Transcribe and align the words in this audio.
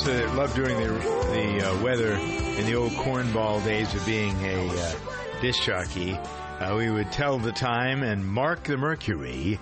used 0.00 0.18
to 0.18 0.32
love 0.34 0.54
doing 0.54 0.76
the 0.78 0.92
the 1.30 1.68
uh, 1.68 1.82
weather 1.82 2.12
in 2.12 2.64
the 2.64 2.74
old 2.74 2.92
cornball 2.92 3.62
days 3.64 3.92
of 3.94 4.04
being 4.06 4.34
a 4.44 4.68
uh, 4.68 4.94
disc 5.42 5.62
jockey. 5.62 6.12
Uh, 6.12 6.74
we 6.76 6.90
would 6.90 7.10
tell 7.12 7.38
the 7.38 7.52
time 7.52 8.02
and 8.02 8.24
mark 8.24 8.62
the 8.64 8.76
mercury 8.76 9.58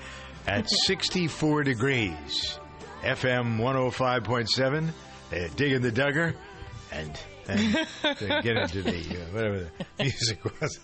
at 0.47 0.69
64 0.87 1.65
degrees. 1.65 2.59
FM 3.03 3.59
105.7, 3.59 4.89
uh, 4.89 5.49
digging 5.57 5.83
the 5.83 5.91
Duggar, 5.93 6.35
and 6.93 7.19
and 7.49 7.73
get 8.19 8.57
into 8.57 8.83
the 8.83 8.91
uh, 8.91 9.25
whatever 9.33 9.59
the 9.59 9.85
music 10.05 10.45
was. 10.61 10.79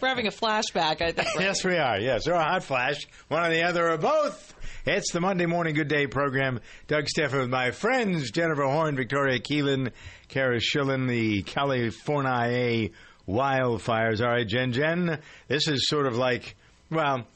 We're 0.00 0.08
having 0.08 0.26
a 0.26 0.32
flashback, 0.32 1.00
I 1.00 1.12
think. 1.12 1.28
Yes, 1.38 1.64
we 1.64 1.76
are. 1.78 1.98
Yes, 1.98 2.28
or 2.28 2.34
a 2.34 2.42
hot 2.44 2.62
flash, 2.62 3.06
one 3.28 3.44
or 3.44 3.50
the 3.50 3.62
other, 3.62 3.90
or 3.90 3.98
both. 3.98 4.53
It's 4.86 5.12
the 5.12 5.20
Monday 5.22 5.46
Morning 5.46 5.74
Good 5.74 5.88
Day 5.88 6.06
program. 6.06 6.60
Doug 6.88 7.08
Stephan 7.08 7.38
with 7.38 7.48
my 7.48 7.70
friends 7.70 8.30
Jennifer 8.30 8.64
Horn, 8.64 8.96
Victoria 8.96 9.38
Keelan, 9.38 9.92
Kara 10.28 10.60
Schillen, 10.60 11.08
the 11.08 11.42
California 11.42 12.90
wildfires. 13.26 14.20
All 14.20 14.28
right, 14.30 14.46
Jen, 14.46 14.72
Jen, 14.72 15.20
this 15.48 15.68
is 15.68 15.88
sort 15.88 16.06
of 16.06 16.18
like, 16.18 16.54
well, 16.90 17.26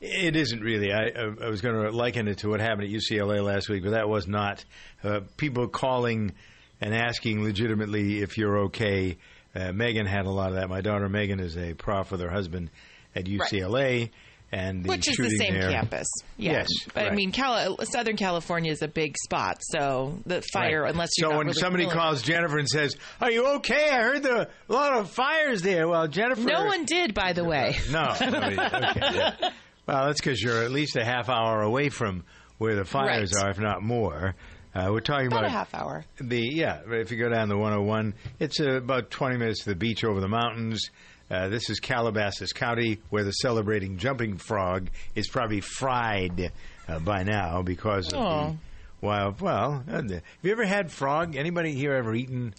it 0.00 0.34
isn't 0.34 0.60
really. 0.60 0.92
I, 0.92 1.10
I 1.44 1.48
was 1.48 1.60
going 1.60 1.80
to 1.80 1.96
liken 1.96 2.26
it 2.26 2.38
to 2.38 2.48
what 2.48 2.58
happened 2.58 2.92
at 2.92 3.00
UCLA 3.00 3.40
last 3.40 3.68
week, 3.68 3.84
but 3.84 3.90
that 3.90 4.08
was 4.08 4.26
not. 4.26 4.64
Uh, 5.04 5.20
people 5.36 5.68
calling 5.68 6.32
and 6.80 6.92
asking 6.92 7.44
legitimately 7.44 8.20
if 8.20 8.36
you're 8.36 8.64
okay. 8.64 9.16
Uh, 9.54 9.70
Megan 9.70 10.06
had 10.06 10.26
a 10.26 10.30
lot 10.30 10.48
of 10.48 10.56
that. 10.56 10.68
My 10.68 10.80
daughter 10.80 11.08
Megan 11.08 11.38
is 11.38 11.56
a 11.56 11.72
prof 11.72 12.10
with 12.10 12.20
her 12.20 12.30
husband 12.30 12.68
at 13.14 13.26
UCLA. 13.26 14.10
And 14.52 14.84
the 14.84 14.88
Which 14.90 15.08
is 15.08 15.16
the 15.16 15.28
same 15.30 15.54
there- 15.54 15.70
campus. 15.72 16.06
Yeah. 16.36 16.52
Yes, 16.52 16.68
But 16.94 17.06
I 17.10 17.14
mean, 17.14 17.32
Cali- 17.32 17.76
Southern 17.84 18.16
California 18.16 18.70
is 18.70 18.80
a 18.80 18.86
big 18.88 19.16
spot, 19.18 19.58
so 19.60 20.20
the 20.24 20.40
fire, 20.52 20.82
Right. 20.82 20.92
unless 20.92 21.10
you're 21.18 21.30
so 21.32 21.36
when 21.38 21.48
really 21.48 21.58
somebody 21.60 21.86
calls 21.88 22.22
Jennifer 22.22 22.56
and 22.58 22.68
says, 22.68 22.96
"Are 23.20 23.30
you 23.30 23.44
okay? 23.56 23.90
I 23.90 24.02
heard 24.02 24.22
the 24.22 24.48
a 24.68 24.72
lot 24.72 24.92
of 24.96 25.10
fires 25.10 25.62
there." 25.62 25.88
Well, 25.88 26.06
Jennifer, 26.06 26.42
No 26.42 26.64
one 26.66 26.84
did, 26.84 27.12
by 27.12 27.32
the 27.32 27.42
way. 27.44 27.76
no. 27.90 28.14
nobody- 28.20 28.58
okay, 28.58 29.00
yeah. 29.16 29.50
Well, 29.86 30.06
that's 30.06 30.20
because 30.20 30.40
you're 30.42 30.62
at 30.62 30.70
least 30.72 30.96
a 30.96 31.04
half 31.04 31.28
hour 31.28 31.62
away 31.62 31.88
from 31.90 32.24
where 32.58 32.74
the 32.76 32.84
fires 32.84 33.32
Right. 33.36 33.44
are, 33.46 33.50
if 33.50 33.58
not 33.60 33.82
more. 33.82 34.34
Uh, 34.74 34.88
we're 34.90 35.00
talking 35.00 35.28
About 35.28 35.38
about 35.44 35.48
a 35.48 35.52
half 35.52 35.74
hour. 35.74 36.04
the 36.20 36.40
yeah. 36.40 36.80
If 36.88 37.10
you 37.10 37.16
go 37.18 37.28
down 37.30 37.48
the 37.48 37.56
101, 37.56 38.14
it's 38.38 38.60
uh, 38.60 38.72
about 38.72 39.10
20 39.10 39.38
minutes 39.38 39.64
to 39.64 39.70
the 39.70 39.76
beach 39.76 40.04
over 40.04 40.20
the 40.20 40.28
mountains. 40.28 40.90
Uh, 41.30 41.48
this 41.48 41.68
is 41.70 41.80
Calabasas 41.80 42.52
County, 42.52 43.00
where 43.10 43.24
the 43.24 43.32
celebrating 43.32 43.96
jumping 43.98 44.36
frog 44.36 44.88
is 45.16 45.28
probably 45.28 45.60
fried 45.60 46.52
uh, 46.88 46.98
by 47.00 47.24
now 47.24 47.62
because 47.62 48.12
of 48.12 48.20
Aw. 48.20 48.50
the 48.50 48.56
wild. 49.00 49.40
Well, 49.40 49.84
uh, 49.90 50.02
have 50.02 50.22
you 50.42 50.52
ever 50.52 50.64
had 50.64 50.92
frog? 50.92 51.34
Anybody 51.34 51.72
here 51.74 51.94
ever 51.94 52.14
eaten 52.14 52.54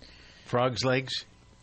frog's 0.45 0.83
legs? 0.83 1.13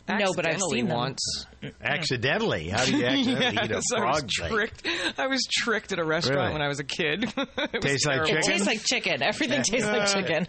No, 0.07 0.33
but 0.35 0.45
I've 0.47 0.53
Accidentally 0.53 0.77
seen 0.79 0.87
them. 0.87 0.97
once. 0.97 1.45
Accidentally? 1.83 2.69
How 2.69 2.85
do 2.85 2.95
you 2.95 3.05
accidentally 3.07 3.53
eat 3.65 3.71
a 3.71 3.73
Yes, 3.73 3.83
I 3.91 3.99
was 3.99 4.21
frog's 4.21 4.39
leg? 4.39 4.51
tricked. 4.51 4.87
I 5.19 5.25
was 5.27 5.41
tricked 5.51 5.91
at 5.93 5.99
a 5.99 6.03
restaurant 6.03 6.39
Really? 6.41 6.53
when 6.53 6.61
I 6.61 6.67
was 6.67 6.79
a 6.79 6.83
kid. 6.83 7.23
it 7.37 7.37
was 7.37 7.81
Tastes 7.81 8.05
like 8.05 8.17
terrible. 8.25 8.33
It 8.37 8.41
chicken? 8.43 8.51
tastes 8.51 8.67
like 8.67 8.83
chicken. 8.83 9.23
Everything 9.23 9.63
tastes 9.63 9.87
like 9.87 10.07
chicken. 10.07 10.45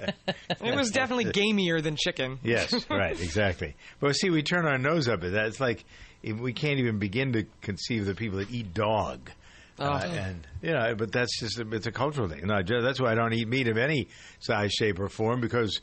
It 0.62 0.74
was 0.76 0.90
definitely 0.90 1.24
gamier 1.32 1.82
than 1.82 1.96
chicken. 1.96 2.38
Yes, 2.42 2.74
right, 2.90 3.18
exactly. 3.18 3.76
But 3.98 4.12
see, 4.16 4.28
we 4.30 4.42
turn 4.42 4.66
our 4.66 4.76
nose 4.78 5.08
up 5.08 5.22
at 5.24 5.32
that. 5.32 5.46
It's 5.46 5.60
like 5.60 5.80
if 5.80 5.86
we 6.22 6.52
can't 6.52 6.78
even 6.78 6.98
begin 6.98 7.32
to 7.34 7.44
conceive 7.60 8.06
the 8.06 8.14
people 8.14 8.38
that 8.38 8.50
eat 8.50 8.74
dog. 8.74 9.30
Uh, 9.78 10.00
and 10.10 10.46
you 10.62 10.72
know, 10.72 10.94
but 10.96 11.12
that's 11.12 11.38
just 11.38 11.58
a, 11.58 11.68
it's 11.70 11.86
a 11.86 11.92
cultural 11.92 12.28
thing. 12.28 12.46
No, 12.46 12.62
that's 12.62 13.00
why 13.00 13.12
I 13.12 13.14
don't 13.14 13.32
eat 13.34 13.46
meat 13.46 13.68
of 13.68 13.76
any 13.76 14.08
size, 14.40 14.72
shape, 14.72 14.98
or 14.98 15.08
form 15.08 15.40
because 15.40 15.80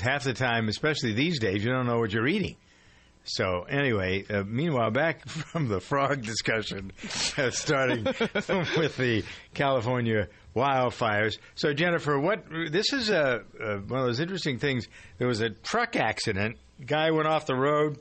half 0.00 0.24
the 0.24 0.32
time, 0.32 0.68
especially 0.68 1.12
these 1.12 1.38
days, 1.38 1.62
you 1.62 1.70
don't 1.70 1.86
know 1.86 1.98
what 1.98 2.12
you're 2.12 2.26
eating. 2.26 2.56
So 3.24 3.66
anyway, 3.68 4.24
uh, 4.28 4.44
meanwhile, 4.44 4.90
back 4.90 5.28
from 5.28 5.68
the 5.68 5.80
frog 5.80 6.22
discussion, 6.22 6.92
uh, 7.36 7.50
starting 7.50 8.04
with 8.04 8.96
the 8.96 9.24
California 9.54 10.28
wildfires. 10.56 11.38
So 11.54 11.72
Jennifer, 11.74 12.18
what 12.18 12.44
this 12.70 12.92
is 12.92 13.10
a, 13.10 13.42
a 13.60 13.78
one 13.78 14.00
of 14.00 14.06
those 14.06 14.20
interesting 14.20 14.58
things. 14.58 14.88
There 15.18 15.28
was 15.28 15.40
a 15.40 15.50
truck 15.50 15.96
accident. 15.96 16.56
Guy 16.84 17.10
went 17.10 17.28
off 17.28 17.44
the 17.44 17.54
road, 17.54 17.98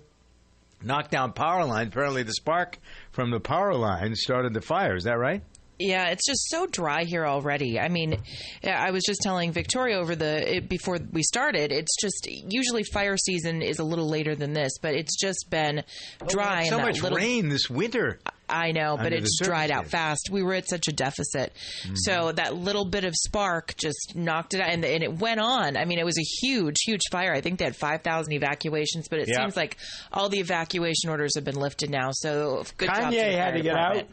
knocked 0.83 1.11
down 1.11 1.33
power 1.33 1.65
lines. 1.65 1.89
Apparently, 1.89 2.23
the 2.23 2.33
spark 2.33 2.77
from 3.11 3.31
the 3.31 3.39
power 3.39 3.73
line 3.73 4.15
started 4.15 4.53
the 4.53 4.61
fire. 4.61 4.95
Is 4.95 5.03
that 5.05 5.17
right? 5.17 5.41
Yeah, 5.79 6.09
it's 6.09 6.25
just 6.25 6.49
so 6.49 6.67
dry 6.67 7.05
here 7.05 7.25
already. 7.25 7.79
I 7.79 7.87
mean, 7.87 8.21
I 8.65 8.91
was 8.91 9.03
just 9.05 9.21
telling 9.21 9.53
Victoria 9.53 9.97
over 9.97 10.13
the 10.13 10.57
it, 10.57 10.69
before 10.69 10.99
we 11.13 11.23
started. 11.23 11.71
It's 11.71 11.95
just 12.01 12.27
usually 12.29 12.83
fire 12.83 13.15
season 13.15 13.61
is 13.61 13.79
a 13.79 13.85
little 13.85 14.09
later 14.09 14.35
than 14.35 14.51
this, 14.51 14.73
but 14.81 14.93
it's 14.93 15.17
just 15.17 15.45
been 15.49 15.83
oh, 16.21 16.25
dry 16.27 16.65
so 16.65 16.79
much 16.79 17.01
little. 17.01 17.17
rain 17.17 17.47
this 17.47 17.69
winter. 17.69 18.19
I 18.49 18.71
know, 18.71 18.97
but 18.97 19.07
under 19.07 19.17
it's 19.17 19.39
dried 19.41 19.71
out 19.71 19.87
fast. 19.87 20.29
We 20.31 20.43
were 20.43 20.53
at 20.53 20.67
such 20.67 20.87
a 20.87 20.91
deficit, 20.91 21.53
mm-hmm. 21.83 21.95
so 21.95 22.31
that 22.31 22.55
little 22.55 22.85
bit 22.85 23.03
of 23.05 23.13
spark 23.15 23.75
just 23.77 24.13
knocked 24.15 24.53
it 24.53 24.61
out, 24.61 24.69
and, 24.69 24.83
and 24.83 25.03
it 25.03 25.17
went 25.19 25.39
on. 25.39 25.77
I 25.77 25.85
mean, 25.85 25.99
it 25.99 26.05
was 26.05 26.17
a 26.17 26.23
huge, 26.45 26.77
huge 26.85 27.01
fire. 27.11 27.33
I 27.33 27.41
think 27.41 27.59
they 27.59 27.65
had 27.65 27.75
five 27.75 28.01
thousand 28.01 28.33
evacuations, 28.33 29.07
but 29.09 29.19
it 29.19 29.27
Yeah. 29.29 29.41
seems 29.41 29.55
like 29.55 29.77
all 30.11 30.29
the 30.29 30.39
evacuation 30.39 31.09
orders 31.09 31.35
have 31.35 31.43
been 31.43 31.55
lifted 31.59 31.89
now. 31.89 32.09
So 32.11 32.63
good 32.77 32.87
job. 32.87 33.13
Kanye 33.13 33.33
had 33.35 33.53
to 33.55 33.61
get 33.61 33.75
out. 33.75 34.05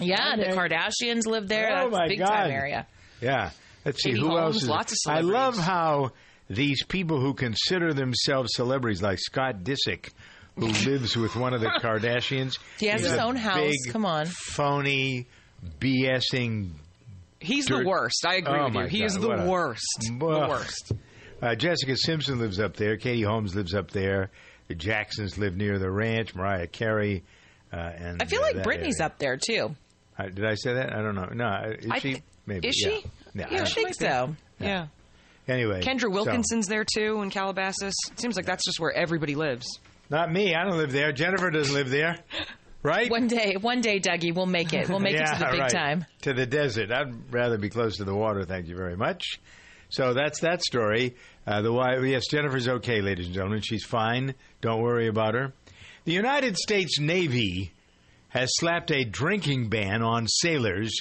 Yeah, 0.00 0.36
the 0.36 0.44
Kardashians 0.44 1.26
live 1.26 1.48
there. 1.48 1.70
Oh, 1.72 1.90
That's 1.90 1.92
my 1.92 2.04
a 2.04 2.08
big 2.08 2.18
God. 2.20 2.26
time 2.28 2.50
area. 2.50 2.86
Yeah. 3.20 3.50
Let's 3.84 4.02
see 4.02 4.10
Katie 4.10 4.20
who 4.20 4.28
Holmes, 4.28 4.54
else 4.56 4.62
is. 4.62 4.68
lots 4.68 4.92
of 5.06 5.12
I 5.12 5.20
love 5.20 5.58
how 5.58 6.12
these 6.48 6.84
people 6.84 7.20
who 7.20 7.34
consider 7.34 7.92
themselves 7.92 8.50
celebrities, 8.54 9.02
like 9.02 9.18
Scott 9.18 9.64
Disick, 9.64 10.10
who 10.58 10.66
lives 10.90 11.16
with 11.16 11.36
one 11.36 11.54
of 11.54 11.60
the 11.60 11.68
Kardashians, 11.68 12.58
He 12.78 12.86
has 12.86 13.02
is 13.02 13.08
his 13.10 13.16
a 13.18 13.22
own 13.22 13.36
house. 13.36 13.60
big, 13.84 13.92
Come 13.92 14.04
on. 14.04 14.26
phony, 14.26 15.26
BSing. 15.80 16.70
He's 17.40 17.66
Dirt- 17.66 17.84
the 17.84 17.88
worst. 17.88 18.24
I 18.26 18.36
agree 18.36 18.58
Oh, 18.58 18.64
with 18.64 18.74
you. 18.74 18.80
my 18.80 18.88
He 18.88 18.98
God, 19.00 19.04
is 19.06 19.14
the 19.14 19.28
what 19.28 19.40
a- 19.40 19.44
worst. 19.46 19.98
The 20.18 20.24
worst. 20.24 20.92
Uh, 21.40 21.54
Jessica 21.54 21.96
Simpson 21.96 22.38
lives 22.40 22.58
up 22.58 22.76
there. 22.76 22.96
Katie 22.96 23.22
Holmes 23.22 23.54
lives 23.54 23.74
up 23.74 23.90
there. 23.92 24.30
The 24.66 24.74
Jacksons 24.74 25.38
live 25.38 25.56
near 25.56 25.78
the 25.78 25.90
ranch. 25.90 26.34
Mariah 26.34 26.66
Carey. 26.66 27.22
Uh, 27.72 27.76
and 27.76 28.22
I 28.22 28.26
feel 28.26 28.40
uh, 28.40 28.42
like 28.42 28.56
that 28.56 28.64
Britney's 28.66 29.00
area. 29.00 29.06
up 29.06 29.18
there 29.18 29.36
too. 29.36 29.76
Uh, 30.18 30.24
did 30.24 30.44
I 30.44 30.54
say 30.56 30.74
that? 30.74 30.92
I 30.92 31.00
don't 31.00 31.14
know. 31.14 31.28
No, 31.32 31.74
is 31.78 31.90
I 31.90 31.98
she? 32.00 32.14
thi- 32.14 32.22
Maybe. 32.46 32.68
is 32.68 32.82
yeah. 32.84 32.88
she? 32.90 33.04
Yeah. 33.34 33.46
Yeah, 33.52 33.58
I 33.58 33.62
I- 33.62 33.66
think 33.66 33.94
so. 33.94 34.36
Yeah. 34.58 34.86
Anyway, 35.46 35.80
Kendra 35.80 36.00
so- 36.02 36.10
Wilkinson's 36.10 36.66
there 36.66 36.84
too 36.84 37.22
in 37.22 37.30
Calabasas. 37.30 37.94
It 38.10 38.20
seems 38.20 38.36
like 38.36 38.44
that's 38.46 38.64
just 38.64 38.80
where 38.80 38.92
everybody 38.92 39.34
lives. 39.36 39.78
Not 40.10 40.32
me. 40.32 40.54
I 40.54 40.64
don't 40.64 40.78
live 40.78 40.92
there. 40.92 41.12
Jennifer 41.12 41.50
doesn't 41.50 41.74
live 41.74 41.90
there. 41.90 42.18
Right? 42.82 43.10
One 43.10 43.26
day, 43.26 43.56
one 43.60 43.80
day, 43.80 44.00
Dougie, 44.00 44.34
we'll 44.34 44.46
make 44.46 44.72
it. 44.72 44.88
We'll 44.88 45.00
make 45.00 45.16
it 45.16 45.26
to 45.32 45.38
the 45.38 45.48
big 45.50 45.60
right. 45.60 45.70
time. 45.70 46.06
To 46.22 46.32
the 46.32 46.46
desert. 46.46 46.90
I'd 46.92 47.32
rather 47.32 47.58
be 47.58 47.68
close 47.68 47.96
to 47.96 48.04
the 48.04 48.14
water, 48.14 48.44
thank 48.44 48.68
you 48.68 48.76
very 48.76 48.96
much. 48.96 49.40
So 49.90 50.14
that's 50.14 50.40
that 50.40 50.62
story. 50.62 51.16
Uh, 51.46 51.62
the 51.62 51.72
why, 51.72 51.98
yes, 51.98 52.24
Jennifer's 52.30 52.68
okay, 52.68 53.00
ladies 53.00 53.26
and 53.26 53.34
gentlemen. 53.34 53.62
She's 53.62 53.84
fine. 53.84 54.34
Don't 54.60 54.82
worry 54.82 55.08
about 55.08 55.34
her. 55.34 55.52
The 56.04 56.12
United 56.12 56.56
States 56.56 56.98
Navy 57.00 57.72
has 58.28 58.50
slapped 58.52 58.90
a 58.90 59.04
drinking 59.04 59.68
ban 59.68 60.02
on 60.02 60.26
sailors 60.28 60.92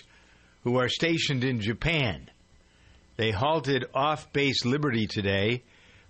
who 0.64 0.78
are 0.80 0.90
stationed 0.90 1.44
in 1.44 1.60
Japan. 1.60 2.30
They 3.18 3.32
halted 3.32 3.86
off 3.94 4.32
base 4.32 4.66
Liberty 4.66 5.08
today. 5.08 5.64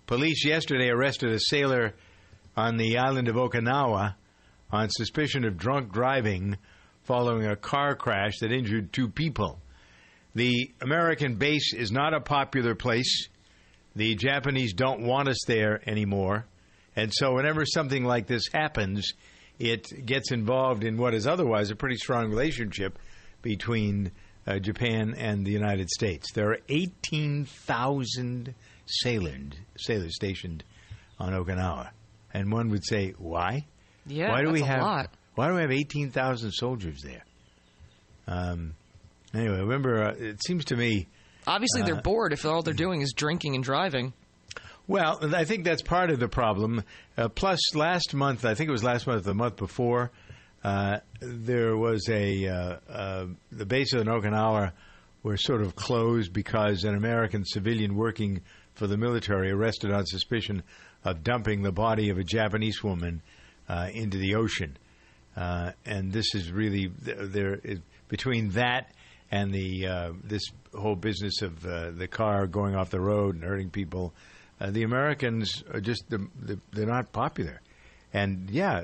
Police 0.06 0.46
yesterday 0.46 0.90
arrested 0.90 1.32
a 1.32 1.40
sailor 1.40 1.94
on 2.58 2.78
the 2.78 2.98
island 2.98 3.28
of 3.28 3.36
Okinawa 3.36 4.16
on 4.72 4.90
suspicion 4.90 5.46
of 5.46 5.58
drunk 5.58 5.94
driving 5.94 6.58
following 7.04 7.46
a 7.46 7.56
car 7.56 7.96
crash 7.96 8.40
that 8.42 8.52
injured 8.52 8.92
two 8.92 9.08
people. 9.08 9.62
The 10.36 10.72
American 10.82 11.36
base 11.36 11.74
is 11.74 11.92
not 11.92 12.14
a 12.14 12.20
popular 12.20 12.76
place. 12.76 13.30
The 13.96 14.16
Japanese 14.16 14.74
don't 14.74 15.04
want 15.04 15.30
us 15.30 15.40
there 15.48 15.82
anymore. 15.88 16.46
And 16.96 17.14
so, 17.14 17.36
whenever 17.36 17.64
something 17.66 18.04
like 18.04 18.28
this 18.28 18.48
happens, 18.52 19.14
it 19.60 20.06
gets 20.06 20.32
involved 20.32 20.84
in 20.84 20.98
what 20.98 21.14
is 21.14 21.28
otherwise 21.28 21.70
a 21.70 21.76
pretty 21.76 21.96
strong 21.96 22.30
relationship 22.30 23.00
between 23.42 24.12
uh, 24.46 24.60
Japan 24.60 25.16
and 25.18 25.46
the 25.46 25.52
United 25.52 25.90
States. 25.90 26.32
There 26.34 26.52
are 26.52 26.60
18,000 26.70 28.54
sailors, 28.86 29.52
sailors 29.78 30.16
stationed 30.16 30.64
on 31.20 31.34
Okinawa. 31.34 31.90
And 32.34 32.52
one 32.52 32.70
would 32.70 32.86
say, 32.86 33.14
why? 33.18 33.66
Yeah, 34.06 34.32
why 34.32 34.42
do 34.42 34.52
we 34.52 34.62
have 34.62 34.82
lot. 34.82 35.10
why 35.36 35.48
do 35.50 35.56
we 35.56 35.62
have 35.62 35.72
18,000 35.72 36.52
soldiers 36.52 37.02
there? 37.02 37.24
Um, 38.28 38.76
anyway, 39.34 39.60
remember, 39.60 40.04
uh, 40.04 40.14
it 40.18 40.44
seems 40.44 40.66
to 40.66 40.76
me 40.76 41.08
Obviously, 41.48 41.82
Uh, 41.82 41.86
they're 41.86 42.02
bored 42.02 42.34
if 42.34 42.46
all 42.46 42.62
they're 42.62 42.74
doing 42.74 43.02
is 43.02 43.14
drinking 43.16 43.56
and 43.56 43.64
driving. 43.64 44.14
Well, 44.86 45.34
I 45.36 45.46
think 45.46 45.64
that's 45.64 45.82
part 45.82 46.12
of 46.12 46.20
the 46.20 46.28
problem. 46.28 46.84
Uh, 47.18 47.30
plus, 47.30 47.60
last 47.74 48.14
month, 48.14 48.46
I 48.46 48.54
think 48.54 48.68
it 48.68 48.72
was 48.72 48.84
last 48.84 49.08
month, 49.08 49.24
the 49.24 49.34
month 49.34 49.56
before, 49.56 50.12
uh, 50.64 51.00
there 51.22 51.78
was 51.78 52.08
a 52.10 52.48
uh, 52.48 52.76
uh, 52.90 53.26
the 53.52 53.66
base 53.66 53.94
of 53.94 54.06
Okinawa 54.06 54.74
were 55.24 55.38
sort 55.38 55.62
of 55.62 55.76
closed 55.76 56.34
because 56.34 56.84
an 56.84 56.96
American 56.96 57.46
civilian 57.46 57.96
working 57.96 58.42
for 58.76 58.88
the 58.88 58.98
military 58.98 59.52
arrested 59.52 59.92
on 59.92 60.06
suspicion 60.06 60.64
of 61.04 61.24
dumping 61.24 61.62
the 61.62 61.72
body 61.72 62.10
of 62.10 62.18
a 62.18 62.24
Japanese 62.24 62.84
woman 62.84 63.22
uh, 63.70 63.90
into 63.94 64.18
the 64.18 64.36
ocean. 64.36 64.78
Uh, 65.36 65.72
and 65.86 66.12
this 66.12 66.34
is 66.34 66.52
really 66.52 66.92
there 66.98 67.60
between 68.08 68.50
that 68.50 68.92
and 69.30 69.54
the 69.54 69.88
uh, 69.88 70.12
this 70.24 70.44
whole 70.74 70.96
business 70.96 71.42
of 71.42 71.66
uh, 71.66 71.92
the 71.92 72.08
car 72.08 72.48
going 72.48 72.76
off 72.76 72.90
the 72.90 73.00
road 73.00 73.36
and 73.36 73.44
hurting 73.44 73.70
people. 73.70 74.14
Uh, 74.60 74.72
the 74.72 74.84
Americans 74.84 75.64
are 75.72 75.80
just 75.80 76.10
the, 76.10 76.26
the, 76.42 76.60
they're 76.72 76.88
not 76.88 77.12
popular. 77.12 77.62
And 78.14 78.50
yeah, 78.50 78.82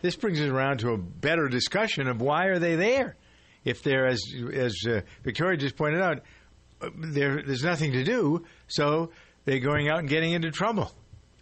this 0.00 0.16
brings 0.16 0.40
us 0.40 0.48
around 0.48 0.78
to 0.78 0.90
a 0.90 0.98
better 0.98 1.48
discussion 1.48 2.08
of 2.08 2.20
why 2.20 2.46
are 2.46 2.58
they 2.58 2.74
there? 2.74 3.14
If 3.64 3.82
they're 3.82 4.06
as 4.06 4.22
as 4.52 4.74
uh, 4.88 5.00
Victoria 5.22 5.58
just 5.58 5.76
pointed 5.76 6.00
out, 6.00 6.22
there, 6.80 7.42
there's 7.42 7.64
nothing 7.64 7.92
to 7.92 8.04
do, 8.04 8.44
so 8.68 9.10
they're 9.44 9.58
going 9.58 9.88
out 9.88 9.98
and 9.98 10.08
getting 10.08 10.32
into 10.32 10.50
trouble. 10.50 10.90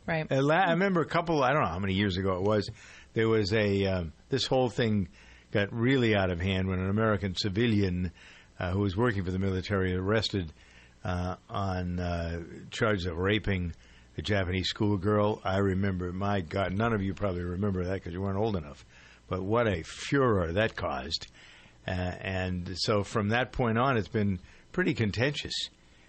Right. 0.07 0.27
I 0.31 0.71
remember 0.71 1.01
a 1.01 1.07
couple. 1.07 1.43
I 1.43 1.53
don't 1.53 1.63
know 1.63 1.69
how 1.69 1.79
many 1.79 1.95
years 1.95 2.17
ago 2.17 2.37
it 2.37 2.43
was. 2.43 2.71
There 3.15 3.29
was 3.29 3.53
a 3.53 3.87
um, 3.87 4.13
this 4.29 4.47
whole 4.47 4.71
thing 4.71 5.09
got 5.51 5.73
really 5.73 6.15
out 6.15 6.31
of 6.31 6.41
hand 6.41 6.69
when 6.69 6.79
an 6.79 6.91
American 6.91 7.35
civilian 7.35 8.13
uh, 8.59 8.71
who 8.71 8.81
was 8.81 8.97
working 8.97 9.25
for 9.25 9.31
the 9.31 9.39
military 9.39 9.95
arrested 9.95 10.53
uh, 11.05 11.37
on 11.49 11.99
uh, 11.99 12.43
charges 12.71 13.07
of 13.07 13.17
raping 13.17 13.73
a 14.19 14.23
Japanese 14.23 14.69
schoolgirl. 14.69 15.41
I 15.45 15.59
remember, 15.59 16.13
my 16.13 16.41
God, 16.41 16.73
none 16.73 16.93
of 16.93 17.03
you 17.03 17.15
probably 17.15 17.43
remember 17.43 17.85
that 17.85 17.95
because 17.95 18.13
you 18.13 18.21
weren't 18.21 18.39
old 18.39 18.57
enough. 18.57 18.85
But 19.29 19.43
what 19.43 19.67
a 19.67 19.83
furor 19.83 20.53
that 20.53 20.77
caused. 20.77 21.27
Uh, 21.87 21.91
and 21.91 22.73
so 22.77 23.05
from 23.05 23.31
that 23.31 23.53
point 23.53 23.79
on, 23.79 23.97
it's 23.97 24.09
been 24.09 24.41
pretty 24.73 24.93
contentious. 24.95 25.55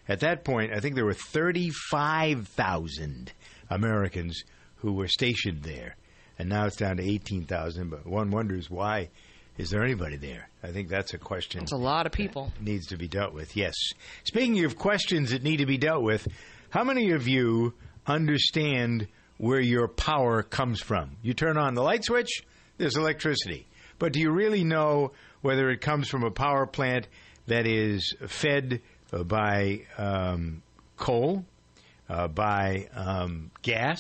At 0.08 0.22
that 0.22 0.44
point, 0.44 0.74
I 0.74 0.80
think 0.80 0.96
there 0.96 1.06
were 1.06 1.14
35,000 1.14 3.32
Americans 3.70 4.44
who 4.78 4.94
were 4.94 5.08
stationed 5.08 5.64
there. 5.64 5.96
And 6.40 6.50
now 6.50 6.66
it's 6.66 6.76
down 6.76 6.98
to 6.98 7.04
18,000, 7.04 7.90
but 7.90 8.06
one 8.06 8.30
wonders 8.30 8.70
why 8.70 9.10
is 9.58 9.72
there 9.72 9.84
anybody 9.84 10.18
there? 10.18 10.50
I 10.62 10.72
think 10.72 10.88
that's 10.88 11.14
a 11.14 11.18
question. 11.18 11.64
It's 11.64 11.72
a 11.72 11.78
lot 11.78 12.06
of 12.06 12.12
people. 12.12 12.52
Needs 12.62 12.88
to 12.88 12.98
be 12.98 13.08
dealt 13.08 13.34
with, 13.34 13.56
yes. 13.56 13.74
Speaking 14.24 14.64
of 14.66 14.78
questions 14.78 15.32
that 15.32 15.42
need 15.42 15.58
to 15.58 15.66
be 15.66 15.78
dealt 15.78 16.04
with, 16.04 16.28
how 16.70 16.84
many 16.84 17.12
of 17.12 17.28
you 17.28 17.74
understand 18.06 19.08
where 19.38 19.60
your 19.60 19.88
power 19.88 20.44
comes 20.44 20.80
from? 20.80 21.18
You 21.24 21.34
turn 21.34 21.58
on 21.58 21.74
the 21.74 21.82
light 21.82 22.04
switch, 22.06 22.44
there's 22.78 22.98
electricity. 22.98 23.66
But 23.98 24.14
do 24.14 24.20
you 24.20 24.32
really 24.32 24.64
know 24.64 25.14
whether 25.42 25.70
it 25.72 25.82
comes 25.82 26.08
from 26.08 26.24
a 26.24 26.32
power 26.32 26.68
plant 26.68 27.08
that 27.48 27.66
is 27.66 28.14
fed 28.28 28.82
by 29.12 29.82
um, 29.98 30.62
coal, 30.98 31.46
uh, 32.10 32.28
by 32.28 32.88
um, 32.96 33.52
gas, 33.62 34.00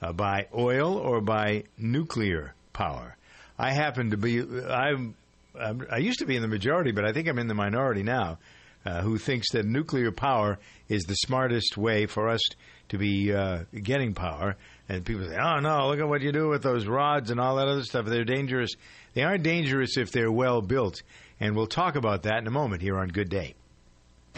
uh, 0.00 0.12
by 0.12 0.48
oil, 0.54 0.96
or 0.96 1.20
by 1.20 1.64
nuclear 1.78 2.54
power? 2.72 3.16
I 3.58 3.72
happen 3.72 4.10
to 4.10 4.16
be 4.16 4.40
I'm, 4.40 5.14
I'm 5.58 5.86
I 5.90 5.98
used 5.98 6.18
to 6.20 6.26
be 6.26 6.36
in 6.36 6.42
the 6.42 6.48
majority, 6.48 6.92
but 6.92 7.04
I 7.04 7.12
think 7.12 7.28
I'm 7.28 7.38
in 7.38 7.48
the 7.48 7.54
minority 7.54 8.02
now. 8.02 8.38
Uh, 8.84 9.00
who 9.00 9.16
thinks 9.16 9.52
that 9.52 9.64
nuclear 9.64 10.10
power 10.10 10.58
is 10.88 11.04
the 11.04 11.14
smartest 11.14 11.76
way 11.76 12.06
for 12.06 12.28
us 12.28 12.40
to 12.88 12.98
be 12.98 13.32
uh, 13.32 13.62
getting 13.80 14.12
power? 14.12 14.56
And 14.88 15.04
people 15.04 15.24
say, 15.28 15.36
"Oh 15.36 15.60
no, 15.60 15.86
look 15.86 16.00
at 16.00 16.08
what 16.08 16.20
you 16.20 16.32
do 16.32 16.48
with 16.48 16.64
those 16.64 16.86
rods 16.86 17.30
and 17.30 17.38
all 17.38 17.56
that 17.56 17.68
other 17.68 17.84
stuff. 17.84 18.06
They're 18.06 18.24
dangerous. 18.24 18.70
They 19.14 19.22
aren't 19.22 19.44
dangerous 19.44 19.96
if 19.96 20.10
they're 20.10 20.32
well 20.32 20.62
built." 20.62 21.02
And 21.38 21.54
we'll 21.54 21.68
talk 21.68 21.94
about 21.94 22.24
that 22.24 22.38
in 22.38 22.46
a 22.46 22.50
moment 22.50 22.82
here 22.82 22.98
on 22.98 23.08
Good 23.08 23.28
Day. 23.28 23.54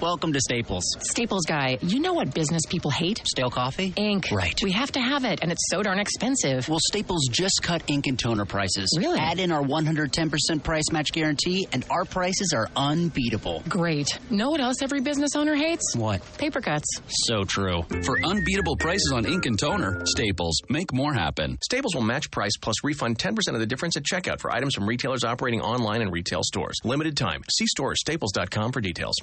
Welcome 0.01 0.33
to 0.33 0.41
Staples. 0.41 0.83
Staples 1.01 1.45
guy, 1.47 1.79
you 1.81 2.01
know 2.01 2.15
what 2.15 2.35
business 2.35 2.63
people 2.69 2.91
hate? 2.91 3.23
Stale 3.27 3.49
coffee? 3.49 3.93
Ink. 3.97 4.27
Right. 4.33 4.61
We 4.63 4.73
have 4.73 4.91
to 4.93 5.01
have 5.01 5.25
it, 5.25 5.39
and 5.41 5.53
it's 5.53 5.63
so 5.71 5.85
darn 5.85 6.01
expensive. 6.01 6.69
Well, 6.69 6.81
Staples 6.89 7.29
just 7.31 7.61
cut 7.63 7.89
ink 7.89 8.09
and 8.09 8.19
toner 8.19 8.45
prices. 8.45 8.95
Really? 8.99 9.21
Add 9.21 9.39
in 9.39 9.53
our 9.53 9.63
110% 9.63 10.63
price 10.65 10.91
match 10.91 11.13
guarantee, 11.13 11.69
and 11.73 11.85
our 11.91 12.05
prices 12.05 12.53
are 12.55 12.69
unbeatable. 12.75 13.63
Great. 13.69 14.09
Know 14.31 14.51
what 14.51 14.61
else 14.61 14.83
every 14.83 15.01
business 15.01 15.37
owner 15.37 15.55
hates? 15.55 15.95
What? 15.95 16.21
Paper 16.39 16.61
cuts. 16.61 16.89
So 17.07 17.45
true. 17.45 17.83
For 18.03 18.19
unbeatable 18.21 18.77
prices 18.77 19.13
on 19.15 19.25
ink 19.27 19.47
and 19.47 19.57
toner, 19.59 20.03
Staples. 20.07 20.61
Make 20.69 20.93
more 20.93 21.15
happen. 21.15 21.57
Staples 21.63 21.95
will 21.95 22.03
match 22.03 22.31
price 22.33 22.57
plus 22.61 22.83
refund 22.83 23.19
10% 23.19 23.55
of 23.55 23.61
the 23.61 23.67
difference 23.67 23.97
at 23.97 24.03
checkout 24.03 24.41
for 24.41 24.51
items 24.51 24.75
from 24.75 24.89
retailers 24.89 25.23
operating 25.23 25.61
online 25.61 26.03
and 26.03 26.13
retail 26.13 26.41
stores. 26.43 26.77
Limited 26.83 27.17
time. 27.17 27.43
See 27.51 27.67
store 27.67 27.95
staples.com 27.95 28.73
for 28.73 28.81
details. 28.81 29.15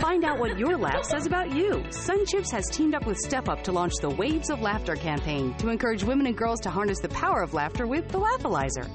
Find 0.00 0.24
out 0.24 0.38
what 0.38 0.58
your 0.58 0.76
laugh 0.76 1.04
says 1.04 1.24
about 1.24 1.52
you. 1.52 1.82
Sun 1.90 2.26
Chips 2.26 2.50
has 2.50 2.66
teamed 2.70 2.94
up 2.94 3.06
with 3.06 3.16
Step 3.16 3.48
Up 3.48 3.62
to 3.64 3.72
launch 3.72 3.94
the 4.02 4.10
Waves 4.10 4.50
of 4.50 4.60
Laughter 4.60 4.94
campaign 4.94 5.54
to 5.54 5.70
encourage 5.70 6.04
women 6.04 6.26
and 6.26 6.36
girls 6.36 6.60
to 6.60 6.70
harness 6.70 7.00
the 7.00 7.08
power 7.08 7.42
of 7.42 7.54
laughter 7.54 7.86
with 7.86 8.06
the 8.08 8.18
Laughalizer. 8.18 8.90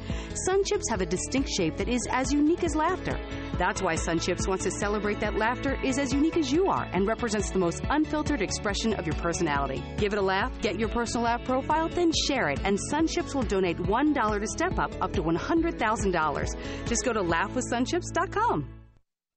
Sun 0.46 0.64
Chips 0.64 0.88
have 0.90 1.02
a 1.02 1.06
distinct 1.06 1.50
shape 1.50 1.78
that 1.78 1.90
is 1.90 2.02
as 2.12 2.32
unique 2.32 2.64
as 2.64 2.76
laughter. 2.76 3.20
That's 3.58 3.82
why 3.82 3.96
Sun 3.96 4.20
Chips 4.20 4.48
wants 4.48 4.64
to 4.66 4.72
celebrate 4.72 5.20
that 5.22 5.36
laughter 5.36 5.80
is 5.84 5.98
as 5.98 6.14
unique 6.14 6.38
as 6.38 6.52
you 6.52 6.68
are 6.68 6.88
and 6.94 7.08
represents 7.08 7.50
the 7.50 7.60
most 7.60 7.82
unfiltered 7.90 8.42
expression 8.42 8.94
of 8.94 9.08
your 9.08 9.16
personality. 9.16 9.84
Give 9.98 10.14
it 10.14 10.20
a 10.20 10.22
laugh, 10.22 10.52
get 10.62 10.80
your 10.80 10.90
personal 10.90 11.26
laugh 11.26 11.44
profile, 11.46 11.90
then 11.90 12.12
share 12.28 12.50
it, 12.50 12.60
and 12.64 12.80
Sun 12.90 13.08
Chips 13.08 13.34
will 13.34 13.44
donate 13.44 13.78
$1 13.78 14.40
to 14.40 14.48
Step 14.48 14.78
Up 14.78 14.94
up 15.02 15.14
to 15.14 15.24
$100,000. 15.24 16.88
Just 16.88 17.06
go 17.06 17.14
to 17.14 17.22
laughwithsunchips.com. 17.22 18.81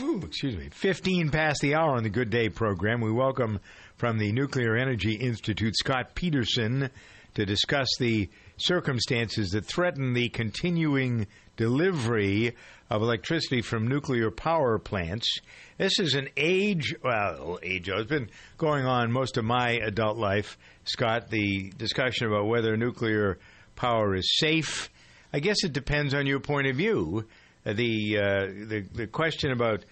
Ooh, 0.00 0.20
excuse 0.24 0.56
me. 0.56 0.68
15 0.70 1.30
past 1.30 1.60
the 1.60 1.74
hour 1.74 1.96
on 1.96 2.04
the 2.04 2.10
Good 2.10 2.30
Day 2.30 2.48
program. 2.48 3.00
We 3.00 3.10
welcome 3.10 3.58
from 3.96 4.18
the 4.18 4.30
Nuclear 4.30 4.76
Energy 4.76 5.14
Institute 5.14 5.74
Scott 5.76 6.14
Peterson 6.14 6.90
to 7.34 7.44
discuss 7.44 7.88
the 7.98 8.28
circumstances 8.58 9.50
that 9.50 9.64
threaten 9.64 10.12
the 10.12 10.28
continuing 10.28 11.26
delivery 11.56 12.54
of 12.90 13.02
electricity 13.02 13.60
from 13.60 13.88
nuclear 13.88 14.30
power 14.30 14.78
plants. 14.78 15.40
This 15.78 15.98
is 15.98 16.14
an 16.14 16.28
age, 16.36 16.94
well, 17.02 17.58
age, 17.62 17.88
it's 17.88 18.08
been 18.08 18.30
going 18.56 18.86
on 18.86 19.10
most 19.10 19.36
of 19.36 19.44
my 19.44 19.80
adult 19.84 20.16
life, 20.16 20.58
Scott, 20.84 21.28
the 21.28 21.72
discussion 21.76 22.28
about 22.28 22.46
whether 22.46 22.76
nuclear 22.76 23.38
power 23.74 24.14
is 24.14 24.36
safe. 24.38 24.90
I 25.32 25.40
guess 25.40 25.64
it 25.64 25.72
depends 25.72 26.14
on 26.14 26.26
your 26.26 26.40
point 26.40 26.68
of 26.68 26.76
view. 26.76 27.26
The, 27.72 28.18
uh, 28.18 28.46
the 28.66 28.86
the 28.92 29.06
question 29.06 29.52
about 29.52 29.84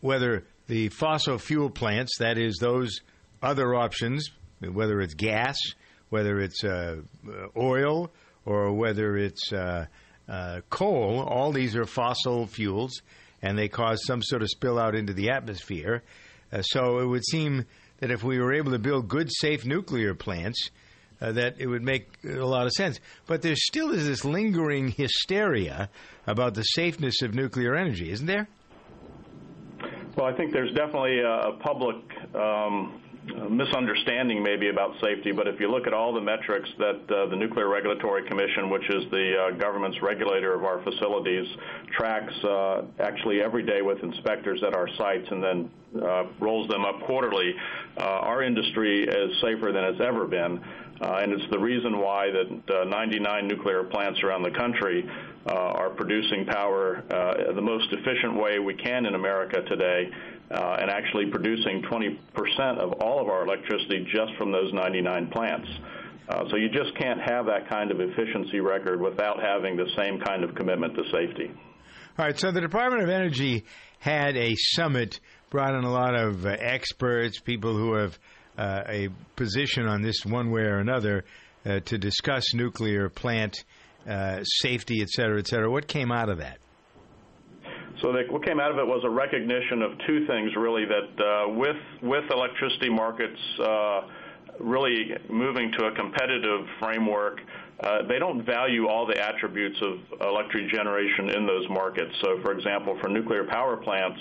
whether 0.00 0.44
the 0.66 0.88
fossil 0.88 1.38
fuel 1.38 1.70
plants, 1.70 2.18
that 2.18 2.38
is, 2.38 2.58
those 2.58 3.00
other 3.42 3.74
options, 3.74 4.30
whether 4.60 5.00
it's 5.00 5.14
gas, 5.14 5.56
whether 6.10 6.40
it's 6.40 6.62
uh, 6.64 6.96
uh, 7.26 7.46
oil, 7.56 8.10
or 8.44 8.72
whether 8.72 9.16
it's 9.16 9.52
uh, 9.52 9.86
uh, 10.28 10.60
coal, 10.70 11.20
all 11.20 11.52
these 11.52 11.74
are 11.76 11.86
fossil 11.86 12.46
fuels, 12.46 13.02
and 13.40 13.58
they 13.58 13.68
cause 13.68 14.04
some 14.06 14.22
sort 14.22 14.42
of 14.42 14.48
spill 14.48 14.78
out 14.78 14.94
into 14.94 15.12
the 15.12 15.30
atmosphere. 15.30 16.02
Uh, 16.52 16.62
so 16.62 16.98
it 16.98 17.06
would 17.06 17.24
seem 17.24 17.64
that 17.98 18.10
if 18.10 18.22
we 18.22 18.38
were 18.38 18.52
able 18.52 18.72
to 18.72 18.78
build 18.78 19.08
good, 19.08 19.28
safe 19.32 19.64
nuclear 19.64 20.14
plants, 20.14 20.70
uh, 21.22 21.32
that 21.32 21.54
it 21.58 21.66
would 21.66 21.82
make 21.82 22.08
a 22.24 22.44
lot 22.44 22.66
of 22.66 22.72
sense. 22.72 22.98
But 23.26 23.42
there 23.42 23.54
still 23.56 23.92
is 23.92 24.06
this 24.06 24.24
lingering 24.24 24.88
hysteria 24.88 25.88
about 26.26 26.54
the 26.54 26.62
safeness 26.62 27.22
of 27.22 27.34
nuclear 27.34 27.76
energy, 27.76 28.10
isn't 28.10 28.26
there? 28.26 28.48
Well, 30.16 30.26
I 30.26 30.36
think 30.36 30.52
there's 30.52 30.72
definitely 30.72 31.20
a 31.20 31.52
public 31.60 31.96
um, 32.34 33.00
misunderstanding 33.24 34.42
maybe 34.42 34.68
about 34.68 34.94
safety, 35.00 35.32
but 35.32 35.46
if 35.46 35.60
you 35.60 35.70
look 35.70 35.86
at 35.86 35.94
all 35.94 36.12
the 36.12 36.20
metrics 36.20 36.68
that 36.78 37.00
uh, 37.10 37.26
the 37.26 37.36
Nuclear 37.36 37.68
Regulatory 37.68 38.26
Commission, 38.28 38.68
which 38.68 38.88
is 38.90 39.08
the 39.10 39.34
uh, 39.38 39.50
government's 39.58 40.00
regulator 40.02 40.54
of 40.54 40.64
our 40.64 40.82
facilities, 40.82 41.46
tracks 41.96 42.32
uh, 42.44 42.82
actually 42.98 43.40
every 43.40 43.62
day 43.62 43.80
with 43.82 44.02
inspectors 44.02 44.62
at 44.66 44.74
our 44.74 44.88
sites 44.96 45.26
and 45.30 45.42
then 45.42 45.70
uh, 46.02 46.24
rolls 46.40 46.68
them 46.68 46.84
up 46.84 47.00
quarterly, 47.02 47.54
uh, 47.98 48.02
our 48.02 48.42
industry 48.42 49.04
is 49.04 49.40
safer 49.40 49.72
than 49.72 49.84
it's 49.84 50.00
ever 50.00 50.26
been. 50.26 50.60
Uh, 51.00 51.18
and 51.20 51.32
it's 51.32 51.50
the 51.50 51.58
reason 51.58 51.98
why 51.98 52.30
that 52.30 52.80
uh, 52.80 52.84
99 52.84 53.48
nuclear 53.48 53.82
plants 53.82 54.22
around 54.22 54.42
the 54.42 54.50
country 54.50 55.08
are 55.44 55.90
producing 55.90 56.46
power 56.46 57.02
the 57.54 57.60
most 57.60 57.88
efficient 57.90 58.36
way 58.36 58.60
we 58.60 58.74
can 58.74 59.06
in 59.06 59.16
America 59.16 59.60
today. 59.62 60.08
Uh, 60.52 60.76
and 60.80 60.90
actually 60.90 61.26
producing 61.30 61.82
20% 61.90 62.78
of 62.78 62.92
all 63.00 63.20
of 63.20 63.28
our 63.28 63.44
electricity 63.44 64.06
just 64.12 64.36
from 64.36 64.52
those 64.52 64.72
99 64.72 65.30
plants. 65.30 65.68
Uh, 66.28 66.44
so 66.50 66.56
you 66.56 66.68
just 66.68 66.96
can't 66.98 67.20
have 67.20 67.46
that 67.46 67.68
kind 67.68 67.90
of 67.90 68.00
efficiency 68.00 68.60
record 68.60 69.00
without 69.00 69.40
having 69.42 69.76
the 69.76 69.88
same 69.96 70.20
kind 70.20 70.44
of 70.44 70.54
commitment 70.54 70.94
to 70.94 71.02
safety. 71.10 71.50
All 72.18 72.26
right, 72.26 72.38
so 72.38 72.52
the 72.52 72.60
Department 72.60 73.02
of 73.02 73.08
Energy 73.08 73.64
had 73.98 74.36
a 74.36 74.54
summit, 74.56 75.20
brought 75.50 75.74
in 75.74 75.84
a 75.84 75.90
lot 75.90 76.14
of 76.14 76.44
uh, 76.44 76.56
experts, 76.58 77.40
people 77.40 77.76
who 77.76 77.94
have 77.94 78.18
uh, 78.58 78.82
a 78.86 79.08
position 79.36 79.86
on 79.86 80.02
this 80.02 80.24
one 80.24 80.50
way 80.50 80.62
or 80.62 80.78
another, 80.78 81.24
uh, 81.64 81.80
to 81.80 81.98
discuss 81.98 82.54
nuclear 82.54 83.08
plant 83.08 83.64
uh, 84.08 84.42
safety, 84.42 85.00
et 85.00 85.08
cetera, 85.08 85.38
et 85.38 85.46
cetera. 85.46 85.70
What 85.70 85.86
came 85.86 86.12
out 86.12 86.28
of 86.28 86.38
that? 86.38 86.58
So 88.02 88.12
what 88.30 88.44
came 88.44 88.58
out 88.58 88.72
of 88.72 88.78
it 88.78 88.86
was 88.86 89.02
a 89.04 89.10
recognition 89.10 89.80
of 89.80 89.92
two 90.06 90.26
things, 90.26 90.56
really, 90.56 90.84
that 90.84 91.24
uh, 91.24 91.48
with 91.50 91.76
with 92.02 92.24
electricity 92.32 92.90
markets 92.90 93.38
uh, 93.60 94.00
really 94.58 95.12
moving 95.30 95.70
to 95.72 95.86
a 95.86 95.92
competitive 95.92 96.66
framework, 96.80 97.40
uh, 97.80 98.02
they 98.08 98.18
don't 98.18 98.44
value 98.44 98.88
all 98.88 99.06
the 99.06 99.16
attributes 99.16 99.80
of 99.82 100.20
electric 100.20 100.68
generation 100.70 101.30
in 101.30 101.46
those 101.46 101.68
markets. 101.68 102.12
So, 102.22 102.40
for 102.42 102.52
example, 102.52 102.98
for 103.00 103.08
nuclear 103.08 103.44
power 103.44 103.76
plants, 103.76 104.20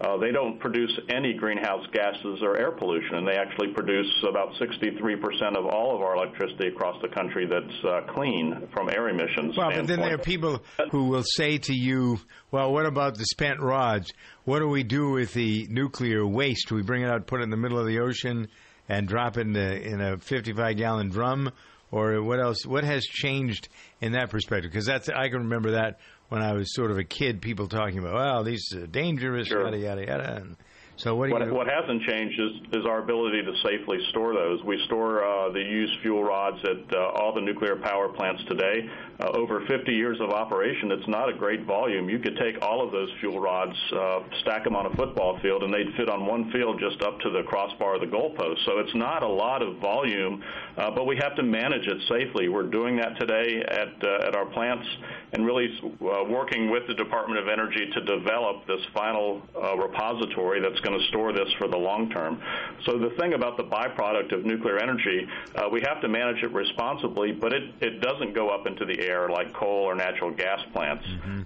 uh, 0.00 0.18
they 0.18 0.30
don't 0.30 0.60
produce 0.60 0.92
any 1.08 1.32
greenhouse 1.32 1.86
gases 1.92 2.40
or 2.42 2.58
air 2.58 2.70
pollution, 2.70 3.14
and 3.14 3.26
they 3.26 3.36
actually 3.36 3.72
produce 3.72 4.06
about 4.28 4.52
63% 4.60 5.56
of 5.56 5.64
all 5.64 5.94
of 5.94 6.02
our 6.02 6.16
electricity 6.16 6.68
across 6.68 7.00
the 7.00 7.08
country 7.08 7.46
that's 7.46 7.84
uh, 7.84 8.12
clean 8.12 8.68
from 8.74 8.90
air 8.90 9.08
emissions. 9.08 9.56
Well, 9.56 9.70
but 9.70 9.86
then 9.86 10.00
there 10.00 10.14
are 10.14 10.18
people 10.18 10.62
who 10.90 11.04
will 11.04 11.24
say 11.24 11.56
to 11.58 11.74
you, 11.74 12.18
well, 12.50 12.72
what 12.72 12.84
about 12.84 13.16
the 13.16 13.24
spent 13.24 13.60
rods? 13.60 14.12
What 14.44 14.58
do 14.58 14.68
we 14.68 14.82
do 14.82 15.12
with 15.12 15.32
the 15.32 15.66
nuclear 15.70 16.26
waste? 16.26 16.68
Do 16.68 16.74
we 16.74 16.82
bring 16.82 17.02
it 17.02 17.08
out, 17.08 17.26
put 17.26 17.40
it 17.40 17.44
in 17.44 17.50
the 17.50 17.56
middle 17.56 17.78
of 17.78 17.86
the 17.86 18.00
ocean, 18.00 18.48
and 18.90 19.08
drop 19.08 19.38
it 19.38 19.46
in, 19.46 19.56
in 19.56 20.00
a 20.02 20.18
55 20.18 20.76
gallon 20.76 21.08
drum? 21.08 21.50
Or 21.90 22.22
what 22.22 22.40
else? 22.40 22.66
What 22.66 22.84
has 22.84 23.04
changed 23.04 23.68
in 24.02 24.12
that 24.12 24.28
perspective? 24.28 24.70
Because 24.70 24.86
that's 24.86 25.08
I 25.08 25.28
can 25.28 25.44
remember 25.44 25.70
that 25.72 26.00
when 26.28 26.42
I 26.42 26.52
was 26.52 26.74
sort 26.74 26.90
of 26.90 26.98
a 26.98 27.04
kid, 27.04 27.40
people 27.40 27.68
talking 27.68 27.98
about, 27.98 28.14
well, 28.14 28.44
these 28.44 28.72
are 28.74 28.86
dangerous, 28.86 29.48
Sure. 29.48 29.64
yada 29.64 29.78
yada 29.78 30.04
yada. 30.06 30.36
And 30.42 30.56
so 30.96 31.14
what 31.14 31.30
What, 31.30 31.50
what 31.52 31.66
hasn't 31.68 32.02
changed 32.04 32.40
is, 32.40 32.80
is 32.80 32.86
our 32.86 33.02
ability 33.02 33.42
to 33.42 33.52
safely 33.68 33.98
store 34.10 34.32
those. 34.34 34.62
We 34.64 34.82
store 34.86 35.22
uh, 35.24 35.52
the 35.52 35.60
used 35.60 35.92
fuel 36.02 36.24
rods 36.24 36.56
at 36.64 36.96
uh, 36.96 37.10
all 37.20 37.34
the 37.34 37.42
nuclear 37.42 37.76
power 37.76 38.08
plants 38.08 38.42
today. 38.48 38.88
Uh, 39.20 39.28
over 39.34 39.60
50 39.66 39.92
years 39.92 40.18
of 40.20 40.30
operation, 40.30 40.92
it's 40.92 41.06
not 41.08 41.28
a 41.30 41.32
great 41.34 41.64
volume. 41.64 42.08
You 42.08 42.18
could 42.18 42.36
take 42.36 42.60
all 42.62 42.84
of 42.84 42.92
those 42.92 43.08
fuel 43.20 43.40
rods, 43.40 43.74
uh, 43.94 44.20
stack 44.40 44.64
them 44.64 44.74
on 44.76 44.86
a 44.86 44.94
football 44.96 45.38
field, 45.40 45.62
and 45.64 45.72
they'd 45.72 45.92
fit 45.96 46.08
on 46.10 46.26
one 46.26 46.50
field 46.50 46.78
just 46.80 47.02
up 47.02 47.18
to 47.20 47.30
the 47.30 47.42
crossbar 47.46 47.94
of 47.96 48.00
the 48.02 48.06
goalpost. 48.06 48.64
So 48.66 48.78
it's 48.78 48.94
not 48.94 49.22
a 49.22 49.28
lot 49.28 49.62
of 49.62 49.76
volume, 49.78 50.42
uh, 50.76 50.90
but 50.90 51.06
we 51.06 51.16
have 51.16 51.34
to 51.36 51.42
manage 51.42 51.86
it 51.86 51.96
safely. 52.08 52.48
We're 52.48 52.68
doing 52.70 52.96
that 52.96 53.18
today 53.18 53.62
at 53.68 53.88
uh, 54.04 54.28
at 54.28 54.36
our 54.36 54.46
plants, 54.46 54.86
and 55.32 55.44
really 55.44 55.68
uh, 55.82 56.24
working 56.28 56.70
with 56.70 56.86
the 56.86 56.94
Department 56.94 57.40
of 57.40 57.48
Energy 57.48 57.86
to 57.92 58.00
develop 58.00 58.66
this 58.66 58.80
final 58.94 59.42
uh, 59.54 59.76
repository 59.76 60.60
that's 60.60 60.80
going 60.80 60.98
to 60.98 61.04
store 61.08 61.32
this 61.32 61.48
for 61.58 61.68
the 61.68 61.76
long 61.76 62.10
term. 62.10 62.40
So 62.84 62.98
the 62.98 63.10
thing 63.18 63.34
about 63.34 63.56
the 63.56 63.64
byproduct 63.64 64.32
of 64.32 64.44
nuclear 64.44 64.78
energy, 64.78 65.26
uh, 65.56 65.68
we 65.70 65.82
have 65.86 66.00
to 66.02 66.08
manage 66.08 66.42
it 66.42 66.52
responsibly, 66.52 67.32
but 67.32 67.52
it, 67.52 67.62
it 67.80 68.00
doesn't 68.00 68.34
go 68.34 68.50
up 68.50 68.66
into 68.66 68.84
the 68.84 69.00
air 69.00 69.28
like 69.28 69.52
coal 69.54 69.84
or 69.84 69.94
natural 69.94 70.30
gas 70.30 70.60
plants. 70.72 71.04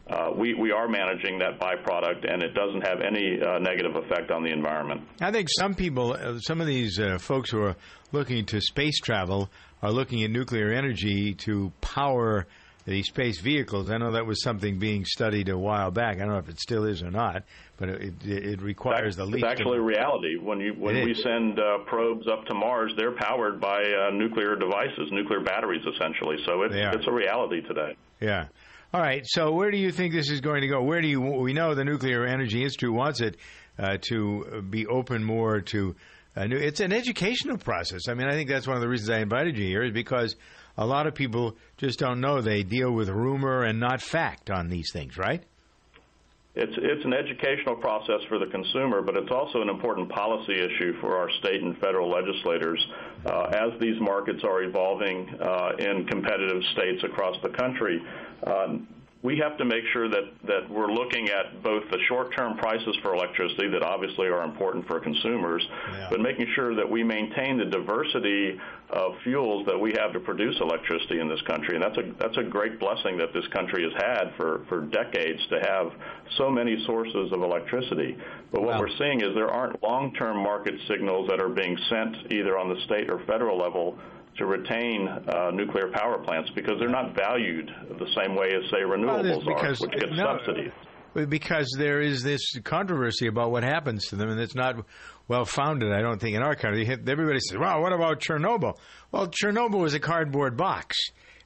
Uh, 0.09 0.31
we, 0.37 0.55
we 0.55 0.73
are 0.73 0.89
managing 0.89 1.39
that 1.39 1.59
byproduct, 1.59 2.31
and 2.31 2.43
it 2.43 2.55
doesn't 2.55 2.83
have 2.87 3.01
any 3.01 3.41
uh, 3.41 3.59
negative 3.59 3.97
effect 3.97 4.31
on 4.31 4.43
the 4.43 4.51
environment. 4.51 5.01
I 5.21 5.31
think 5.31 5.49
some 5.59 5.75
people, 5.75 6.17
some 6.41 6.61
of 6.61 6.67
these 6.67 6.99
uh, 6.99 7.19
folks 7.19 7.51
who 7.51 7.63
are 7.63 7.77
looking 8.13 8.45
to 8.47 8.61
space 8.61 8.99
travel 9.01 9.51
are 9.83 9.93
looking 9.93 10.23
at 10.23 10.31
nuclear 10.31 10.73
energy 10.73 11.35
to 11.35 11.73
power 11.81 12.47
the 12.87 13.03
space 13.03 13.41
vehicles. 13.41 13.91
I 13.91 13.99
know 13.99 14.13
that 14.13 14.27
was 14.27 14.43
something 14.43 14.79
being 14.79 15.05
studied 15.05 15.49
a 15.49 15.59
while 15.59 15.91
back. 15.91 16.17
I 16.17 16.21
don't 16.21 16.31
know 16.31 16.39
if 16.39 16.49
it 16.49 16.61
still 16.61 16.85
is 16.85 17.03
or 17.03 17.11
not, 17.11 17.45
but 17.77 17.89
it, 17.89 18.15
it, 18.25 18.47
it 18.47 18.63
requires 18.63 19.17
the 19.17 19.25
least. 19.25 19.45
It's 19.45 19.61
actually 19.61 19.79
a 19.79 19.83
reality. 19.83 20.37
When 20.37 20.61
you 20.61 20.73
when 20.75 20.95
we 20.95 21.13
is. 21.13 21.23
send 21.23 21.59
uh, 21.59 21.79
probes 21.87 22.27
up 22.27 22.47
to 22.47 22.55
Mars, 22.55 22.93
they're 22.97 23.17
powered 23.17 23.61
by 23.61 23.83
uh, 23.83 24.11
nuclear 24.13 24.57
devices, 24.57 25.11
nuclear 25.13 25.41
batteries, 25.41 25.83
essentially. 25.95 26.37
So 26.47 26.63
it's 26.63 26.75
it's 26.75 27.07
a 27.07 27.13
reality 27.13 27.61
today. 27.63 27.97
Yeah. 28.21 28.47
All 28.93 29.01
right. 29.01 29.23
So 29.25 29.53
where 29.53 29.71
do 29.71 29.77
you 29.77 29.93
think 29.93 30.13
this 30.13 30.31
is 30.31 30.41
going 30.41 30.63
to 30.63 30.69
go? 30.69 30.83
Where 30.83 31.01
do 31.01 31.09
you? 31.09 31.21
We 31.21 31.53
know 31.53 31.75
the 31.75 31.85
Nuclear 31.85 32.25
Energy 32.25 32.65
Institute 32.65 32.93
wants 32.93 33.21
it 33.21 33.37
uh, 33.79 33.99
to 34.09 34.65
be 34.69 34.87
open 34.87 35.23
more 35.23 35.61
to. 35.61 35.95
Uh, 36.37 36.47
new, 36.47 36.57
it's 36.57 36.79
an 36.79 36.93
educational 36.93 37.59
process. 37.59 38.03
I 38.09 38.15
mean, 38.15 38.29
I 38.29 38.33
think 38.33 38.49
that's 38.49 38.67
one 38.67 38.77
of 38.77 38.83
the 38.83 38.89
reasons 38.89 39.11
I 39.11 39.19
invited 39.19 39.59
you 39.59 39.67
here 39.67 39.83
is 39.83 39.93
because 39.93 40.37
a 40.77 40.87
lot 40.87 41.07
of 41.07 41.15
people 41.15 41.57
just 41.77 41.99
don't 41.99 42.21
know. 42.21 42.41
They 42.41 42.63
deal 42.63 42.93
with 42.93 43.09
rumor 43.09 43.65
and 43.65 43.81
not 43.81 44.03
fact 44.03 44.51
on 44.51 44.69
these 44.69 44.91
things, 44.93 45.17
right? 45.17 45.43
It's 46.57 46.73
it's 46.77 47.05
an 47.05 47.15
educational 47.15 47.77
process 47.77 48.21
for 48.29 48.39
the 48.41 48.47
consumer, 48.47 49.03
but 49.03 49.17
it's 49.17 49.31
also 49.31 49.63
an 49.63 49.69
important 49.69 50.09
policy 50.09 50.55
issue 50.55 51.01
for 51.01 51.17
our 51.17 51.31
state 51.39 51.63
and 51.63 51.79
federal 51.79 52.11
legislators 52.11 52.85
uh, 53.25 53.53
as 53.53 53.79
these 53.81 54.01
markets 54.01 54.43
are 54.43 54.63
evolving 54.63 55.29
uh, 55.41 55.71
in 55.79 56.07
competitive 56.07 56.61
states 56.73 57.05
across 57.05 57.37
the 57.45 57.51
country. 57.51 58.03
Um, 58.45 58.89
we 59.23 59.39
have 59.39 59.59
to 59.59 59.65
make 59.65 59.85
sure 59.93 60.09
that, 60.09 60.33
that 60.47 60.71
we're 60.71 60.91
looking 60.91 61.29
at 61.29 61.63
both 61.63 61.83
the 61.91 61.99
short-term 62.09 62.57
prices 62.57 62.97
for 63.03 63.15
electricity 63.15 63.69
that 63.69 63.83
obviously 63.83 64.29
are 64.29 64.43
important 64.43 64.87
for 64.87 64.99
consumers, 64.99 65.63
but 66.09 66.21
making 66.21 66.47
sure 66.55 66.75
that 66.75 66.89
we 66.89 67.05
maintain 67.05 67.59
the 67.59 67.67
diversity 67.67 68.59
of 68.93 69.13
fuels 69.23 69.67
that 69.67 69.79
we 69.79 69.93
have 69.99 70.13
to 70.13 70.21
produce 70.21 70.57
electricity 70.61 71.21
in 71.21 71.29
this 71.29 71.41
country. 71.43 71.77
And 71.77 71.85
that's 71.85 71.99
a 71.99 72.13
that's 72.19 72.37
a 72.39 72.43
great 72.43 72.79
blessing 72.79 73.17
that 73.19 73.33
this 73.33 73.47
country 73.49 73.85
has 73.85 73.93
had 73.97 74.35
for, 74.37 74.65
for 74.69 74.83
decades 74.87 75.41
to 75.51 75.61
have 75.61 75.93
so 76.37 76.51
many 76.51 76.83
sources 76.87 77.33
of 77.33 77.43
electricity. 77.43 78.17
But 78.53 78.63
what 78.63 78.79
we're 78.79 78.97
seeing 78.99 79.21
is 79.21 79.35
there 79.35 79.51
aren't 79.51 79.83
long-term 79.83 80.43
market 80.43 80.75
signals 80.89 81.29
that 81.29 81.41
are 81.41 81.49
being 81.49 81.77
sent 81.89 82.33
either 82.33 82.59
on 82.59 82.69
the 82.69 82.81
state 82.87 83.11
or 83.11 83.21
federal 83.27 83.59
level 83.59 83.99
to 84.39 84.47
retain 84.47 85.09
uh, 85.09 85.51
nuclear 85.53 85.91
power 85.93 86.19
plants 86.19 86.51
because 86.55 86.75
they're 86.79 86.89
not 86.89 87.15
valued 87.15 87.71
the 87.99 88.07
same 88.17 88.35
way 88.35 88.49
as, 88.49 88.63
say, 88.71 88.85
Well, 88.85 88.99
renewables 88.99 89.47
are, 89.47 89.71
which 89.71 90.01
get 90.01 90.13
no, 90.13 90.39
subsidies. 90.39 90.73
Because 91.29 91.75
there 91.77 92.01
is 92.01 92.23
this 92.23 92.41
controversy 92.63 93.27
about 93.27 93.51
what 93.51 93.65
happens 93.65 94.07
to 94.09 94.17
them, 94.17 94.31
and 94.31 94.41
it's 94.41 94.55
not 94.55 94.77
well 95.31 95.45
founded, 95.45 95.93
I 95.93 96.03
don't 96.03 96.21
think, 96.21 96.35
in 96.35 96.43
our 96.43 96.57
country. 96.57 96.85
Everybody 96.91 97.39
says, 97.39 97.57
well, 97.57 97.81
what 97.81 97.93
about 97.93 98.19
Chernobyl? 98.19 98.77
Well, 99.13 99.29
Chernobyl 99.29 99.79
was 99.79 99.95
a 99.95 100.01
cardboard 100.01 100.57
box 100.57 100.97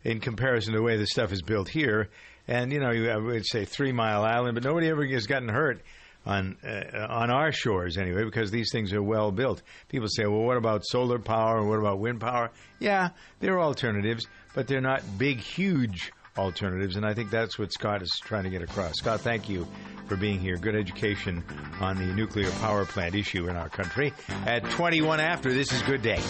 in 0.03 0.21
comparison 0.21 0.73
to 0.73 0.79
the 0.79 0.83
way 0.83 0.97
the 0.97 1.07
stuff 1.07 1.33
is 1.33 1.43
built 1.43 1.69
here. 1.69 2.09
And, 2.49 2.73
you 2.73 2.81
know, 2.81 2.93
you 2.93 3.05
have, 3.11 3.23
would 3.23 3.45
say 3.47 3.67
Three 3.67 3.93
Mile 3.93 4.25
Island, 4.25 4.55
but 4.55 4.65
nobody 4.65 4.89
ever 4.89 5.07
has 5.09 5.27
gotten 5.27 5.51
hurt 5.51 5.83
on 6.25 6.57
uh, 6.67 7.07
on 7.11 7.31
our 7.31 7.53
shores 7.53 7.99
anyway 7.99 8.25
because 8.25 8.51
these 8.51 8.71
things 8.73 8.95
are 8.95 9.03
well 9.03 9.31
built. 9.31 9.61
People 9.91 10.09
say, 10.09 10.25
well, 10.25 10.41
what 10.41 10.57
about 10.57 10.87
solar 10.87 11.19
power 11.19 11.63
what 11.63 11.79
about 11.79 11.99
wind 11.99 12.23
power? 12.23 12.53
Yeah, 12.81 13.11
they're 13.41 13.61
alternatives, 13.61 14.27
but 14.55 14.67
they're 14.67 14.81
not 14.81 15.03
big, 15.19 15.41
huge 15.41 16.11
alternatives, 16.37 16.97
and 16.97 17.07
I 17.07 17.15
think 17.15 17.31
that's 17.31 17.59
what 17.59 17.73
Scott 17.73 18.03
is 18.03 18.11
trying 18.23 18.45
to 18.45 18.51
get 18.51 18.63
across. 18.63 18.95
Scott, 18.95 19.21
thank 19.21 19.49
you 19.49 19.67
for 20.07 20.17
being 20.17 20.41
here. 20.41 20.57
Good 20.57 20.77
education 20.77 21.45
on 21.81 21.97
the 21.97 22.13
nuclear 22.15 22.51
power 22.53 22.85
plant 22.85 23.15
issue 23.15 23.49
in 23.49 23.57
our 23.57 23.69
country. 23.69 24.13
At 24.47 24.69
21 24.71 25.21
after, 25.21 25.53
this 25.53 25.73
is 25.73 25.83
Good 25.83 26.03
Day. 26.03 26.21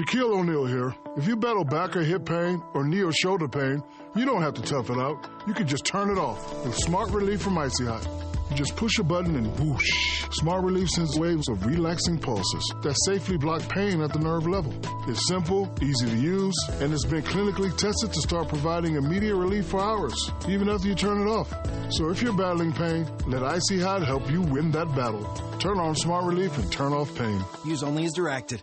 Shaquille 0.00 0.32
O'Neal 0.32 0.64
here. 0.64 0.94
If 1.18 1.28
you 1.28 1.36
battle 1.36 1.64
back 1.64 1.94
or 1.94 2.00
hip 2.00 2.24
pain 2.24 2.62
or 2.72 2.84
knee 2.84 3.02
or 3.02 3.12
shoulder 3.12 3.46
pain, 3.48 3.82
you 4.16 4.24
don't 4.24 4.40
have 4.40 4.54
to 4.54 4.62
tough 4.62 4.88
it 4.88 4.96
out. 4.96 5.28
You 5.46 5.52
can 5.52 5.66
just 5.66 5.84
turn 5.84 6.08
it 6.08 6.16
off 6.16 6.64
with 6.64 6.74
Smart 6.74 7.10
Relief 7.10 7.42
from 7.42 7.58
Icy 7.58 7.84
Hot. 7.84 8.08
You 8.48 8.56
just 8.56 8.76
push 8.76 8.98
a 8.98 9.02
button 9.02 9.36
and 9.36 9.46
whoosh. 9.60 10.24
Smart 10.30 10.64
Relief 10.64 10.88
sends 10.88 11.18
waves 11.18 11.50
of 11.50 11.66
relaxing 11.66 12.18
pulses 12.18 12.74
that 12.82 12.96
safely 13.04 13.36
block 13.36 13.68
pain 13.68 14.00
at 14.00 14.14
the 14.14 14.18
nerve 14.18 14.46
level. 14.46 14.72
It's 15.06 15.28
simple, 15.28 15.70
easy 15.82 16.06
to 16.06 16.16
use, 16.16 16.56
and 16.80 16.94
it's 16.94 17.04
been 17.04 17.22
clinically 17.22 17.76
tested 17.76 18.14
to 18.14 18.20
start 18.22 18.48
providing 18.48 18.94
immediate 18.94 19.36
relief 19.36 19.66
for 19.66 19.82
hours, 19.82 20.30
even 20.48 20.70
after 20.70 20.88
you 20.88 20.94
turn 20.94 21.20
it 21.20 21.30
off. 21.30 21.52
So 21.90 22.08
if 22.08 22.22
you're 22.22 22.32
battling 22.32 22.72
pain, 22.72 23.06
let 23.26 23.42
Icy 23.42 23.80
Hot 23.80 24.02
help 24.02 24.30
you 24.30 24.40
win 24.40 24.70
that 24.70 24.94
battle. 24.96 25.24
Turn 25.58 25.78
on 25.78 25.94
Smart 25.94 26.24
Relief 26.24 26.56
and 26.56 26.72
turn 26.72 26.94
off 26.94 27.14
pain. 27.16 27.44
Use 27.66 27.82
only 27.82 28.06
as 28.06 28.12
directed. 28.14 28.62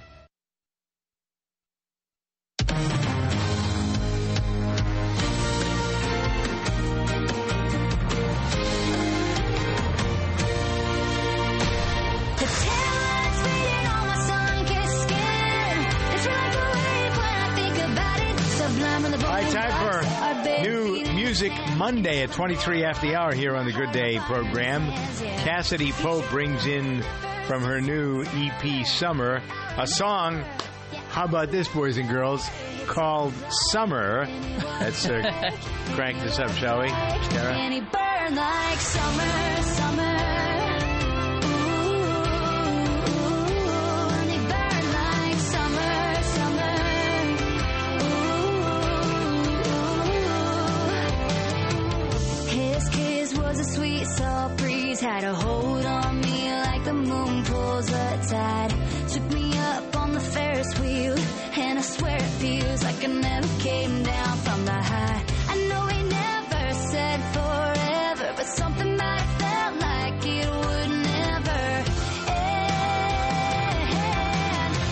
Monday 21.81 22.21
at 22.21 22.31
23 22.31 22.85
after 22.85 23.07
the 23.07 23.15
hour 23.15 23.33
here 23.33 23.55
on 23.55 23.65
the 23.65 23.71
Good 23.71 23.91
Day 23.91 24.19
program. 24.19 24.91
Cassadee 25.43 25.91
Pope 25.93 26.29
brings 26.29 26.67
in 26.67 27.01
from 27.47 27.63
her 27.63 27.81
new 27.81 28.23
EP 28.23 28.85
Summer 28.85 29.41
a 29.77 29.87
song. 29.87 30.43
How 31.11 31.25
about 31.25 31.51
this, 31.51 31.67
boys 31.67 31.97
and 31.97 32.07
girls? 32.07 32.49
Called 32.87 33.33
Summer. 33.71 34.27
Let's 34.79 35.05
uh, 35.05 35.51
crank 35.91 36.17
this 36.21 36.39
up, 36.39 36.51
shall 36.51 36.81
we? 36.81 36.87
Sarah? 36.87 37.53
A 37.53 37.81
had 55.01 55.23
a 55.23 55.33
hold 55.33 55.85
on 55.85 56.21
me 56.21 56.51
like 56.51 56.83
the 56.83 56.93
moon 56.93 57.43
pulls 57.43 57.87
the 57.87 58.27
tide. 58.29 58.80
Feels 62.41 62.83
like 62.83 63.03
I 63.03 63.07
never 63.07 63.47
came 63.59 64.01
down 64.03 64.37
from 64.37 64.65
the 64.65 64.71
high. 64.71 65.23
I 65.47 65.55
know 65.69 65.85
he 65.85 66.01
never 66.01 66.73
said 66.73 67.19
forever, 67.35 68.33
but 68.35 68.47
something 68.47 68.97
might 68.97 69.19
have 69.19 69.37
felt 69.41 69.75
like 69.79 70.25
it 70.25 70.49
would 70.49 70.89
never 70.89 71.61
end. 72.33 72.73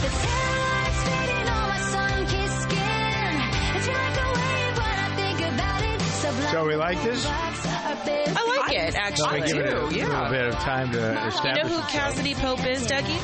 The 0.03 0.12
taillights 0.23 1.01
fading 1.09 1.47
on 1.49 1.69
my 1.69 1.79
sun-kissed 1.93 2.62
skin. 2.62 3.33
It's 3.75 3.88
like 3.88 4.17
a 4.25 4.29
wave 4.38 4.75
when 4.77 4.97
I 4.99 5.09
think 5.15 5.39
about 5.53 5.81
it. 5.85 6.01
Sublime 6.01 6.51
So 6.51 6.65
we 6.67 6.75
like 6.75 7.01
this? 7.01 7.25
I 7.25 8.62
like 8.62 8.73
it, 8.77 8.95
actually. 8.95 9.39
Let 9.39 9.41
me 9.41 9.47
give 9.47 9.65
it 9.65 9.73
a 9.73 9.85
little 9.88 10.29
bit 10.29 10.45
of 10.49 10.55
time 10.55 10.91
to 10.91 10.97
You 11.45 11.53
know 11.63 11.69
who. 11.69 11.79
Cassadee 11.97 12.35
Pope 12.35 12.63
is, 12.67 12.85
Dougie? 12.85 13.19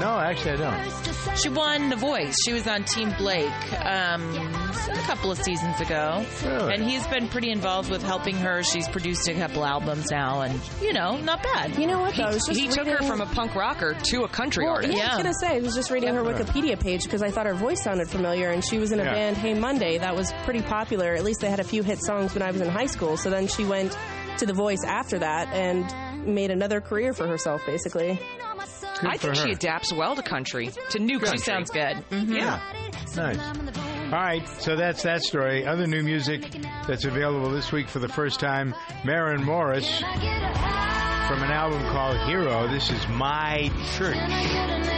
No, 0.00 0.18
actually, 0.20 0.52
I 0.52 0.56
don't. 0.56 1.38
She 1.38 1.48
won 1.48 1.88
The 1.90 1.96
Voice. 1.96 2.36
She 2.44 2.52
was 2.52 2.66
on 2.66 2.84
Team 2.84 3.12
Blake 3.18 3.48
um, 3.84 4.22
a 4.36 5.02
couple 5.06 5.30
of 5.30 5.38
seasons 5.38 5.80
ago. 5.80 6.24
Really? 6.44 6.74
And 6.74 6.82
he's 6.84 7.06
been 7.08 7.28
pretty 7.28 7.50
involved 7.50 7.90
with 7.90 8.02
helping 8.02 8.36
her. 8.36 8.62
She's 8.62 8.88
produced 8.88 9.28
a 9.28 9.34
couple 9.34 9.64
albums 9.64 10.10
now, 10.10 10.40
and, 10.42 10.60
you 10.80 10.92
know, 10.92 11.16
not 11.18 11.42
bad. 11.42 11.76
You 11.78 11.86
know 11.86 12.00
what, 12.00 12.16
though? 12.16 12.24
I 12.24 12.34
was 12.34 12.46
He 12.46 12.68
took 12.68 12.86
her 12.86 13.02
from 13.06 13.20
a 13.20 13.26
punk 13.26 13.54
rocker 13.54 13.94
to 13.94 14.22
a 14.22 14.28
country 14.28 14.64
Well, 14.64 14.74
artist. 14.74 14.96
yeah, 14.96 15.12
I 15.12 15.14
was 15.16 15.22
gonna 15.22 15.34
say 15.40 15.56
I 15.56 15.60
was 15.60 15.74
just 15.74 15.90
reading 15.90 16.14
her 16.14 16.22
Wikipedia 16.22 16.78
page 16.78 17.02
because 17.04 17.22
I 17.22 17.30
thought 17.30 17.46
her 17.46 17.54
voice 17.54 17.82
sounded 17.82 18.08
familiar, 18.08 18.50
and 18.50 18.64
she 18.64 18.78
was 18.78 18.92
in 18.92 19.00
a 19.00 19.04
Yeah. 19.04 19.12
band 19.14 19.36
Hey 19.36 19.54
Monday 19.54 19.98
that 19.98 20.14
was 20.16 20.32
pretty 20.44 20.62
popular. 20.62 21.14
At 21.14 21.24
least 21.24 21.40
they 21.40 21.50
had 21.50 21.60
a 21.60 21.64
few 21.64 21.82
hit 21.82 21.98
songs 22.04 22.34
when 22.34 22.42
I 22.42 22.50
was 22.50 22.60
in 22.60 22.68
high 22.68 22.86
school. 22.86 23.16
So 23.16 23.30
then 23.30 23.46
she 23.48 23.64
went 23.64 23.96
to 24.38 24.46
The 24.46 24.52
Voice 24.54 24.84
after 24.86 25.18
that 25.18 25.48
and 25.52 25.84
made 26.34 26.50
another 26.50 26.80
career 26.80 27.12
for 27.12 27.26
herself, 27.26 27.64
basically. 27.66 28.18
I 29.02 29.16
think 29.16 29.36
she 29.36 29.52
adapts 29.52 29.92
well 29.92 30.16
to 30.16 30.22
country, 30.22 30.70
to 30.90 30.98
new 30.98 31.18
country. 31.18 31.38
She 31.38 31.44
sounds 31.44 31.70
good. 31.70 31.96
Mm-hmm. 32.10 32.32
Yeah. 32.32 32.60
Nice. 33.16 33.38
All 33.38 34.12
right, 34.12 34.48
so 34.60 34.74
that's 34.76 35.02
that 35.02 35.22
story. 35.22 35.66
Other 35.66 35.86
new 35.86 36.02
music 36.02 36.42
that's 36.86 37.04
available 37.04 37.50
this 37.50 37.70
week 37.72 37.88
for 37.88 37.98
the 37.98 38.08
first 38.08 38.40
time 38.40 38.74
Maren 39.04 39.44
Morris 39.44 40.00
from 40.00 41.42
an 41.42 41.50
album 41.50 41.82
called 41.92 42.16
Hero. 42.26 42.66
This 42.68 42.90
is 42.90 43.06
My 43.08 43.70
Church. 43.96 44.97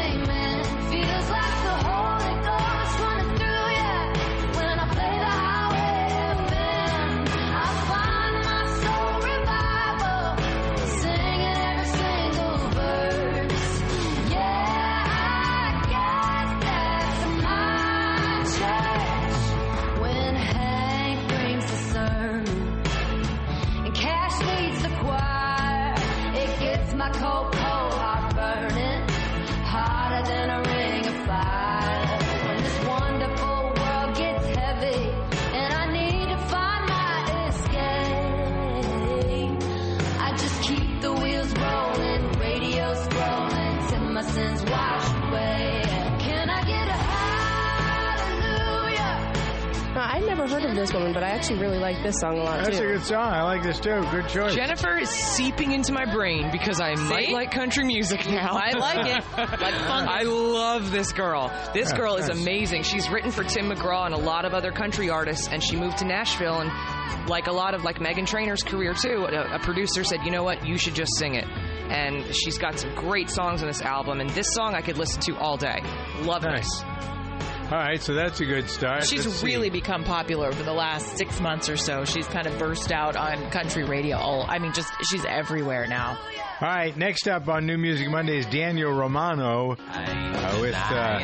Never 50.41 50.55
heard 50.55 50.65
of 50.71 50.75
this 50.75 50.93
woman, 50.95 51.13
but 51.13 51.23
I 51.23 51.29
actually 51.31 51.59
really 51.59 51.79
like 51.79 52.03
this 52.03 52.15
song 52.19 52.39
a 52.39 52.43
lot 52.43 52.65
That's 52.65 52.79
too. 52.79 52.85
a 52.89 52.93
good 52.93 53.03
song. 53.03 53.31
I 53.33 53.43
like 53.43 53.63
this 53.63 53.79
too. 53.79 54.01
Good 54.11 54.27
choice. 54.29 54.55
Jennifer 54.55 54.97
is 54.97 55.11
seeping 55.11 55.73
into 55.73 55.93
my 55.93 56.11
brain 56.11 56.51
because 56.51 56.81
I 56.81 56.95
might 56.95 57.31
like 57.31 57.51
country 57.51 57.85
music 57.85 58.27
now. 58.27 58.53
I 58.55 58.73
like 58.73 59.07
it. 59.07 59.25
Like 59.37 59.75
fungus. 59.87 60.09
I 60.15 60.23
love 60.23 60.91
this 60.93 61.13
girl. 61.13 61.49
This 61.75 61.91
Yeah, 61.91 61.97
girl 61.99 62.17
is 62.17 62.29
nice. 62.29 62.41
amazing. 62.41 62.83
She's 62.85 63.11
written 63.11 63.31
for 63.31 63.45
Tim 63.45 63.69
McGraw 63.71 64.07
and 64.07 64.15
a 64.15 64.19
lot 64.19 64.47
of 64.47 64.55
other 64.55 64.73
country 64.73 65.11
artists, 65.11 65.47
and 65.49 65.63
she 65.63 65.77
moved 65.77 65.99
to 65.99 66.07
Nashville. 66.07 66.61
And 66.61 67.29
like 67.29 67.47
a 67.47 67.53
lot 67.53 67.75
of 67.75 67.85
like 67.85 67.99
Meghan 67.99 68.27
Trainor's 68.27 68.63
career 68.63 68.95
too, 68.95 69.27
a, 69.29 69.57
a 69.57 69.59
producer 69.59 70.05
said, 70.05 70.21
"You 70.25 70.31
know 70.31 70.43
what? 70.43 70.67
You 70.67 70.79
should 70.79 70.95
just 70.95 71.13
sing 71.19 71.35
it." 71.35 71.45
And 71.91 72.35
she's 72.35 72.57
got 72.57 72.79
some 72.79 72.95
great 72.95 73.29
songs 73.29 73.61
on 73.63 73.69
this 73.69 73.83
album. 73.83 74.21
And 74.21 74.31
this 74.31 74.47
song 74.55 74.75
I 74.75 74.81
could 74.81 74.97
listen 74.97 75.21
to 75.23 75.37
all 75.37 75.59
day. 75.59 75.83
Love 76.23 76.43
this. 76.43 76.83
All 77.71 77.79
right, 77.79 78.03
so 78.03 78.15
that's 78.15 78.41
a 78.41 78.47
good 78.47 78.69
start. 78.69 79.05
She's 79.07 79.25
Let's 79.25 79.39
see. 79.39 79.47
really 79.47 79.71
become 79.71 80.03
popular 80.03 80.49
over 80.49 80.63
the 80.65 80.73
last 80.73 81.17
six 81.17 81.41
months 81.41 81.69
or 81.69 81.77
so. 81.77 82.05
She's 82.05 82.27
kind 82.27 82.49
of 82.49 82.59
burst 82.59 82.91
out 82.91 83.15
on 83.15 83.49
country 83.53 83.85
radio. 83.85 84.17
All 84.17 84.45
I 84.49 84.59
mean, 84.59 84.73
just 84.73 84.93
she's 85.09 85.25
everywhere 85.25 85.87
now. 85.87 86.19
All 86.61 86.69
right, 86.69 86.97
next 86.97 87.29
up 87.29 87.49
on 87.49 87.67
New 87.67 87.79
Music 87.79 88.11
Monday 88.11 88.39
is 88.39 88.47
Daniel 88.47 88.93
Romano 88.93 89.77
uh, 89.89 90.59
with 90.61 90.75
uh, 90.75 91.21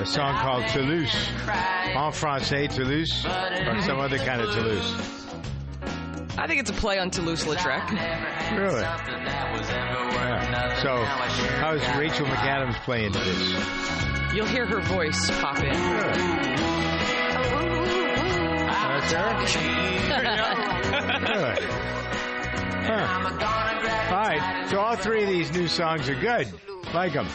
a 0.00 0.06
song 0.06 0.34
called 0.38 0.66
Toulouse. 0.68 1.14
En 1.88 2.12
français, 2.12 2.74
Toulouse, 2.74 3.26
or 3.26 3.82
some 3.82 4.00
other 4.00 4.16
kind 4.16 4.40
of 4.40 4.50
Toulouse. 4.54 4.94
I 6.38 6.46
think 6.46 6.60
it's 6.60 6.70
a 6.70 6.74
play 6.74 6.98
on 6.98 7.10
Toulouse-Lautrec. 7.10 8.37
Really? 8.56 8.80
Yeah. 8.82 10.82
So, 10.82 10.96
how's 11.04 11.80
Rachel 11.96 12.26
McAdams 12.26 12.74
playing 12.84 13.06
into 13.06 13.18
this? 13.18 13.52
You'll 14.34 14.46
hear 14.46 14.66
her 14.66 14.80
voice 14.80 15.30
pop 15.40 15.58
in. 15.58 15.74
That's 19.08 19.52
her? 19.52 19.72
Really? 21.32 21.66
Huh. 22.88 24.08
All 24.10 24.16
right, 24.16 24.66
so 24.70 24.78
all 24.78 24.96
three 24.96 25.22
of 25.22 25.28
these 25.28 25.52
new 25.52 25.68
songs 25.68 26.08
are 26.08 26.14
good. 26.14 26.48
Like 26.94 27.12
them. 27.12 27.28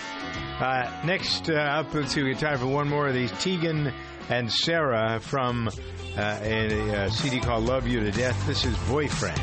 Uh, 0.59 0.89
next 1.05 1.49
uh, 1.49 1.53
up, 1.53 1.93
let's 1.93 2.13
see, 2.13 2.23
we 2.23 2.31
got 2.33 2.39
time 2.39 2.57
for 2.59 2.65
one 2.67 2.87
more 2.87 3.07
of 3.07 3.13
these. 3.13 3.31
Tegan 3.33 3.93
and 4.29 4.51
Sara 4.51 5.19
from 5.21 5.69
uh, 6.17 6.39
a, 6.41 6.95
uh 7.05 7.09
CD 7.09 7.39
called 7.39 7.65
Love 7.65 7.87
You 7.87 7.99
to 8.01 8.11
Death. 8.11 8.45
This 8.47 8.65
is 8.65 8.77
Boyfriend. 8.89 9.37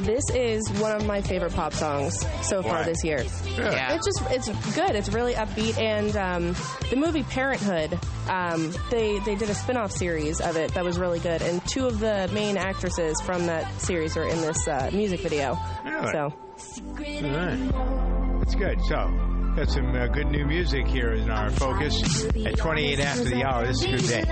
This 0.00 0.24
is 0.30 0.68
one 0.80 0.92
of 0.96 1.06
my 1.06 1.20
favorite 1.20 1.54
pop 1.54 1.72
songs 1.72 2.18
so 2.42 2.62
far 2.62 2.78
Why? 2.78 2.82
this 2.84 3.04
year. 3.04 3.18
Really? 3.18 3.74
Yeah. 3.76 3.94
It's 3.94 4.06
just 4.06 4.50
it's 4.50 4.74
good. 4.74 4.90
It's 4.96 5.08
really 5.10 5.34
upbeat, 5.34 5.78
and 5.78 6.16
um, 6.16 6.56
the 6.90 6.96
movie 6.96 7.22
Parenthood. 7.22 7.98
Um, 8.28 8.72
they 8.90 9.18
they 9.20 9.34
did 9.34 9.50
a 9.50 9.54
spin-off 9.54 9.92
series 9.92 10.40
of 10.40 10.56
it 10.56 10.72
that 10.74 10.84
was 10.84 10.98
really 10.98 11.20
good, 11.20 11.42
and 11.42 11.64
two 11.66 11.86
of 11.86 12.00
the 12.00 12.30
main 12.32 12.56
actresses 12.56 13.20
from 13.20 13.46
that 13.46 13.70
series 13.80 14.16
are 14.16 14.24
in 14.26 14.40
this 14.40 14.66
uh, 14.66 14.90
music 14.92 15.20
video. 15.20 15.58
Really? 15.84 16.10
So 16.12 16.20
All 16.22 17.30
right. 17.30 18.38
That's 18.40 18.54
good. 18.54 18.80
So, 18.82 19.33
got 19.56 19.70
some 19.70 19.94
uh, 19.94 20.06
good 20.08 20.26
new 20.28 20.44
music 20.44 20.86
here 20.86 21.12
in 21.12 21.30
our 21.30 21.50
focus 21.50 22.24
at 22.44 22.56
28 22.56 22.98
after 22.98 23.24
the 23.24 23.44
hour. 23.44 23.66
This 23.66 23.84
is 23.84 23.84
a 23.84 23.88
good 23.88 24.06
day. 24.08 24.24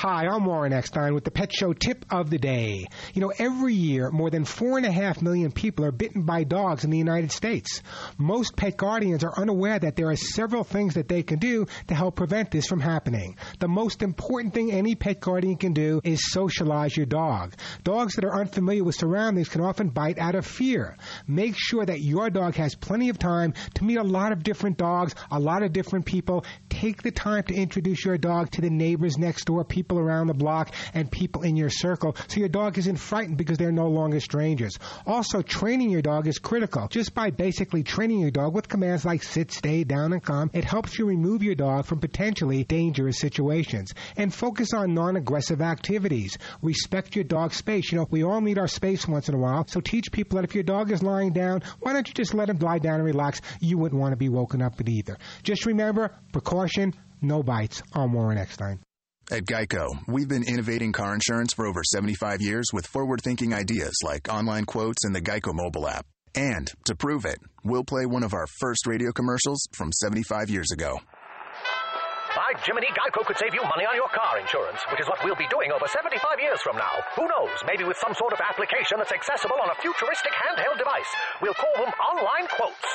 Hi, 0.00 0.28
I'm 0.28 0.44
Warren 0.44 0.72
Eckstein 0.72 1.12
with 1.12 1.24
the 1.24 1.32
Pet 1.32 1.52
Show 1.52 1.72
Tip 1.72 2.06
of 2.08 2.30
the 2.30 2.38
Day. 2.38 2.86
You 3.14 3.20
know, 3.20 3.32
every 3.36 3.74
year, 3.74 4.12
more 4.12 4.30
than 4.30 4.44
four 4.44 4.76
and 4.76 4.86
a 4.86 4.92
half 4.92 5.20
million 5.20 5.50
people 5.50 5.84
are 5.84 5.90
bitten 5.90 6.22
by 6.22 6.44
dogs 6.44 6.84
in 6.84 6.90
the 6.90 6.98
United 6.98 7.32
States. 7.32 7.82
Most 8.16 8.54
pet 8.54 8.76
guardians 8.76 9.24
are 9.24 9.36
unaware 9.36 9.76
that 9.76 9.96
there 9.96 10.08
are 10.08 10.14
several 10.14 10.62
things 10.62 10.94
that 10.94 11.08
they 11.08 11.24
can 11.24 11.40
do 11.40 11.66
to 11.88 11.96
help 11.96 12.14
prevent 12.14 12.52
this 12.52 12.68
from 12.68 12.78
happening. 12.78 13.36
The 13.58 13.66
most 13.66 14.00
important 14.00 14.54
thing 14.54 14.70
any 14.70 14.94
pet 14.94 15.18
guardian 15.18 15.56
can 15.56 15.72
do 15.72 16.00
is 16.04 16.30
socialize 16.30 16.96
your 16.96 17.06
dog. 17.06 17.54
Dogs 17.82 18.14
that 18.14 18.24
are 18.24 18.38
unfamiliar 18.38 18.84
with 18.84 18.94
surroundings 18.94 19.48
can 19.48 19.62
often 19.62 19.88
bite 19.88 20.20
out 20.20 20.36
of 20.36 20.46
fear. 20.46 20.96
Make 21.26 21.56
sure 21.58 21.84
that 21.84 22.02
your 22.02 22.30
dog 22.30 22.54
has 22.54 22.76
plenty 22.76 23.08
of 23.08 23.18
time 23.18 23.52
to 23.74 23.82
meet 23.82 23.98
a 23.98 24.04
lot 24.04 24.30
of 24.30 24.44
different 24.44 24.78
dogs, 24.78 25.16
a 25.32 25.40
lot 25.40 25.64
of 25.64 25.72
different 25.72 26.06
people. 26.06 26.44
Take 26.68 27.02
the 27.02 27.10
time 27.10 27.42
to 27.42 27.54
introduce 27.54 28.04
your 28.04 28.16
dog 28.16 28.52
to 28.52 28.60
the 28.60 28.70
neighbors 28.70 29.18
next 29.18 29.46
door, 29.46 29.64
people 29.64 29.87
around 29.96 30.26
the 30.26 30.34
block, 30.34 30.74
and 30.92 31.10
people 31.10 31.42
in 31.42 31.56
your 31.56 31.70
circle 31.70 32.16
so 32.26 32.40
your 32.40 32.48
dog 32.48 32.76
isn't 32.76 32.96
frightened 32.96 33.38
because 33.38 33.58
they're 33.58 33.70
no 33.70 33.88
longer 33.88 34.18
strangers. 34.18 34.76
Also, 35.06 35.40
training 35.40 35.90
your 35.90 36.02
dog 36.02 36.26
is 36.26 36.38
critical. 36.38 36.88
Just 36.88 37.14
by 37.14 37.30
basically 37.30 37.84
training 37.84 38.18
your 38.18 38.32
dog 38.32 38.54
with 38.54 38.68
commands 38.68 39.04
like 39.04 39.22
sit, 39.22 39.52
stay, 39.52 39.84
down, 39.84 40.12
and 40.12 40.22
calm, 40.22 40.50
it 40.52 40.64
helps 40.64 40.98
you 40.98 41.06
remove 41.06 41.42
your 41.42 41.54
dog 41.54 41.86
from 41.86 42.00
potentially 42.00 42.64
dangerous 42.64 43.18
situations. 43.18 43.94
And 44.16 44.34
focus 44.34 44.72
on 44.74 44.94
non-aggressive 44.94 45.62
activities. 45.62 46.36
Respect 46.62 47.14
your 47.14 47.24
dog's 47.24 47.56
space. 47.56 47.92
You 47.92 47.98
know, 47.98 48.08
we 48.10 48.24
all 48.24 48.40
need 48.40 48.58
our 48.58 48.68
space 48.68 49.06
once 49.06 49.28
in 49.28 49.34
a 49.34 49.38
while, 49.38 49.66
so 49.68 49.80
teach 49.80 50.10
people 50.10 50.36
that 50.36 50.44
if 50.44 50.54
your 50.54 50.64
dog 50.64 50.90
is 50.90 51.02
lying 51.02 51.32
down, 51.32 51.62
why 51.80 51.92
don't 51.92 52.08
you 52.08 52.14
just 52.14 52.34
let 52.34 52.48
him 52.48 52.58
lie 52.58 52.78
down 52.78 52.96
and 52.96 53.04
relax? 53.04 53.40
You 53.60 53.78
wouldn't 53.78 54.00
want 54.00 54.12
to 54.12 54.16
be 54.16 54.28
woken 54.28 54.62
up 54.62 54.78
with 54.78 54.88
either. 54.88 55.18
Just 55.42 55.66
remember, 55.66 56.12
precaution, 56.32 56.94
no 57.20 57.42
bites. 57.42 57.82
I'm 57.94 58.12
Warren 58.12 58.38
Eckstein. 58.38 58.80
At 59.30 59.44
Geico, 59.44 59.92
we've 60.08 60.26
been 60.28 60.48
innovating 60.48 60.92
car 60.92 61.12
insurance 61.12 61.52
for 61.52 61.66
over 61.66 61.84
75 61.84 62.40
years 62.40 62.64
with 62.72 62.86
forward 62.86 63.20
thinking 63.20 63.52
ideas 63.52 63.92
like 64.02 64.26
online 64.32 64.64
quotes 64.64 65.04
and 65.04 65.14
the 65.14 65.20
Geico 65.20 65.52
mobile 65.52 65.86
app. 65.86 66.06
And 66.34 66.66
to 66.86 66.96
prove 66.96 67.26
it, 67.26 67.36
we'll 67.62 67.84
play 67.84 68.06
one 68.06 68.22
of 68.22 68.32
our 68.32 68.46
first 68.58 68.86
radio 68.86 69.12
commercials 69.12 69.60
from 69.74 69.92
75 69.92 70.48
years 70.48 70.70
ago. 70.72 70.96
By 72.34 72.56
Jiminy, 72.64 72.88
Geico 72.96 73.26
could 73.26 73.36
save 73.36 73.52
you 73.52 73.60
money 73.68 73.84
on 73.84 73.96
your 73.96 74.08
car 74.08 74.40
insurance, 74.40 74.80
which 74.90 75.00
is 75.00 75.06
what 75.08 75.22
we'll 75.22 75.36
be 75.36 75.48
doing 75.48 75.72
over 75.72 75.86
75 75.86 76.40
years 76.40 76.62
from 76.62 76.78
now. 76.78 76.96
Who 77.16 77.28
knows? 77.28 77.52
Maybe 77.66 77.84
with 77.84 77.98
some 77.98 78.14
sort 78.14 78.32
of 78.32 78.40
application 78.40 78.96
that's 78.96 79.12
accessible 79.12 79.60
on 79.60 79.68
a 79.68 79.74
futuristic 79.82 80.32
handheld 80.32 80.78
device. 80.78 81.12
We'll 81.42 81.52
call 81.52 81.84
them 81.84 81.92
online 82.00 82.48
quotes. 82.48 82.88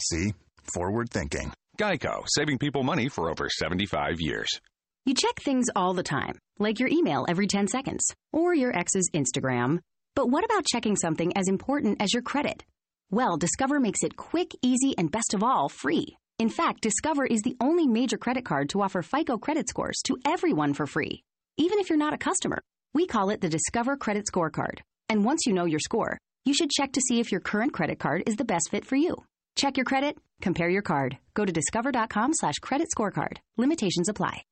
See? 0.00 0.34
Forward 0.72 1.10
thinking. 1.10 1.52
Geico, 1.80 2.22
saving 2.28 2.58
people 2.58 2.84
money 2.84 3.08
for 3.08 3.28
over 3.28 3.48
75 3.50 4.20
years. 4.20 4.60
You 5.06 5.12
check 5.12 5.38
things 5.38 5.66
all 5.76 5.92
the 5.92 6.02
time, 6.02 6.38
like 6.58 6.80
your 6.80 6.88
email 6.88 7.26
every 7.28 7.46
10 7.46 7.68
seconds, 7.68 8.06
or 8.32 8.54
your 8.54 8.74
ex's 8.74 9.10
Instagram. 9.12 9.80
But 10.14 10.30
what 10.30 10.46
about 10.46 10.64
checking 10.64 10.96
something 10.96 11.36
as 11.36 11.46
important 11.46 12.00
as 12.00 12.14
your 12.14 12.22
credit? 12.22 12.64
Well, 13.10 13.36
Discover 13.36 13.80
makes 13.80 14.02
it 14.02 14.16
quick, 14.16 14.52
easy, 14.62 14.94
and 14.96 15.12
best 15.12 15.34
of 15.34 15.42
all, 15.42 15.68
free. 15.68 16.16
In 16.38 16.48
fact, 16.48 16.80
Discover 16.80 17.26
is 17.26 17.42
the 17.42 17.56
only 17.60 17.86
major 17.86 18.16
credit 18.16 18.46
card 18.46 18.70
to 18.70 18.80
offer 18.80 19.02
FICO 19.02 19.36
credit 19.36 19.68
scores 19.68 20.00
to 20.06 20.16
everyone 20.26 20.72
for 20.72 20.86
free, 20.86 21.22
even 21.58 21.78
if 21.78 21.90
you're 21.90 21.98
not 21.98 22.14
a 22.14 22.18
customer. 22.18 22.62
We 22.94 23.06
call 23.06 23.28
it 23.28 23.42
the 23.42 23.50
Discover 23.50 23.98
Credit 23.98 24.24
Scorecard. 24.32 24.78
And 25.10 25.22
once 25.22 25.42
you 25.44 25.52
know 25.52 25.66
your 25.66 25.80
score, 25.80 26.16
you 26.46 26.54
should 26.54 26.70
check 26.70 26.92
to 26.92 27.02
see 27.02 27.20
if 27.20 27.30
your 27.30 27.42
current 27.42 27.74
credit 27.74 27.98
card 27.98 28.22
is 28.26 28.36
the 28.36 28.44
best 28.46 28.70
fit 28.70 28.86
for 28.86 28.96
you. 28.96 29.16
Check 29.54 29.76
your 29.76 29.84
credit, 29.84 30.16
compare 30.40 30.70
your 30.70 30.82
card. 30.82 31.18
Go 31.34 31.44
to 31.44 31.52
discover.com 31.52 32.32
slash 32.32 32.56
credit 32.62 32.88
scorecard. 32.96 33.36
Limitations 33.58 34.08
apply. 34.08 34.44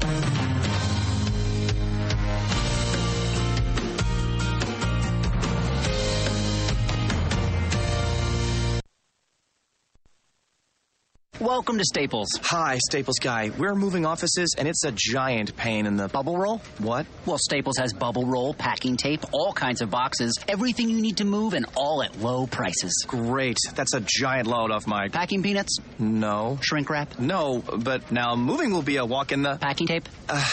Thank 0.00 0.24
you. 0.24 0.29
Welcome 11.40 11.78
to 11.78 11.84
Staples. 11.84 12.28
Hi, 12.42 12.76
Staples 12.90 13.18
guy. 13.18 13.50
We're 13.56 13.74
moving 13.74 14.04
offices, 14.04 14.54
and 14.58 14.68
it's 14.68 14.84
a 14.84 14.92
giant 14.94 15.56
pain 15.56 15.86
in 15.86 15.96
the 15.96 16.06
Bubble 16.06 16.36
roll? 16.36 16.60
What? 16.76 17.06
Well, 17.24 17.38
Staples 17.38 17.78
has 17.78 17.94
bubble 17.94 18.26
roll, 18.26 18.52
packing 18.52 18.98
tape, 18.98 19.24
all 19.32 19.54
kinds 19.54 19.80
of 19.80 19.88
boxes, 19.88 20.34
everything 20.48 20.90
you 20.90 21.00
need 21.00 21.16
to 21.16 21.24
move, 21.24 21.54
and 21.54 21.64
all 21.76 22.02
at 22.02 22.20
low 22.20 22.46
prices. 22.46 22.92
Great. 23.08 23.56
That's 23.74 23.94
a 23.94 24.02
giant 24.06 24.48
load 24.48 24.70
off 24.70 24.86
my. 24.86 25.08
Packing 25.08 25.42
peanuts? 25.42 25.78
No. 25.98 26.58
Shrink 26.60 26.90
wrap? 26.90 27.18
No, 27.18 27.62
but 27.74 28.12
now 28.12 28.36
moving 28.36 28.70
will 28.70 28.82
be 28.82 28.98
a 28.98 29.06
walk 29.06 29.32
in 29.32 29.40
the. 29.40 29.56
Packing 29.56 29.86
tape? 29.86 30.10
Uh, 30.28 30.44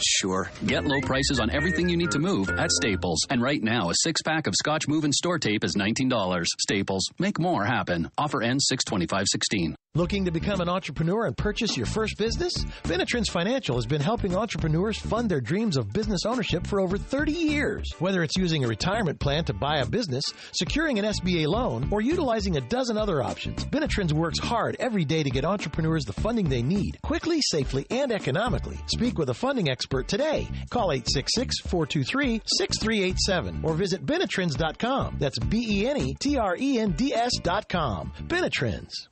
sure. 0.00 0.48
Get 0.64 0.84
low 0.84 1.00
prices 1.00 1.40
on 1.40 1.50
everything 1.50 1.88
you 1.88 1.96
need 1.96 2.12
to 2.12 2.20
move 2.20 2.50
at 2.50 2.70
Staples. 2.70 3.18
And 3.30 3.42
right 3.42 3.60
now, 3.60 3.90
a 3.90 3.94
six 3.96 4.22
pack 4.22 4.46
of 4.46 4.54
Scotch 4.54 4.86
Move 4.86 5.02
and 5.02 5.12
Store 5.12 5.40
tape 5.40 5.64
is 5.64 5.74
$19. 5.74 6.44
Staples. 6.60 7.02
Make 7.18 7.40
more 7.40 7.64
happen. 7.64 8.12
Offer 8.16 8.42
ends 8.42 8.66
62516. 8.68 9.74
Looking 9.96 10.26
to 10.26 10.30
become 10.30 10.60
an 10.60 10.68
entrepreneur 10.68 11.24
and 11.24 11.34
purchase 11.34 11.74
your 11.74 11.86
first 11.86 12.18
business? 12.18 12.52
Benetrends 12.82 13.30
Financial 13.30 13.76
has 13.76 13.86
been 13.86 14.02
helping 14.02 14.36
entrepreneurs 14.36 14.98
fund 14.98 15.30
their 15.30 15.40
dreams 15.40 15.78
of 15.78 15.90
business 15.90 16.26
ownership 16.26 16.66
for 16.66 16.80
over 16.80 16.98
30 16.98 17.32
years. 17.32 17.90
Whether 17.98 18.22
it's 18.22 18.36
using 18.36 18.62
a 18.62 18.68
retirement 18.68 19.18
plan 19.18 19.46
to 19.46 19.54
buy 19.54 19.78
a 19.78 19.86
business, 19.86 20.22
securing 20.52 20.98
an 20.98 21.06
SBA 21.06 21.46
loan, 21.46 21.88
or 21.90 22.02
utilizing 22.02 22.58
a 22.58 22.60
dozen 22.60 22.98
other 22.98 23.22
options, 23.22 23.64
Benetrends 23.64 24.12
works 24.12 24.38
hard 24.38 24.76
every 24.78 25.06
day 25.06 25.22
to 25.22 25.30
get 25.30 25.46
entrepreneurs 25.46 26.04
the 26.04 26.12
funding 26.12 26.50
they 26.50 26.60
need, 26.60 26.98
quickly, 27.02 27.40
safely, 27.40 27.86
and 27.88 28.12
economically. 28.12 28.78
Speak 28.88 29.16
with 29.16 29.30
a 29.30 29.34
funding 29.34 29.70
expert 29.70 30.08
today. 30.08 30.46
Call 30.68 30.88
866-423-6387 30.88 33.64
or 33.64 33.72
visit 33.72 34.04
Benetrends.com. 34.04 35.16
That's 35.18 35.38
B-E-N-E-T-R-E-N-D-S 35.38 37.30
dot 37.42 37.70
com. 37.70 38.12
Benetrends. 38.24 39.08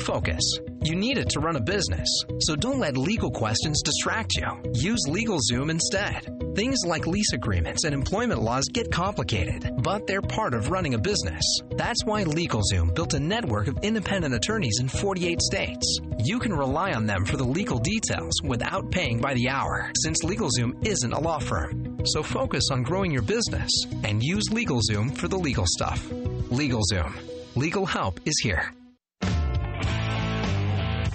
Focus. 0.00 0.42
You 0.82 0.96
need 0.96 1.18
it 1.18 1.28
to 1.30 1.40
run 1.40 1.56
a 1.56 1.60
business, 1.60 2.08
so 2.40 2.56
don't 2.56 2.78
let 2.78 2.96
legal 2.96 3.30
questions 3.30 3.82
distract 3.82 4.34
you. 4.34 4.46
Use 4.72 5.04
LegalZoom 5.06 5.70
instead. 5.70 6.26
Things 6.56 6.78
like 6.84 7.06
lease 7.06 7.32
agreements 7.32 7.84
and 7.84 7.94
employment 7.94 8.42
laws 8.42 8.64
get 8.72 8.90
complicated, 8.90 9.70
but 9.82 10.06
they're 10.06 10.22
part 10.22 10.54
of 10.54 10.70
running 10.70 10.94
a 10.94 10.98
business. 10.98 11.44
That's 11.76 12.04
why 12.04 12.24
LegalZoom 12.24 12.94
built 12.94 13.14
a 13.14 13.20
network 13.20 13.68
of 13.68 13.78
independent 13.82 14.34
attorneys 14.34 14.80
in 14.80 14.88
48 14.88 15.40
states. 15.42 16.00
You 16.18 16.38
can 16.38 16.54
rely 16.54 16.92
on 16.92 17.06
them 17.06 17.24
for 17.24 17.36
the 17.36 17.44
legal 17.44 17.78
details 17.78 18.32
without 18.42 18.90
paying 18.90 19.20
by 19.20 19.34
the 19.34 19.48
hour, 19.48 19.92
since 20.02 20.24
LegalZoom 20.24 20.86
isn't 20.86 21.12
a 21.12 21.20
law 21.20 21.38
firm. 21.38 21.98
So 22.06 22.22
focus 22.22 22.64
on 22.72 22.82
growing 22.82 23.12
your 23.12 23.22
business 23.22 23.70
and 24.02 24.22
use 24.22 24.48
LegalZoom 24.48 25.16
for 25.16 25.28
the 25.28 25.38
legal 25.38 25.66
stuff. 25.68 26.04
LegalZoom. 26.08 27.12
legal 27.54 27.86
help 27.86 28.18
is 28.24 28.38
here. 28.42 28.72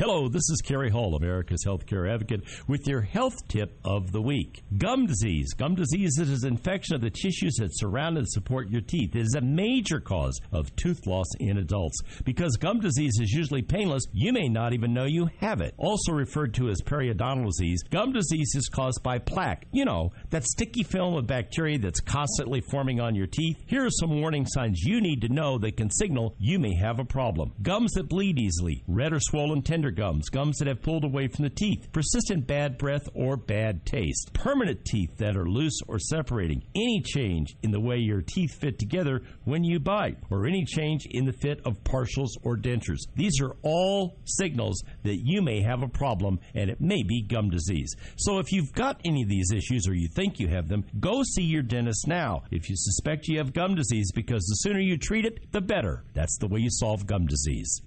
Hello, 0.00 0.30
this 0.30 0.48
is 0.48 0.62
Kerry 0.64 0.88
Hall, 0.88 1.14
America's 1.14 1.62
healthcare 1.66 2.10
advocate, 2.10 2.40
with 2.66 2.88
your 2.88 3.02
health 3.02 3.34
tip 3.48 3.78
of 3.84 4.12
the 4.12 4.22
week. 4.22 4.62
Gum 4.78 5.04
disease. 5.04 5.52
Gum 5.52 5.74
disease 5.74 6.16
is 6.18 6.42
an 6.42 6.54
infection 6.54 6.94
of 6.94 7.02
the 7.02 7.10
tissues 7.10 7.56
that 7.58 7.68
surround 7.76 8.16
and 8.16 8.26
support 8.26 8.70
your 8.70 8.80
teeth. 8.80 9.14
It 9.14 9.20
is 9.20 9.34
a 9.34 9.42
major 9.42 10.00
cause 10.00 10.40
of 10.52 10.74
tooth 10.76 11.06
loss 11.06 11.26
in 11.38 11.58
adults. 11.58 12.00
Because 12.24 12.56
gum 12.56 12.80
disease 12.80 13.12
is 13.20 13.30
usually 13.30 13.60
painless, 13.60 14.04
you 14.14 14.32
may 14.32 14.48
not 14.48 14.72
even 14.72 14.94
know 14.94 15.04
you 15.04 15.28
have 15.38 15.60
it. 15.60 15.74
Also 15.76 16.12
referred 16.12 16.54
to 16.54 16.70
as 16.70 16.80
periodontal 16.80 17.48
disease, 17.48 17.82
gum 17.90 18.14
disease 18.14 18.54
is 18.54 18.70
caused 18.70 19.02
by 19.02 19.18
plaque. 19.18 19.66
You 19.70 19.84
know, 19.84 20.12
that 20.30 20.44
sticky 20.44 20.84
film 20.84 21.14
of 21.14 21.26
bacteria 21.26 21.78
that's 21.78 22.00
constantly 22.00 22.62
forming 22.70 23.02
on 23.02 23.14
your 23.14 23.26
teeth. 23.26 23.58
Here 23.66 23.84
are 23.84 23.90
some 23.90 24.18
warning 24.18 24.46
signs 24.46 24.80
you 24.80 25.02
need 25.02 25.20
to 25.20 25.28
know 25.28 25.58
that 25.58 25.76
can 25.76 25.90
signal 25.90 26.36
you 26.38 26.58
may 26.58 26.74
have 26.76 27.00
a 27.00 27.04
problem. 27.04 27.52
Gums 27.60 27.92
that 27.92 28.08
bleed 28.08 28.38
easily, 28.38 28.82
red 28.88 29.12
or 29.12 29.20
swollen 29.20 29.60
tender 29.60 29.89
gums, 29.90 30.28
gums 30.28 30.58
that 30.58 30.68
have 30.68 30.82
pulled 30.82 31.04
away 31.04 31.28
from 31.28 31.44
the 31.44 31.50
teeth, 31.50 31.88
persistent 31.92 32.46
bad 32.46 32.78
breath 32.78 33.08
or 33.14 33.36
bad 33.36 33.84
taste, 33.84 34.32
permanent 34.32 34.84
teeth 34.84 35.16
that 35.18 35.36
are 35.36 35.48
loose 35.48 35.78
or 35.88 35.98
separating, 35.98 36.62
any 36.74 37.02
change 37.04 37.56
in 37.62 37.70
the 37.70 37.80
way 37.80 37.96
your 37.96 38.22
teeth 38.22 38.58
fit 38.60 38.78
together 38.78 39.22
when 39.44 39.64
you 39.64 39.78
bite, 39.78 40.18
or 40.30 40.46
any 40.46 40.64
change 40.64 41.06
in 41.10 41.24
the 41.24 41.32
fit 41.32 41.60
of 41.64 41.82
partials 41.84 42.30
or 42.42 42.56
dentures. 42.56 43.00
These 43.14 43.40
are 43.42 43.56
all 43.62 44.16
signals 44.24 44.82
that 45.04 45.20
you 45.24 45.42
may 45.42 45.62
have 45.62 45.82
a 45.82 45.88
problem 45.88 46.40
and 46.54 46.70
it 46.70 46.80
may 46.80 47.02
be 47.02 47.22
gum 47.22 47.50
disease. 47.50 47.94
So 48.16 48.38
if 48.38 48.52
you've 48.52 48.72
got 48.72 49.00
any 49.04 49.22
of 49.22 49.28
these 49.28 49.52
issues 49.52 49.86
or 49.88 49.94
you 49.94 50.08
think 50.14 50.38
you 50.38 50.48
have 50.48 50.68
them, 50.68 50.84
go 50.98 51.22
see 51.22 51.42
your 51.42 51.62
dentist 51.62 52.06
now 52.06 52.42
if 52.50 52.68
you 52.68 52.76
suspect 52.76 53.28
you 53.28 53.38
have 53.38 53.52
gum 53.52 53.74
disease 53.74 54.12
because 54.12 54.44
the 54.44 54.54
sooner 54.54 54.80
you 54.80 54.96
treat 54.98 55.24
it, 55.24 55.52
the 55.52 55.60
better. 55.60 56.04
That's 56.14 56.38
the 56.38 56.48
way 56.48 56.60
you 56.60 56.70
solve 56.70 57.06
gum 57.06 57.26
disease. 57.26 57.80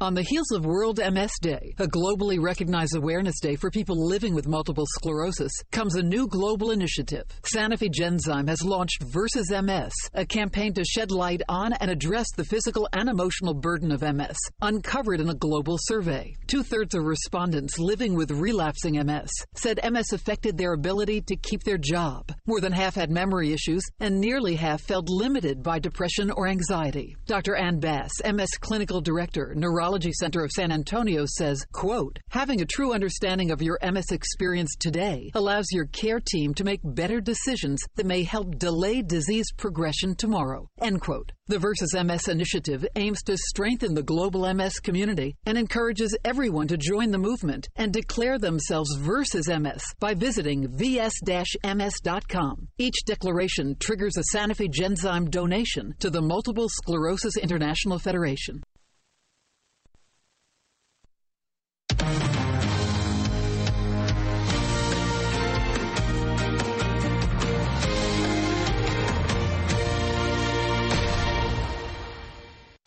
On 0.00 0.12
the 0.12 0.22
heels 0.22 0.50
of 0.50 0.66
World 0.66 0.98
MS 0.98 1.30
Day, 1.40 1.72
a 1.78 1.86
globally 1.86 2.42
recognized 2.42 2.96
awareness 2.96 3.38
day 3.38 3.54
for 3.54 3.70
people 3.70 4.08
living 4.08 4.34
with 4.34 4.48
multiple 4.48 4.86
sclerosis, 4.88 5.52
comes 5.70 5.94
a 5.94 6.02
new 6.02 6.26
global 6.26 6.72
initiative. 6.72 7.22
Sanofi 7.42 7.88
Genzyme 7.88 8.48
has 8.48 8.64
launched 8.64 9.04
Versus 9.04 9.52
MS, 9.52 9.92
a 10.12 10.26
campaign 10.26 10.74
to 10.74 10.84
shed 10.84 11.12
light 11.12 11.42
on 11.48 11.74
and 11.74 11.92
address 11.92 12.26
the 12.34 12.44
physical 12.44 12.88
and 12.92 13.08
emotional 13.08 13.54
burden 13.54 13.92
of 13.92 14.02
MS, 14.02 14.36
uncovered 14.62 15.20
in 15.20 15.28
a 15.28 15.34
global 15.34 15.78
survey. 15.82 16.34
Two 16.48 16.64
thirds 16.64 16.96
of 16.96 17.04
respondents 17.04 17.78
living 17.78 18.16
with 18.16 18.32
relapsing 18.32 18.94
MS 18.94 19.30
said 19.54 19.78
MS 19.88 20.12
affected 20.12 20.58
their 20.58 20.72
ability 20.72 21.20
to 21.20 21.36
keep 21.36 21.62
their 21.62 21.78
job. 21.78 22.32
More 22.46 22.60
than 22.60 22.72
half 22.72 22.96
had 22.96 23.12
memory 23.12 23.52
issues, 23.52 23.84
and 24.00 24.20
nearly 24.20 24.56
half 24.56 24.80
felt 24.80 25.08
limited 25.08 25.62
by 25.62 25.78
depression 25.78 26.32
or 26.32 26.48
anxiety. 26.48 27.14
Dr. 27.26 27.54
Ann 27.54 27.78
Bass, 27.78 28.10
MS 28.24 28.50
Clinical 28.58 29.00
Director, 29.00 29.54
Neurology 29.54 29.83
Center 30.12 30.42
of 30.42 30.50
San 30.50 30.72
Antonio 30.72 31.26
says, 31.26 31.66
quote, 31.72 32.18
having 32.30 32.62
a 32.62 32.66
true 32.66 32.94
understanding 32.94 33.50
of 33.50 33.60
your 33.60 33.78
MS 33.82 34.12
experience 34.12 34.74
today 34.78 35.30
allows 35.34 35.66
your 35.72 35.84
care 35.86 36.20
team 36.20 36.54
to 36.54 36.64
make 36.64 36.80
better 36.82 37.20
decisions 37.20 37.82
that 37.96 38.06
may 38.06 38.22
help 38.22 38.58
delay 38.58 39.02
disease 39.02 39.52
progression 39.56 40.14
tomorrow, 40.14 40.70
end 40.80 41.02
quote. 41.02 41.32
The 41.46 41.58
Versus 41.58 41.92
MS 41.92 42.28
initiative 42.28 42.86
aims 42.96 43.22
to 43.24 43.36
strengthen 43.36 43.92
the 43.92 44.02
global 44.02 44.50
MS 44.54 44.80
community 44.80 45.36
and 45.44 45.58
encourages 45.58 46.16
everyone 46.24 46.68
to 46.68 46.78
join 46.78 47.10
the 47.10 47.18
movement 47.18 47.68
and 47.76 47.92
declare 47.92 48.38
themselves 48.38 48.96
Versus 48.96 49.48
MS 49.48 49.84
by 50.00 50.14
visiting 50.14 50.66
vs-ms.com. 50.66 52.68
Each 52.78 53.04
declaration 53.04 53.76
triggers 53.78 54.16
a 54.16 54.22
Sanofi 54.34 54.70
Genzyme 54.70 55.30
donation 55.30 55.94
to 55.98 56.08
the 56.08 56.22
Multiple 56.22 56.70
Sclerosis 56.70 57.36
International 57.36 57.98
Federation. 57.98 58.62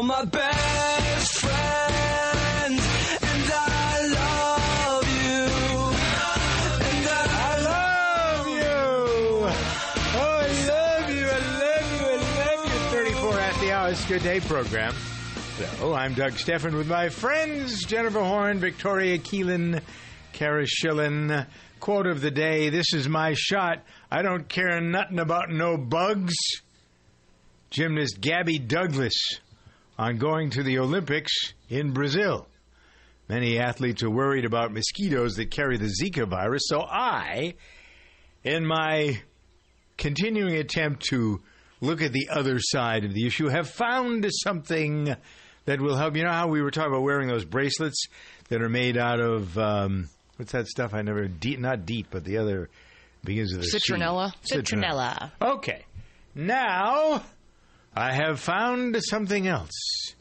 My 0.07 0.23
best 0.23 1.33
friend, 1.33 2.79
and 2.79 3.51
I 3.51 4.07
love 4.13 5.03
you. 5.21 5.43
And 6.87 7.07
I 7.09 7.59
love 7.61 8.47
you. 8.47 9.51
Oh, 10.15 10.31
I 10.31 10.47
love 10.69 11.09
you. 11.13 11.27
I 11.27 11.39
love 11.59 11.87
you. 11.99 12.07
I 12.07 12.55
love 12.55 12.63
you. 12.63 12.79
34 12.89 13.39
at 13.39 13.59
the 13.59 13.71
hour. 13.73 13.89
It's 13.89 14.05
a 14.05 14.07
good 14.07 14.23
day 14.23 14.39
program. 14.39 14.93
Hello, 15.77 15.93
I'm 15.93 16.13
Doug 16.13 16.37
Stephan 16.37 16.77
with 16.77 16.87
my 16.87 17.09
friends 17.09 17.83
Jennifer 17.83 18.23
Horn, 18.23 18.59
Victoria 18.59 19.17
Keelan, 19.17 19.81
Kara 20.31 20.65
Schillen. 20.65 21.45
Quote 21.81 22.07
of 22.07 22.21
the 22.21 22.31
day 22.31 22.69
This 22.69 22.93
is 22.93 23.09
my 23.09 23.33
shot. 23.33 23.83
I 24.09 24.21
don't 24.21 24.47
care 24.47 24.79
nothing 24.79 25.19
about 25.19 25.49
no 25.49 25.75
bugs. 25.75 26.33
Gymnast 27.71 28.21
Gabby 28.21 28.57
Douglas 28.57 29.41
on 29.97 30.17
going 30.17 30.51
to 30.51 30.63
the 30.63 30.79
Olympics 30.79 31.33
in 31.69 31.91
Brazil. 31.91 32.47
Many 33.29 33.59
athletes 33.59 34.03
are 34.03 34.09
worried 34.09 34.45
about 34.45 34.71
mosquitoes 34.71 35.35
that 35.35 35.51
carry 35.51 35.77
the 35.77 35.91
Zika 36.01 36.27
virus, 36.27 36.63
so 36.67 36.81
I, 36.81 37.55
in 38.43 38.65
my 38.65 39.21
continuing 39.97 40.55
attempt 40.55 41.07
to 41.09 41.41
look 41.81 42.01
at 42.01 42.13
the 42.13 42.29
other 42.31 42.59
side 42.59 43.03
of 43.03 43.13
the 43.13 43.25
issue, 43.25 43.47
have 43.47 43.69
found 43.69 44.25
something 44.43 45.15
that 45.65 45.81
will 45.81 45.97
help. 45.97 46.15
You 46.15 46.23
know 46.23 46.31
how 46.31 46.47
we 46.47 46.61
were 46.61 46.71
talking 46.71 46.91
about 46.91 47.03
wearing 47.03 47.27
those 47.27 47.43
bracelets 47.43 48.07
that 48.49 48.61
are 48.61 48.69
made 48.69 48.97
out 48.97 49.19
of 49.19 49.57
um, 49.57 50.09
what's 50.37 50.53
that 50.53 50.67
stuff? 50.67 50.93
I 50.93 51.01
never 51.01 51.27
deet, 51.27 51.59
not 51.59 51.85
deep, 51.85 52.07
but 52.09 52.23
the 52.23 52.37
other 52.37 52.69
begins 53.23 53.51
with 53.53 53.63
a 53.63 53.65
C. 53.65 53.77
Citronella? 53.77 54.33
Citronella. 54.49 55.31
Okay, 55.41 55.85
now 56.33 57.23
I 57.97 58.11
have 58.11 58.39
found 58.39 58.95
something 59.09 59.47
else 59.47 60.13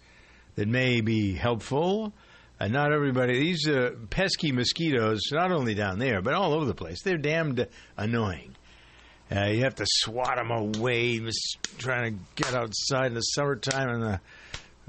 that 0.54 0.66
may 0.66 1.02
be 1.02 1.34
helpful. 1.34 2.14
And 2.58 2.72
not 2.72 2.90
everybody, 2.90 3.38
these 3.38 3.68
uh, 3.68 3.90
pesky 4.08 4.50
mosquitoes, 4.50 5.20
not 5.30 5.52
only 5.52 5.74
down 5.74 5.98
there, 5.98 6.22
but 6.22 6.32
all 6.32 6.54
over 6.54 6.64
the 6.64 6.74
place, 6.74 7.02
they're 7.02 7.18
damned 7.18 7.68
annoying. 7.98 8.56
Uh, 9.30 9.48
you 9.48 9.64
have 9.64 9.74
to 9.74 9.84
swat 9.86 10.36
them 10.36 10.50
away, 10.50 11.20
trying 11.76 12.14
to 12.14 12.42
get 12.42 12.54
outside 12.54 13.08
in 13.08 13.14
the 13.14 13.20
summertime. 13.20 13.90
And 13.90 14.02
the, 14.02 14.20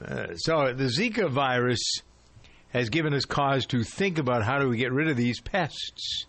uh, 0.09 0.35
so 0.37 0.71
the 0.71 0.85
Zika 0.85 1.29
virus 1.29 1.81
has 2.69 2.87
given 2.87 3.13
us 3.13 3.25
cause 3.25 3.65
to 3.65 3.83
think 3.83 4.17
about 4.17 4.45
how 4.45 4.59
do 4.59 4.69
we 4.69 4.77
get 4.77 4.93
rid 4.93 5.09
of 5.09 5.17
these 5.17 5.41
pests. 5.41 6.25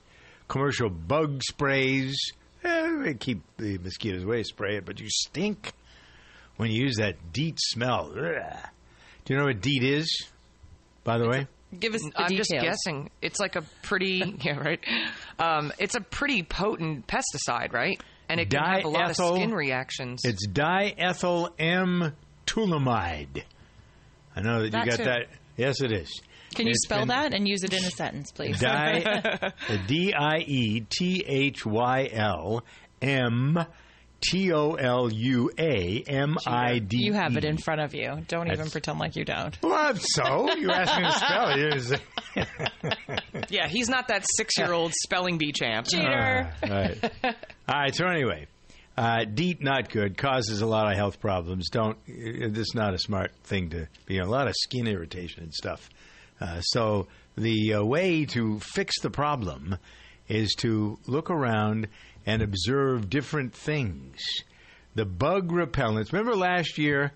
Commercial 0.48 0.90
bug 0.90 1.40
sprays, 1.44 2.18
eh, 2.64 3.12
keep 3.20 3.42
the 3.58 3.78
mosquitoes 3.78 4.24
away, 4.24 4.42
spray 4.42 4.78
it, 4.78 4.84
but 4.84 4.98
you 4.98 5.06
stink 5.08 5.72
when 6.58 6.70
you 6.70 6.82
use 6.84 6.96
that 6.98 7.32
DEET 7.32 7.58
smell. 7.58 8.12
Ugh. 8.14 8.56
Do 9.24 9.32
you 9.34 9.38
know 9.40 9.46
what 9.46 9.60
DEET 9.62 9.82
is, 9.82 10.26
by 11.04 11.16
the 11.18 11.28
way? 11.28 11.46
Give 11.78 11.94
us 11.94 12.00
the 12.02 12.12
I'm 12.20 12.28
details. 12.28 12.48
just 12.48 12.62
guessing. 12.62 13.10
It's 13.20 13.38
like 13.40 13.56
a 13.56 13.62
pretty 13.82 14.36
yeah, 14.42 14.58
right. 14.58 14.80
Um, 15.38 15.72
it's 15.78 15.94
a 15.94 16.00
pretty 16.00 16.42
potent 16.42 17.06
pesticide, 17.06 17.72
right? 17.72 18.00
And 18.28 18.40
it 18.40 18.50
can 18.50 18.62
have 18.62 18.84
a 18.84 18.88
lot 18.88 19.10
of 19.10 19.16
skin 19.16 19.52
reactions. 19.52 20.20
It's 20.24 20.46
diethyl 20.48 21.50
M 21.58 22.14
toluamide. 22.46 23.42
I 24.36 24.40
know 24.42 24.60
that 24.60 24.64
you 24.66 24.70
got 24.90 24.96
too. 24.98 25.04
that. 25.04 25.26
Yes, 25.56 25.80
it 25.80 25.92
is. 25.92 26.10
Can 26.54 26.66
you 26.66 26.70
It's 26.72 26.84
spell 26.84 27.00
been 27.00 27.08
that 27.08 27.34
and 27.34 27.46
use 27.46 27.62
it 27.62 27.72
in 27.74 27.84
a 27.84 27.90
sentence, 27.90 28.30
please? 28.32 28.58
Di- 28.60 29.52
D 29.86 30.14
I 30.14 30.38
E 30.38 30.80
T 30.88 31.22
H 31.26 31.66
Y 31.66 32.08
L 32.12 32.64
M 33.02 33.58
T 34.20 34.52
O 34.52 34.72
L 34.74 35.12
U 35.12 35.50
A 35.58 36.02
M 36.06 36.36
I 36.46 36.78
D. 36.80 36.98
You 36.98 37.12
have 37.12 37.36
it 37.36 37.44
in 37.44 37.56
front 37.56 37.80
of 37.80 37.94
you. 37.94 38.18
Don't 38.26 38.50
even 38.50 38.68
pretend 38.68 38.98
like 38.98 39.14
you 39.16 39.24
don't. 39.24 39.56
Well, 39.62 39.94
so 39.96 40.52
you 40.54 40.70
asked 40.70 40.96
me 40.98 41.04
to 41.04 41.12
spell 41.12 41.48
it. 41.50 42.00
It 42.36 43.50
yeah, 43.50 43.68
he's 43.68 43.88
not 43.88 44.08
that 44.08 44.24
six-year-old 44.36 44.92
spelling 45.04 45.38
bee 45.38 45.52
champ. 45.52 45.86
Ah, 45.94 46.50
right. 46.62 47.12
All 47.24 47.32
right. 47.68 47.94
So 47.94 48.06
anyway, 48.06 48.46
Uh, 48.96 49.24
DEET 49.24 49.62
not 49.62 49.90
good. 49.90 50.16
Causes 50.18 50.60
a 50.62 50.66
lot 50.66 50.90
of 50.90 50.96
health 50.96 51.20
problems. 51.20 51.68
Don't. 51.70 51.96
uh, 52.08 52.48
This 52.48 52.66
is 52.68 52.72
not 52.74 52.94
a 52.94 52.98
smart 52.98 53.30
thing 53.44 53.70
to 53.70 53.86
be. 54.06 54.18
A 54.18 54.26
lot 54.26 54.48
of 54.48 54.54
skin 54.56 54.88
irritation 54.88 55.44
and 55.44 55.54
stuff. 55.54 55.88
Uh, 56.40 56.60
so 56.60 57.06
the 57.36 57.74
uh, 57.74 57.84
way 57.84 58.24
to 58.24 58.58
fix 58.60 59.00
the 59.00 59.10
problem 59.10 59.76
is 60.28 60.52
to 60.58 60.98
look 61.06 61.30
around 61.30 61.86
and 62.28 62.42
observe 62.42 63.08
different 63.08 63.54
things. 63.54 64.20
The 64.94 65.06
bug 65.06 65.50
repellents. 65.50 66.12
Remember 66.12 66.36
last 66.36 66.76
year 66.76 67.12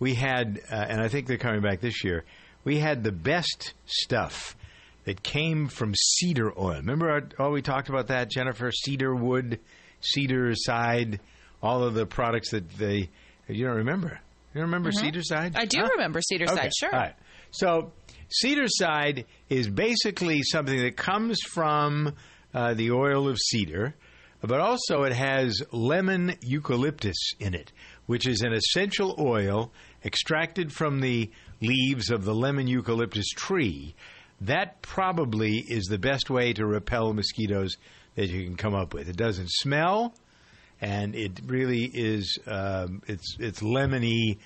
we 0.00 0.14
had, 0.14 0.60
uh, 0.70 0.74
and 0.74 1.00
I 1.00 1.06
think 1.06 1.28
they're 1.28 1.38
coming 1.38 1.62
back 1.62 1.80
this 1.80 2.02
year. 2.02 2.24
We 2.64 2.78
had 2.78 3.04
the 3.04 3.12
best 3.12 3.74
stuff 3.84 4.56
that 5.04 5.22
came 5.22 5.68
from 5.68 5.94
cedar 5.94 6.50
oil. 6.58 6.78
Remember 6.78 7.10
our, 7.10 7.22
all 7.38 7.52
we 7.52 7.62
talked 7.62 7.88
about 7.88 8.08
that, 8.08 8.28
Jennifer? 8.28 8.72
Cedar 8.72 9.14
wood, 9.14 9.60
Cedarcide, 10.02 11.20
all 11.62 11.84
of 11.84 11.94
the 11.94 12.06
products 12.06 12.50
that 12.50 12.68
they. 12.76 13.08
You 13.48 13.66
don't 13.66 13.76
remember? 13.76 14.18
You 14.52 14.60
don't 14.62 14.64
remember 14.70 14.90
Mhm. 14.90 15.12
Cedarcide? 15.12 15.52
I 15.56 15.66
do 15.66 15.78
Huh? 15.80 15.90
remember 15.92 16.20
Cedarcide, 16.20 16.58
Okay, 16.58 16.70
sure. 16.80 16.92
All 16.92 16.98
right. 17.00 17.14
So, 17.52 17.92
Cedarcide 18.44 19.26
is 19.48 19.68
basically 19.68 20.42
something 20.42 20.76
that 20.80 20.96
comes 20.96 21.38
from 21.42 22.14
uh, 22.52 22.74
the 22.74 22.90
oil 22.90 23.28
of 23.28 23.36
cedar, 23.38 23.94
but 24.42 24.60
also 24.60 25.02
it 25.04 25.12
has 25.12 25.62
lemon 25.72 26.34
eucalyptus 26.40 27.32
in 27.40 27.54
it, 27.54 27.72
which 28.06 28.26
is 28.26 28.42
an 28.42 28.52
essential 28.52 29.14
oil 29.18 29.72
extracted 30.04 30.72
from 30.72 31.00
the 31.00 31.30
leaves 31.60 32.10
of 32.10 32.24
the 32.24 32.34
lemon 32.34 32.66
eucalyptus 32.66 33.28
tree. 33.28 33.94
That 34.40 34.82
probably 34.82 35.58
is 35.58 35.86
the 35.86 35.98
best 35.98 36.28
way 36.28 36.52
to 36.52 36.66
repel 36.66 37.12
mosquitoes 37.14 37.76
that 38.16 38.28
you 38.28 38.44
can 38.44 38.56
come 38.56 38.74
up 38.74 38.92
with. 38.92 39.08
It 39.08 39.16
doesn't 39.16 39.50
smell, 39.50 40.14
and 40.80 41.14
it 41.14 41.40
really 41.46 41.84
is 41.84 42.38
um, 42.46 43.02
it's 43.06 43.36
it's 43.38 43.60
lemony. 43.60 44.38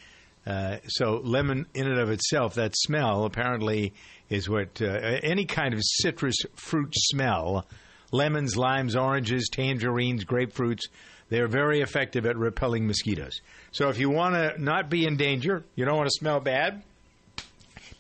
Uh, 0.47 0.79
so 0.87 1.21
lemon 1.23 1.67
in 1.75 1.87
and 1.87 1.99
of 1.99 2.11
itself, 2.11 2.55
that 2.55 2.75
smell 2.75 3.25
apparently 3.25 3.93
is 4.31 4.49
what 4.49 4.81
uh, 4.81 4.87
any 5.23 5.45
kind 5.45 5.75
of 5.75 5.81
citrus 5.83 6.37
fruit 6.55 6.95
smell, 6.95 7.67
lemons, 8.11 8.57
limes, 8.57 8.97
oranges, 8.97 9.49
tangerines, 9.51 10.25
grapefruits, 10.25 10.83
they're 11.29 11.49
very 11.49 11.81
effective 11.81 12.27
at 12.27 12.37
repelling 12.37 12.87
mosquitoes. 12.87 13.41
So 13.73 13.89
if 13.89 13.99
you 13.99 14.11
want 14.11 14.35
to 14.35 14.61
not 14.63 14.91
be 14.91 15.07
in 15.07 15.17
danger, 15.17 15.65
you 15.77 15.85
don't 15.85 15.97
want 15.97 16.09
to 16.09 16.19
smell 16.19 16.41
bad, 16.41 16.83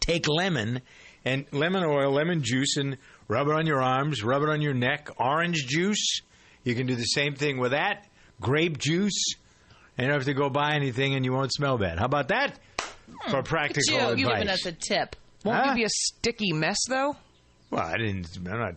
take 0.00 0.26
lemon 0.28 0.80
and 1.24 1.46
lemon 1.52 1.84
oil, 1.84 2.10
lemon 2.12 2.42
juice, 2.42 2.76
and 2.76 2.96
rub 3.28 3.46
it 3.46 3.54
on 3.54 3.66
your 3.66 3.80
arms, 3.80 4.24
rub 4.24 4.42
it 4.42 4.48
on 4.48 4.60
your 4.60 4.74
neck. 4.74 5.08
Orange 5.18 5.66
juice, 5.66 6.22
you 6.64 6.74
can 6.74 6.86
do 6.86 6.96
the 6.96 7.04
same 7.04 7.34
thing 7.34 7.58
with 7.58 7.70
that. 7.72 8.06
Grape 8.40 8.78
juice, 8.78 9.34
and 9.96 10.06
you 10.06 10.10
don't 10.10 10.20
have 10.20 10.26
to 10.26 10.34
go 10.34 10.48
buy 10.48 10.74
anything, 10.74 11.14
and 11.14 11.24
you 11.24 11.32
won't 11.32 11.52
smell 11.52 11.78
bad. 11.78 11.98
How 11.98 12.06
about 12.06 12.28
that 12.28 12.58
hmm. 12.78 13.30
for 13.30 13.42
practical 13.42 13.82
Joe, 13.96 14.08
advice? 14.08 14.18
you 14.18 14.28
giving 14.28 14.48
us 14.48 14.66
a 14.66 14.72
tip. 14.72 15.14
Won't 15.44 15.58
Huh? 15.58 15.64
give 15.68 15.78
you 15.78 15.86
a 15.86 15.90
sticky 15.90 16.52
mess 16.52 16.78
though. 16.88 17.16
Well, 17.70 17.82
I 17.82 17.96
didn't. 17.96 18.28
I'm 18.36 18.58
not. 18.58 18.74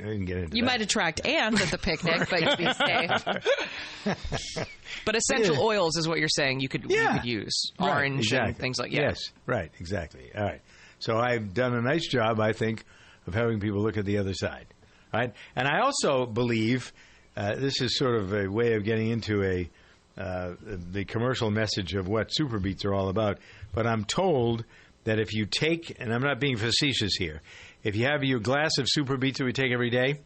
Get 0.00 0.38
into 0.38 0.56
You 0.56 0.62
that. 0.62 0.66
might 0.70 0.80
attract 0.80 1.26
ants 1.26 1.62
at 1.62 1.70
the 1.70 1.78
picnic, 1.78 2.28
but 2.30 2.40
you'd 2.42 2.58
be 2.58 2.72
safe. 4.04 4.56
But 5.04 5.16
essential 5.16 5.54
Yeah. 5.56 5.60
oils 5.62 5.96
is 5.96 6.08
what 6.08 6.18
you're 6.18 6.28
saying 6.28 6.60
you 6.60 6.68
could 6.68 6.90
you 6.90 7.08
could 7.12 7.24
use 7.24 7.72
Right, 7.78 7.88
orange 7.88 8.18
exactly. 8.26 8.48
and 8.48 8.58
things 8.58 8.78
like 8.78 8.92
yeah. 8.92 9.00
Yes, 9.02 9.18
right, 9.46 9.70
exactly. 9.78 10.30
All 10.36 10.44
right. 10.44 10.60
So 10.98 11.16
I've 11.18 11.54
done 11.54 11.74
a 11.74 11.80
nice 11.80 12.06
job, 12.06 12.40
I 12.40 12.52
think, 12.52 12.84
of 13.26 13.34
having 13.34 13.60
people 13.60 13.80
look 13.82 13.96
at 13.96 14.04
the 14.04 14.18
other 14.18 14.34
side. 14.34 14.66
Right, 15.12 15.32
and 15.56 15.66
I 15.66 15.80
also 15.80 16.24
believe 16.26 16.92
uh, 17.36 17.56
this 17.56 17.80
is 17.80 17.96
sort 17.98 18.16
of 18.16 18.32
a 18.32 18.46
way 18.48 18.74
of 18.74 18.84
getting 18.84 19.08
into 19.10 19.42
a 19.42 19.70
uh, 20.20 20.54
the 20.62 21.04
commercial 21.04 21.50
message 21.50 21.94
of 21.94 22.06
what 22.06 22.28
super 22.30 22.58
beets 22.58 22.84
are 22.84 22.92
all 22.94 23.08
about. 23.08 23.38
But 23.72 23.86
I'm 23.86 24.04
told 24.04 24.64
that 25.04 25.18
if 25.18 25.32
you 25.32 25.46
take, 25.46 25.96
and 25.98 26.12
I'm 26.12 26.22
not 26.22 26.38
being 26.40 26.56
facetious 26.58 27.14
here, 27.18 27.40
if 27.82 27.96
you 27.96 28.06
have 28.06 28.22
your 28.24 28.40
glass 28.40 28.78
of 28.78 28.86
super 28.88 29.16
beets 29.16 29.38
that 29.38 29.44
we 29.44 29.52
take 29.52 29.72
every 29.72 29.90
day, 29.90 30.20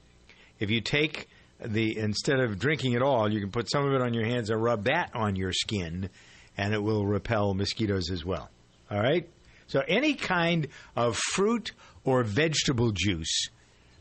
if 0.58 0.70
you 0.70 0.80
take 0.80 1.28
the 1.64 1.98
instead 1.98 2.40
of 2.40 2.58
drinking 2.58 2.92
it 2.92 3.02
all, 3.02 3.32
you 3.32 3.40
can 3.40 3.50
put 3.50 3.70
some 3.70 3.86
of 3.86 3.92
it 3.92 4.00
on 4.00 4.14
your 4.14 4.24
hands 4.24 4.50
and 4.50 4.62
rub 4.62 4.84
that 4.84 5.10
on 5.14 5.36
your 5.36 5.52
skin, 5.52 6.10
and 6.56 6.74
it 6.74 6.82
will 6.82 7.06
repel 7.06 7.54
mosquitoes 7.54 8.10
as 8.10 8.24
well. 8.24 8.50
All 8.90 9.00
right. 9.00 9.28
So 9.66 9.82
any 9.86 10.14
kind 10.14 10.68
of 10.94 11.16
fruit 11.16 11.72
or 12.04 12.22
vegetable 12.22 12.92
juice, 12.92 13.48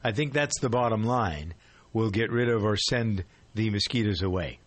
I 0.03 0.11
think 0.11 0.33
that's 0.33 0.59
the 0.59 0.69
bottom 0.69 1.03
line, 1.03 1.53
will 1.93 2.09
get 2.09 2.31
rid 2.31 2.49
of 2.49 2.65
or 2.65 2.75
send 2.75 3.23
the 3.55 3.69
mosquitoes 3.69 4.21
away. 4.21 4.59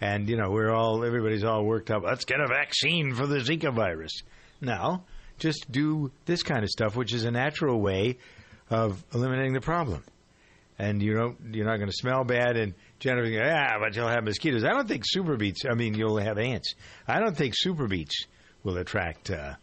And 0.00 0.28
you 0.28 0.36
know 0.36 0.50
we're 0.50 0.70
all 0.70 1.04
everybody's 1.04 1.44
all 1.44 1.64
worked 1.64 1.90
up. 1.90 2.02
Let's 2.04 2.26
get 2.26 2.40
a 2.40 2.46
vaccine 2.46 3.14
for 3.14 3.26
the 3.26 3.38
Zika 3.38 3.72
virus. 3.72 4.12
No, 4.60 5.02
just 5.38 5.70
do 5.70 6.10
this 6.24 6.42
kind 6.42 6.62
of 6.62 6.70
stuff, 6.70 6.96
which 6.96 7.12
is 7.12 7.24
a 7.24 7.30
natural 7.30 7.80
way 7.80 8.18
of 8.70 9.02
eliminating 9.14 9.52
the 9.52 9.60
problem. 9.60 10.02
And 10.78 11.02
you 11.02 11.14
don't 11.14 11.36
you're 11.52 11.66
not 11.66 11.76
going 11.76 11.88
to 11.88 11.96
smell 11.96 12.24
bad 12.24 12.56
and 12.56 12.74
generally, 12.98 13.32
goes, 13.32 13.50
ah 13.50 13.78
but 13.80 13.96
you'll 13.96 14.08
have 14.08 14.24
mosquitoes. 14.24 14.64
I 14.64 14.70
don't 14.70 14.86
think 14.86 15.04
super 15.06 15.36
beets 15.36 15.64
I 15.64 15.74
mean 15.74 15.94
you'll 15.94 16.18
have 16.18 16.38
ants. 16.38 16.74
I 17.08 17.20
don't 17.20 17.36
think 17.36 17.54
super 17.56 17.86
beets 17.86 18.26
will 18.62 18.76
attract 18.76 19.30
uh, 19.30 19.54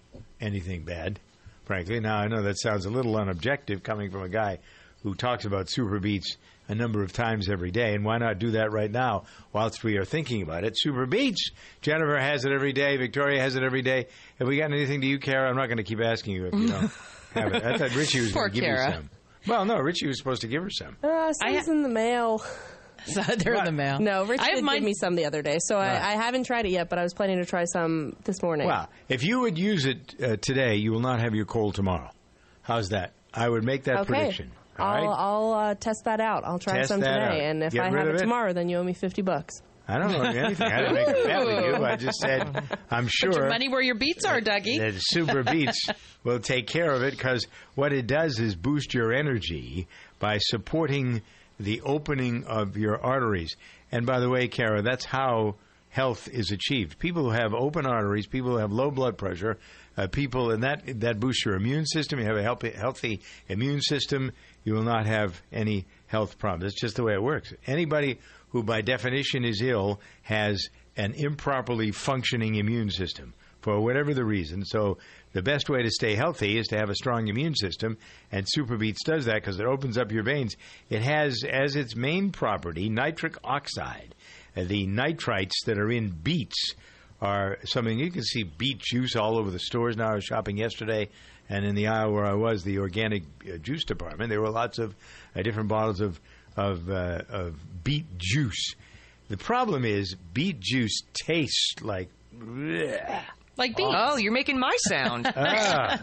anything 0.42 0.84
bad 0.84 1.20
frankly. 1.66 2.00
Now 2.00 2.18
I 2.18 2.28
know 2.28 2.42
that 2.44 2.60
sounds 2.60 2.86
a 2.86 2.90
little 2.90 3.14
unobjective 3.14 3.84
coming 3.84 4.12
from 4.12 4.24
a 4.24 4.30
guy 4.30 4.60
who 5.04 5.14
talks 5.14 5.46
about 5.46 5.70
super 5.70 6.00
beets 6.00 6.38
a 6.70 6.76
number 6.76 7.04
of 7.04 7.12
times 7.12 7.50
every 7.50 7.72
day 7.72 7.94
and 7.94 8.06
why 8.06 8.18
not 8.18 8.40
do 8.40 8.52
that 8.52 8.72
right 8.72 8.90
now 8.90 9.24
whilst 9.52 9.84
we 9.84 9.98
are 9.98 10.06
thinking 10.06 10.42
about 10.42 10.64
it 10.64 10.74
super 10.78 11.06
beets 11.06 11.52
Jennifer 11.82 12.18
has 12.18 12.46
it 12.46 12.52
every 12.54 12.72
day 12.74 12.96
Victoria 12.98 13.42
has 13.42 13.56
it 13.56 13.64
every 13.64 13.82
day 13.82 14.08
have 14.40 14.48
we 14.48 14.58
gotten 14.58 14.74
anything 14.74 15.02
to 15.02 15.08
you 15.08 15.20
Kara 15.20 15.50
I'm 15.50 15.58
not 15.58 15.66
going 15.68 15.78
to 15.78 15.84
keep 15.84 16.00
asking 16.00 16.36
you 16.36 16.46
if 16.48 16.54
you 16.54 16.68
don't 16.70 16.92
have 17.34 17.54
it 17.54 17.64
I 17.64 17.78
thought 17.78 17.94
Richie 17.96 18.22
was 18.22 18.32
going 18.32 18.50
to 18.50 18.54
give 18.56 18.64
Kara. 18.64 18.88
you 18.88 18.94
some 18.96 19.10
well 19.46 19.66
no 19.66 19.76
Richie 19.78 20.08
was 20.08 20.18
supposed 20.18 20.42
to 20.42 20.48
give 20.48 20.64
her 20.64 20.70
some 20.70 20.96
Uh, 21.04 21.34
some's 21.34 21.68
in 21.68 21.84
the 21.84 21.90
mail. 21.90 22.42
So 23.06 23.22
they're 23.38 23.56
in 23.56 23.66
the 23.66 23.72
mail. 23.74 24.00
No, 24.00 24.24
Rich 24.24 24.40
I 24.40 24.46
have 24.46 24.56
did 24.56 24.64
mine- 24.64 24.76
give 24.78 24.84
me 24.86 24.94
some 24.94 25.16
the 25.16 25.26
other 25.26 25.42
day, 25.42 25.58
so 25.60 25.76
Right. 25.76 25.90
I, 26.02 26.12
I 26.14 26.16
haven't 26.16 26.46
tried 26.46 26.66
it 26.66 26.72
yet. 26.72 26.88
But 26.88 27.00
I 27.00 27.04
was 27.04 27.14
planning 27.14 27.38
to 27.40 27.46
try 27.46 27.66
some 27.66 28.16
this 28.24 28.42
morning. 28.42 28.66
Well, 28.68 28.88
if 29.10 29.24
you 29.26 29.42
would 29.42 29.58
use 29.58 29.86
it 29.86 30.16
uh, 30.24 30.38
today, 30.38 30.76
you 30.76 30.94
will 30.94 31.02
not 31.02 31.20
have 31.20 31.36
your 31.36 31.44
cold 31.46 31.76
tomorrow. 31.76 32.10
How's 32.62 32.90
that? 32.90 33.12
I 33.34 33.50
would 33.50 33.66
make 33.66 33.84
that 33.86 33.98
okay. 33.98 34.06
prediction. 34.14 34.52
All 34.80 34.86
I'll 34.88 34.94
right? 35.08 35.16
I'll 35.18 35.54
uh, 35.54 35.76
test 35.76 36.06
that 36.06 36.20
out. 36.20 36.44
I'll 36.46 36.60
try 36.60 36.78
Test 36.78 36.90
some 36.90 37.00
that 37.02 37.20
today, 37.30 37.46
out. 37.46 37.50
and 37.52 37.64
if 37.64 37.74
Get 37.74 37.84
I 37.84 37.88
rid 37.90 37.98
have 38.00 38.08
of 38.08 38.14
it 38.16 38.18
it. 38.18 38.24
tomorrow, 38.24 38.54
then 38.54 38.70
you 38.70 38.78
owe 38.78 38.84
me 38.84 38.94
fifty 38.94 39.22
bucks. 39.22 39.62
I 39.88 39.98
don't 39.98 40.14
know 40.14 40.22
anything. 40.22 40.66
I 40.72 40.78
didn't 40.80 40.94
make 40.96 41.08
a 41.10 41.28
bet 41.28 41.46
with 41.46 41.66
you. 41.66 41.76
I 41.86 41.96
just 41.98 42.18
said 42.20 42.80
I'm 42.90 43.08
sure 43.08 43.32
Put 43.32 43.40
your 43.42 43.50
money 43.50 43.68
where 43.68 43.82
your 43.82 43.96
beats 43.96 44.24
are, 44.24 44.40
Dougie. 44.40 44.80
that 44.80 44.94
Super 44.98 45.44
Beets 45.44 45.88
will 46.24 46.40
take 46.40 46.68
care 46.68 46.90
of 46.92 47.02
it 47.04 47.12
because 47.12 47.46
what 47.76 47.92
it 47.92 48.08
does 48.08 48.40
is 48.40 48.56
boost 48.56 48.94
your 48.94 49.12
energy 49.14 49.88
by 50.20 50.38
supporting 50.40 51.22
the 51.60 51.82
opening 51.82 52.46
of 52.46 52.78
your 52.78 53.00
arteries. 53.04 53.56
And 53.92 54.06
by 54.06 54.22
the 54.22 54.30
way, 54.30 54.48
Kara, 54.48 54.82
that's 54.82 55.04
how 55.06 55.56
health 55.90 56.28
is 56.32 56.52
achieved. 56.52 56.98
People 56.98 57.24
who 57.26 57.30
have 57.32 57.54
open 57.54 57.86
arteries, 57.86 58.26
people 58.26 58.52
who 58.52 58.58
have 58.58 58.72
low 58.72 58.90
blood 58.90 59.18
pressure, 59.18 59.58
uh, 59.98 60.08
people, 60.08 60.50
and 60.52 60.64
that 60.64 61.02
that 61.02 61.20
boosts 61.20 61.46
your 61.46 61.56
immune 61.56 61.86
system. 61.86 62.20
You 62.20 62.26
have 62.26 62.38
a 62.38 62.42
healthy, 62.42 62.72
healthy 62.72 63.22
immune 63.50 63.82
system. 63.82 64.32
You 64.64 64.74
will 64.74 64.84
not 64.84 65.06
have 65.06 65.42
any 65.52 65.86
health 66.08 66.38
problems. 66.38 66.74
It's 66.74 66.82
just 66.82 66.96
the 66.96 67.04
way 67.04 67.14
it 67.14 67.24
works. 67.24 67.54
Anybody 67.68 68.20
who, 68.50 68.64
by 68.64 68.82
definition, 68.82 69.44
is 69.44 69.62
ill 69.62 70.00
has 70.24 70.70
an 70.96 71.14
improperly 71.14 71.92
functioning 71.92 72.56
immune 72.56 72.90
system 72.90 73.34
for 73.62 73.80
whatever 73.80 74.14
the 74.14 74.26
reason. 74.26 74.64
So 74.66 74.98
the 75.32 75.42
best 75.42 75.70
way 75.70 75.82
to 75.82 75.90
stay 75.90 76.16
healthy 76.16 76.58
is 76.58 76.68
to 76.68 76.78
have 76.78 76.90
a 76.90 76.96
strong 76.96 77.28
immune 77.28 77.56
system, 77.56 77.98
and 78.32 78.46
Super 78.48 78.78
Beets 78.78 79.04
does 79.04 79.26
that 79.26 79.36
because 79.36 79.60
it 79.60 79.66
opens 79.66 79.98
up 79.98 80.12
your 80.12 80.24
veins. 80.24 80.56
It 80.90 81.02
has 81.02 81.44
as 81.50 81.76
its 81.76 81.96
main 81.96 82.32
property 82.32 82.90
nitric 82.90 83.38
oxide. 83.44 84.14
The 84.56 84.86
nitrites 84.86 85.66
that 85.66 85.80
are 85.80 85.92
in 85.92 86.10
beets 86.10 86.76
are 87.22 87.58
something 87.64 87.98
you 87.98 88.12
can 88.12 88.22
see 88.22 88.44
beet 88.44 88.80
juice 88.80 89.16
all 89.16 89.38
over 89.38 89.50
the 89.50 89.60
stores 89.60 89.98
now. 89.98 90.12
I 90.12 90.16
was 90.16 90.26
shopping 90.26 90.58
yesterday, 90.58 91.10
and 91.54 91.66
in 91.66 91.76
the 91.76 91.88
aisle 91.88 92.12
where 92.12 92.26
I 92.26 92.34
was, 92.34 92.64
the 92.64 92.80
organic 92.80 93.24
uh, 93.48 93.58
juice 93.58 93.86
department, 93.86 94.30
there 94.32 94.42
were 94.42 94.50
lots 94.50 94.80
of 94.80 94.96
uh, 95.36 95.44
different 95.44 95.70
bottles 95.70 96.02
of 96.02 96.20
of, 96.56 96.90
uh, 96.90 97.22
of 97.30 97.56
beet 97.84 98.06
juice. 98.18 98.76
The 99.30 99.38
problem 99.38 99.86
is 99.86 100.16
beet 100.34 100.60
juice 100.60 101.02
tastes 101.14 101.76
like. 101.82 102.10
Like 103.56 103.76
beets. 103.76 103.94
Oh, 103.96 104.18
you're 104.18 104.32
making 104.32 104.60
my 104.60 104.76
sound. 104.88 105.32
ah. 105.36 106.02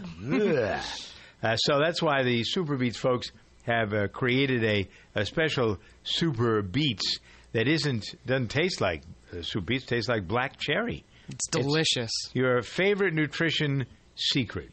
Uh, 1.43 1.55
so 1.57 1.79
that's 1.79 2.01
why 2.01 2.23
the 2.23 2.43
Super 2.43 2.77
Beets 2.77 2.97
folks 2.97 3.31
have 3.63 3.93
uh, 3.93 4.07
created 4.07 4.63
a, 4.63 4.87
a 5.15 5.25
special 5.25 5.77
Super 6.03 6.61
Beets 6.61 7.19
that 7.51 7.67
isn't 7.67 8.05
doesn't 8.25 8.49
taste 8.49 8.79
like 8.79 9.03
uh, 9.33 9.41
Super 9.41 9.65
Beets. 9.65 9.85
Tastes 9.85 10.07
like 10.09 10.27
black 10.27 10.59
cherry. 10.59 11.03
It's 11.29 11.47
delicious. 11.47 12.11
your 12.33 12.61
favorite 12.61 13.13
nutrition 13.13 13.85
secret. 14.15 14.71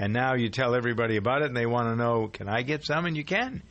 And 0.00 0.12
now 0.14 0.34
you 0.34 0.48
tell 0.48 0.74
everybody 0.74 1.18
about 1.18 1.42
it, 1.42 1.48
and 1.48 1.56
they 1.56 1.66
want 1.66 1.88
to 1.88 1.94
know, 1.94 2.28
can 2.28 2.48
I 2.48 2.62
get 2.62 2.86
some? 2.86 3.04
And 3.04 3.14
you 3.14 3.22
can. 3.22 3.62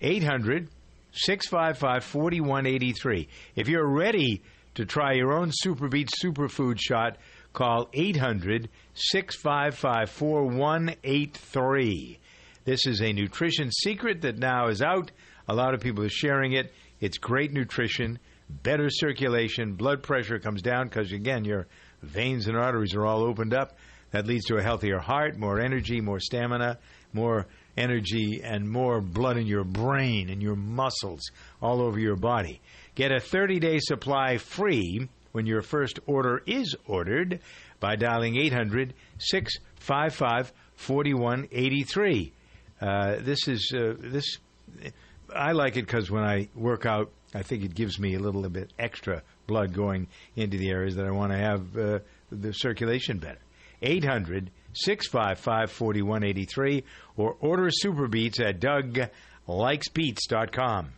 800 0.00 0.70
655 1.12 2.02
4183. 2.02 3.28
If 3.54 3.68
you're 3.68 3.86
ready 3.86 4.42
to 4.76 4.86
try 4.86 5.12
your 5.12 5.34
own 5.34 5.50
Superbeat 5.50 6.08
Superfood 6.08 6.80
shot, 6.80 7.18
call 7.52 7.90
800 7.92 8.70
655 8.94 10.08
4183. 10.08 12.18
This 12.64 12.86
is 12.86 13.02
a 13.02 13.12
nutrition 13.12 13.70
secret 13.70 14.22
that 14.22 14.38
now 14.38 14.68
is 14.68 14.80
out. 14.80 15.10
A 15.48 15.54
lot 15.54 15.74
of 15.74 15.80
people 15.80 16.02
are 16.02 16.08
sharing 16.08 16.54
it. 16.54 16.72
It's 16.98 17.18
great 17.18 17.52
nutrition, 17.52 18.18
better 18.48 18.88
circulation, 18.88 19.74
blood 19.74 20.02
pressure 20.02 20.38
comes 20.38 20.62
down 20.62 20.88
because, 20.88 21.12
again, 21.12 21.44
your 21.44 21.66
veins 22.02 22.48
and 22.48 22.56
arteries 22.56 22.94
are 22.94 23.04
all 23.04 23.22
opened 23.22 23.52
up. 23.52 23.76
That 24.14 24.28
leads 24.28 24.44
to 24.44 24.58
a 24.58 24.62
healthier 24.62 25.00
heart, 25.00 25.36
more 25.36 25.58
energy, 25.58 26.00
more 26.00 26.20
stamina, 26.20 26.78
more 27.12 27.48
energy, 27.76 28.42
and 28.44 28.70
more 28.70 29.00
blood 29.00 29.36
in 29.36 29.48
your 29.48 29.64
brain 29.64 30.30
and 30.30 30.40
your 30.40 30.54
muscles 30.54 31.32
all 31.60 31.82
over 31.82 31.98
your 31.98 32.14
body. 32.14 32.60
Get 32.94 33.10
a 33.10 33.18
30 33.18 33.58
day 33.58 33.80
supply 33.80 34.38
free 34.38 35.08
when 35.32 35.46
your 35.46 35.62
first 35.62 35.98
order 36.06 36.44
is 36.46 36.76
ordered 36.86 37.40
by 37.80 37.96
dialing 37.96 38.36
800 38.36 38.94
655 39.18 40.52
4183. 40.76 42.32
Uh, 42.80 43.16
This 43.18 43.48
is, 43.48 43.74
uh, 43.76 43.94
this, 43.98 44.38
I 45.34 45.50
like 45.50 45.76
it 45.76 45.86
because 45.86 46.08
when 46.08 46.22
I 46.22 46.50
work 46.54 46.86
out, 46.86 47.10
I 47.34 47.42
think 47.42 47.64
it 47.64 47.74
gives 47.74 47.98
me 47.98 48.14
a 48.14 48.20
little 48.20 48.48
bit 48.48 48.74
extra 48.78 49.24
blood 49.48 49.72
going 49.72 50.06
into 50.36 50.56
the 50.56 50.70
areas 50.70 50.94
that 50.94 51.04
I 51.04 51.10
want 51.10 51.32
to 51.32 51.38
have 51.38 51.76
uh, 51.76 51.98
the 52.30 52.52
circulation 52.52 53.18
better. 53.18 53.40
800 53.84 54.50
655 54.72 55.70
4183 55.70 56.82
or 57.16 57.36
order 57.40 57.68
Super 57.70 58.08
Beets 58.08 58.40
at 58.40 58.60
DougLikesBeets.com. 58.60 60.92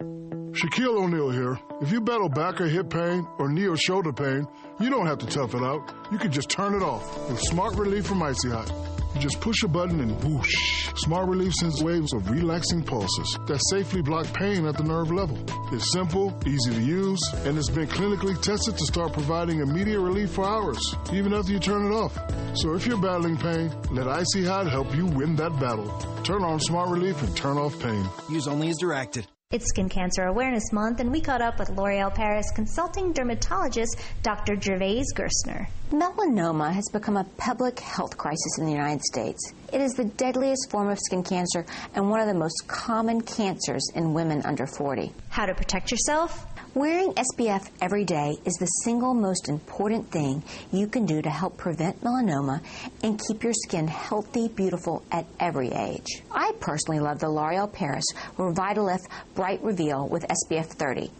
Shaquille 0.00 1.04
O'Neal 1.04 1.30
here. 1.30 1.58
If 1.80 1.92
you 1.92 2.00
battle 2.00 2.28
back 2.28 2.60
or 2.60 2.66
hip 2.66 2.90
pain 2.90 3.26
or 3.38 3.48
knee 3.48 3.68
or 3.68 3.76
shoulder 3.76 4.12
pain, 4.12 4.46
you 4.80 4.90
don't 4.90 5.06
have 5.06 5.18
to 5.18 5.26
tough 5.26 5.54
it 5.54 5.62
out. 5.62 5.94
You 6.10 6.18
can 6.18 6.32
just 6.32 6.48
turn 6.48 6.74
it 6.74 6.82
off 6.82 7.28
with 7.28 7.38
Smart 7.40 7.76
Relief 7.76 8.06
from 8.06 8.22
Icy 8.22 8.50
Hot. 8.50 8.68
You 9.14 9.20
just 9.20 9.40
push 9.40 9.62
a 9.62 9.68
button 9.68 10.00
and 10.00 10.22
whoosh. 10.24 10.88
Smart 10.96 11.28
Relief 11.28 11.52
sends 11.54 11.82
waves 11.82 12.12
of 12.12 12.28
relaxing 12.28 12.82
pulses 12.82 13.38
that 13.46 13.60
safely 13.70 14.02
block 14.02 14.26
pain 14.34 14.66
at 14.66 14.76
the 14.76 14.82
nerve 14.82 15.12
level. 15.12 15.38
It's 15.72 15.92
simple, 15.92 16.36
easy 16.46 16.74
to 16.74 16.80
use, 16.80 17.20
and 17.44 17.56
it's 17.56 17.70
been 17.70 17.86
clinically 17.86 18.40
tested 18.40 18.76
to 18.78 18.84
start 18.84 19.12
providing 19.12 19.60
immediate 19.60 20.00
relief 20.00 20.30
for 20.32 20.44
hours, 20.44 20.80
even 21.12 21.34
after 21.34 21.52
you 21.52 21.60
turn 21.60 21.86
it 21.86 21.94
off. 21.94 22.18
So 22.56 22.74
if 22.74 22.84
you're 22.86 23.00
battling 23.00 23.36
pain, 23.36 23.72
let 23.92 24.08
Icy 24.08 24.44
Hot 24.44 24.68
help 24.68 24.94
you 24.94 25.06
win 25.06 25.36
that 25.36 25.58
battle. 25.60 25.88
Turn 26.24 26.42
on 26.42 26.58
Smart 26.58 26.90
Relief 26.90 27.22
and 27.22 27.36
turn 27.36 27.56
off 27.58 27.78
pain. 27.80 28.04
Use 28.28 28.48
only 28.48 28.70
as 28.70 28.76
directed. 28.76 29.26
It's 29.50 29.70
Skin 29.70 29.88
Cancer 29.88 30.24
Awareness 30.24 30.74
Month, 30.74 31.00
and 31.00 31.10
we 31.10 31.22
caught 31.22 31.40
up 31.40 31.58
with 31.58 31.70
L'Oreal 31.70 32.14
Paris 32.14 32.50
consulting 32.54 33.14
dermatologist 33.14 33.98
Dr. 34.22 34.60
Gervaise 34.60 35.10
Gerstner. 35.14 35.66
Melanoma 35.90 36.70
has 36.70 36.84
become 36.92 37.16
a 37.16 37.24
public 37.38 37.80
health 37.80 38.18
crisis 38.18 38.58
in 38.58 38.66
the 38.66 38.72
United 38.72 39.00
States. 39.04 39.54
It 39.72 39.80
is 39.80 39.92
the 39.92 40.04
deadliest 40.04 40.70
form 40.70 40.90
of 40.90 40.98
skin 40.98 41.22
cancer 41.22 41.64
and 41.94 42.10
one 42.10 42.20
of 42.20 42.26
the 42.26 42.34
most 42.34 42.68
common 42.68 43.22
cancers 43.22 43.90
in 43.94 44.12
women 44.12 44.42
under 44.44 44.66
40. 44.66 45.10
How 45.30 45.46
to 45.46 45.54
protect 45.54 45.92
yourself? 45.92 46.44
Wearing 46.74 47.14
SPF 47.14 47.66
every 47.80 48.04
day 48.04 48.36
is 48.44 48.52
the 48.54 48.66
single 48.66 49.14
most 49.14 49.48
important 49.48 50.10
thing 50.10 50.42
you 50.70 50.86
can 50.86 51.06
do 51.06 51.22
to 51.22 51.30
help 51.30 51.56
prevent 51.56 52.02
melanoma 52.04 52.60
and 53.02 53.18
keep 53.26 53.42
your 53.42 53.54
skin 53.54 53.88
healthy, 53.88 54.48
beautiful 54.48 55.02
at 55.10 55.24
every 55.40 55.72
age. 55.72 56.22
I 56.30 56.52
personally 56.60 57.00
love 57.00 57.20
the 57.20 57.30
L'Oreal 57.30 57.72
Paris 57.72 58.04
Revitalift 58.36 59.06
Bright 59.34 59.62
Reveal 59.62 60.08
with 60.08 60.26
SPF 60.28 60.66
30. 60.66 61.10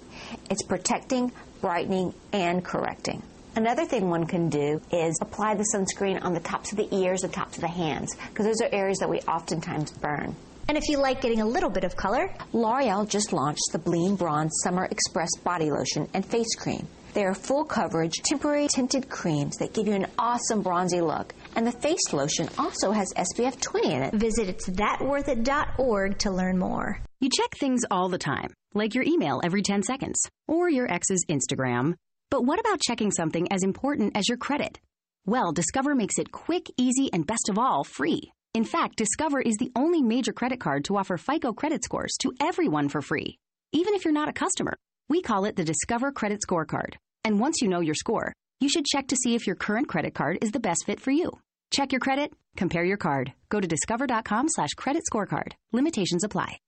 It's 0.50 0.62
protecting, 0.64 1.32
brightening, 1.62 2.12
and 2.30 2.62
correcting. 2.62 3.22
Another 3.56 3.86
thing 3.86 4.10
one 4.10 4.26
can 4.26 4.50
do 4.50 4.82
is 4.92 5.18
apply 5.22 5.54
the 5.54 5.66
sunscreen 5.74 6.22
on 6.22 6.34
the 6.34 6.40
tops 6.40 6.72
of 6.72 6.76
the 6.76 6.94
ears 6.94 7.24
and 7.24 7.32
tops 7.32 7.56
of 7.56 7.62
the 7.62 7.68
hands, 7.68 8.14
because 8.28 8.44
those 8.44 8.60
are 8.60 8.72
areas 8.72 8.98
that 8.98 9.08
we 9.08 9.20
oftentimes 9.20 9.92
burn. 9.92 10.36
And 10.68 10.76
if 10.76 10.86
you 10.88 10.98
like 10.98 11.22
getting 11.22 11.40
a 11.40 11.46
little 11.46 11.70
bit 11.70 11.84
of 11.84 11.96
color, 11.96 12.30
L'Oreal 12.52 13.08
just 13.08 13.32
launched 13.32 13.70
the 13.72 13.78
Bleen 13.78 14.18
Bronze 14.18 14.52
Summer 14.62 14.84
Express 14.84 15.30
Body 15.42 15.70
Lotion 15.70 16.06
and 16.12 16.24
Face 16.24 16.54
Cream. 16.54 16.86
They 17.14 17.24
are 17.24 17.32
full 17.32 17.64
coverage, 17.64 18.12
temporary 18.22 18.68
tinted 18.68 19.08
creams 19.08 19.56
that 19.56 19.72
give 19.72 19.86
you 19.86 19.94
an 19.94 20.06
awesome 20.18 20.60
bronzy 20.60 21.00
look. 21.00 21.34
And 21.56 21.66
the 21.66 21.72
face 21.72 22.12
lotion 22.12 22.50
also 22.58 22.92
has 22.92 23.08
SPF 23.16 23.58
20 23.60 23.92
in 23.94 24.02
it. 24.02 24.14
visit 24.14 24.50
it's 24.50 24.68
thatworthit.org 24.68 26.18
to 26.18 26.30
learn 26.30 26.58
more. 26.58 27.00
You 27.18 27.30
check 27.34 27.56
things 27.58 27.80
all 27.90 28.10
the 28.10 28.18
time, 28.18 28.52
like 28.74 28.94
your 28.94 29.04
email 29.04 29.40
every 29.42 29.62
10 29.62 29.82
seconds 29.82 30.20
or 30.46 30.68
your 30.68 30.92
ex's 30.92 31.24
Instagram. 31.30 31.94
But 32.30 32.44
what 32.44 32.60
about 32.60 32.82
checking 32.82 33.10
something 33.10 33.50
as 33.50 33.62
important 33.62 34.16
as 34.18 34.28
your 34.28 34.36
credit? 34.36 34.78
Well, 35.24 35.50
Discover 35.52 35.94
makes 35.94 36.18
it 36.18 36.30
quick, 36.30 36.66
easy, 36.76 37.10
and 37.12 37.26
best 37.26 37.48
of 37.48 37.58
all, 37.58 37.84
free. 37.84 38.30
In 38.58 38.64
fact, 38.64 38.96
Discover 38.96 39.40
is 39.42 39.56
the 39.56 39.70
only 39.76 40.02
major 40.02 40.32
credit 40.32 40.58
card 40.58 40.84
to 40.86 40.96
offer 40.96 41.16
FICO 41.16 41.52
credit 41.52 41.84
scores 41.84 42.16
to 42.22 42.32
everyone 42.40 42.88
for 42.88 43.00
free, 43.00 43.38
even 43.70 43.94
if 43.94 44.04
you're 44.04 44.20
not 44.20 44.28
a 44.28 44.32
customer. 44.32 44.74
We 45.08 45.22
call 45.22 45.44
it 45.44 45.54
the 45.54 45.64
Discover 45.64 46.10
Credit 46.10 46.40
Scorecard. 46.44 46.94
And 47.22 47.38
once 47.38 47.62
you 47.62 47.68
know 47.68 47.78
your 47.78 47.94
score, 47.94 48.32
you 48.58 48.68
should 48.68 48.84
check 48.84 49.06
to 49.06 49.16
see 49.16 49.36
if 49.36 49.46
your 49.46 49.54
current 49.54 49.86
credit 49.86 50.12
card 50.12 50.38
is 50.42 50.50
the 50.50 50.58
best 50.58 50.86
fit 50.86 50.98
for 50.98 51.12
you. 51.12 51.30
Check 51.70 51.92
your 51.92 52.00
credit, 52.00 52.32
compare 52.56 52.82
your 52.82 52.96
card. 52.96 53.32
Go 53.48 53.60
to 53.60 53.68
discover.com 53.68 54.48
slash 54.48 54.70
credit 54.70 55.04
scorecard. 55.08 55.52
Limitations 55.72 56.24
apply. 56.24 56.58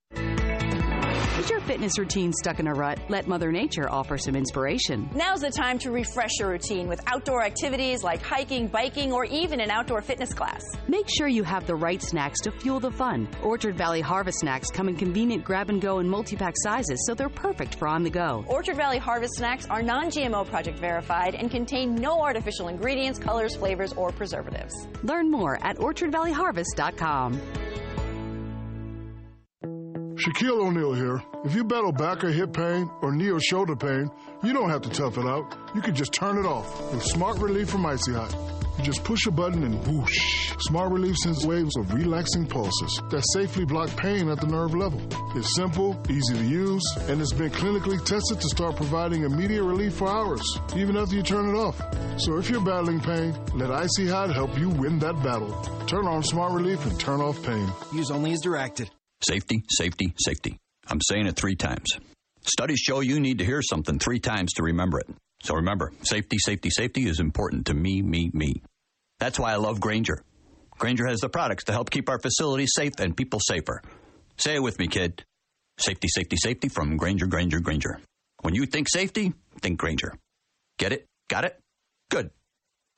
Is 1.41 1.49
your 1.49 1.61
fitness 1.61 1.99
routine 1.99 2.35
stuck 2.35 2.61
in 2.61 2.67
a 2.67 2.75
rut? 2.75 3.01
Let 3.09 3.27
Mother 3.27 3.51
Nature 3.51 3.91
offer 3.91 4.19
some 4.19 4.37
inspiration. 4.37 5.09
Now's 5.15 5.41
the 5.41 5.51
time 5.51 5.79
to 5.79 5.91
refresh 5.91 6.33
your 6.39 6.51
routine 6.51 6.87
with 6.87 7.01
outdoor 7.07 7.43
activities 7.43 8.05
like 8.05 8.21
hiking, 8.21 8.67
biking, 8.67 9.11
or 9.11 9.25
even 9.25 9.59
an 9.59 9.71
outdoor 9.71 10.03
fitness 10.03 10.35
class. 10.35 10.63
Make 10.87 11.09
sure 11.09 11.29
you 11.29 11.43
have 11.43 11.67
the 11.67 11.75
right 11.75 12.03
snacks 12.03 12.41
to 12.41 12.51
fuel 12.51 12.79
the 12.79 12.91
fun. 12.91 13.27
Orchard 13.43 13.75
Valley 13.79 14.03
Harvest 14.03 14.41
snacks 14.41 14.71
come 14.71 14.87
in 14.87 14.97
convenient 14.97 15.43
grab 15.43 15.71
and 15.71 15.81
go 15.81 15.97
and 15.99 16.11
multi 16.11 16.37
pack 16.37 16.53
sizes, 16.59 17.03
so 17.07 17.15
they're 17.15 17.31
perfect 17.31 17.77
for 17.77 17.89
on 17.89 18.03
the 18.03 18.11
go. 18.11 18.45
Orchard 18.47 18.77
Valley 18.77 18.99
Harvest 18.99 19.33
snacks 19.37 19.65
are 19.71 19.81
non 19.81 20.11
GMO 20.11 20.47
project 20.47 20.79
verified 20.79 21.35
and 21.35 21.51
contain 21.51 21.95
no 21.95 22.21
artificial 22.21 22.69
ingredients, 22.69 23.19
colors, 23.19 23.57
flavors, 23.57 23.95
or 23.95 24.13
preservatives. 24.13 24.75
Learn 25.05 25.31
more 25.31 25.59
at 25.65 25.79
orchardvalleyharvest.com. 25.79 27.41
Shaquille 30.21 30.67
O'Neal 30.67 30.93
here. 30.93 31.23
If 31.45 31.55
you 31.55 31.65
battle 31.65 31.93
back 31.93 32.23
or 32.23 32.31
hip 32.31 32.53
pain 32.53 32.91
or 33.01 33.11
knee 33.11 33.31
or 33.31 33.41
shoulder 33.41 33.75
pain, 33.75 34.11
you 34.43 34.53
don't 34.53 34.69
have 34.69 34.83
to 34.83 34.91
tough 34.91 35.17
it 35.17 35.25
out. 35.25 35.57
You 35.75 35.81
can 35.81 35.95
just 35.95 36.13
turn 36.13 36.37
it 36.37 36.45
off 36.45 36.93
with 36.93 37.03
Smart 37.03 37.39
Relief 37.39 37.71
from 37.71 37.87
Icy 37.87 38.13
Hot. 38.13 38.31
You 38.77 38.85
just 38.85 39.03
push 39.03 39.27
a 39.27 39.31
button 39.31 39.63
and 39.63 39.87
whoosh. 39.87 40.53
Smart 40.59 40.93
Relief 40.93 41.17
sends 41.17 41.47
waves 41.47 41.75
of 41.79 41.95
relaxing 41.95 42.47
pulses 42.47 43.01
that 43.09 43.25
safely 43.33 43.65
block 43.65 43.89
pain 43.97 44.29
at 44.29 44.43
the 44.43 44.47
nerve 44.47 44.75
level. 44.75 45.01
It's 45.35 45.55
simple, 45.55 45.99
easy 46.11 46.35
to 46.35 46.45
use, 46.45 46.83
and 47.09 47.19
it's 47.23 47.33
been 47.33 47.51
clinically 47.51 48.05
tested 48.05 48.43
to 48.43 48.49
start 48.49 48.77
providing 48.77 49.23
immediate 49.23 49.65
relief 49.65 49.95
for 49.95 50.09
hours, 50.09 50.43
even 50.77 50.99
after 50.99 51.17
you 51.17 51.23
turn 51.23 51.49
it 51.49 51.59
off. 51.59 51.81
So 52.19 52.37
if 52.37 52.51
you're 52.51 52.61
battling 52.61 53.01
pain, 53.01 53.35
let 53.55 53.71
Icy 53.71 54.09
Hot 54.09 54.35
help 54.35 54.59
you 54.59 54.69
win 54.69 54.99
that 54.99 55.23
battle. 55.23 55.51
Turn 55.87 56.07
on 56.07 56.23
Smart 56.23 56.53
Relief 56.53 56.85
and 56.85 57.01
turn 57.01 57.23
off 57.23 57.43
pain. 57.43 57.67
Use 57.95 58.11
only 58.11 58.33
as 58.33 58.41
directed. 58.43 58.91
Safety, 59.23 59.63
safety, 59.69 60.15
safety. 60.19 60.57
I'm 60.89 61.01
saying 61.01 61.27
it 61.27 61.37
three 61.37 61.57
times. 61.57 61.89
Studies 62.43 62.79
show 62.81 63.01
you 63.01 63.21
need 63.21 63.39
to 63.39 63.45
hear 63.45 63.61
something 63.63 63.99
three 63.99 64.19
times 64.19 64.53
to 64.55 64.63
remember 64.63 64.99
it. 64.99 65.09
So 65.43 65.55
remember, 65.55 65.93
safety, 66.03 66.39
safety, 66.39 66.71
safety 66.71 67.07
is 67.07 67.21
important 67.21 67.67
to 67.67 67.75
me, 67.75 68.03
me, 68.03 68.31
me. 68.33 68.63
That's 69.19 69.39
why 69.39 69.53
I 69.53 69.57
love 69.57 69.81
Grainger. 69.81 70.23
Grainger 70.79 71.07
has 71.07 71.21
the 71.21 71.29
products 71.29 71.65
to 71.65 71.73
help 71.73 71.91
keep 71.91 72.09
our 72.09 72.19
facilities 72.19 72.73
safe 72.75 72.95
and 72.99 73.15
people 73.15 73.41
safer. 73.41 73.83
Say 74.39 74.55
it 74.55 74.63
with 74.63 74.79
me, 74.79 74.89
kid. 74.89 75.23
Safety, 75.79 76.09
safety, 76.09 76.37
safety 76.37 76.69
from 76.69 76.97
Grainger, 76.97 77.27
Grainger, 77.27 77.61
Grainger. 77.61 78.01
When 78.41 78.55
you 78.55 78.65
think 78.65 78.89
safety, 78.89 79.35
think 79.61 79.79
Grainger. 79.79 80.15
Get 80.79 80.93
it? 80.93 81.07
Got 81.29 81.45
it? 81.45 81.61
Good. 82.11 82.31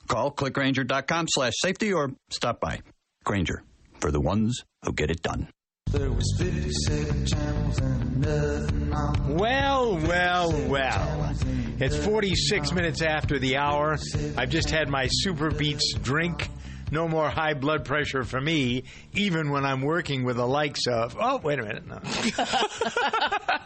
Call 0.07 0.31
clickgranger.com 0.33 1.27
slash 1.29 1.55
safety 1.61 1.93
or 1.93 2.13
stop 2.31 2.61
by. 2.61 2.81
Grainger, 3.25 3.65
for 4.01 4.13
the 4.13 4.21
ones 4.21 4.65
who 4.85 4.93
get 4.93 5.11
it 5.11 5.23
done. 5.23 5.49
There 5.91 6.11
was 6.11 6.25
57 6.39 7.27
channels 7.27 7.79
and 7.79 8.19
nothing 8.21 8.93
on 8.95 9.37
Well, 9.37 9.97
well, 9.99 10.51
well. 10.69 11.35
It's 11.79 11.97
46 11.97 12.73
minutes 12.73 13.03
after 13.03 13.39
the 13.39 13.59
hour. 13.59 13.99
I've 14.39 14.49
just 14.49 14.71
had 14.71 14.89
my 14.89 15.09
Super 15.11 15.51
Beets 15.51 15.93
drink. 16.03 16.49
No 16.91 17.09
more 17.09 17.29
high 17.29 17.53
blood 17.55 17.85
pressure 17.85 18.23
for 18.25 18.41
me, 18.41 18.85
even 19.13 19.51
when 19.51 19.67
I'm 19.67 19.83
working 19.83 20.25
with 20.25 20.37
the 20.37 20.47
likes 20.47 20.87
of. 20.87 21.15
Oh, 21.21 21.39
wait 21.39 21.59
a 21.59 21.63
minute. 21.63 21.87
No. 21.87 21.97
uh-huh. 21.97 23.63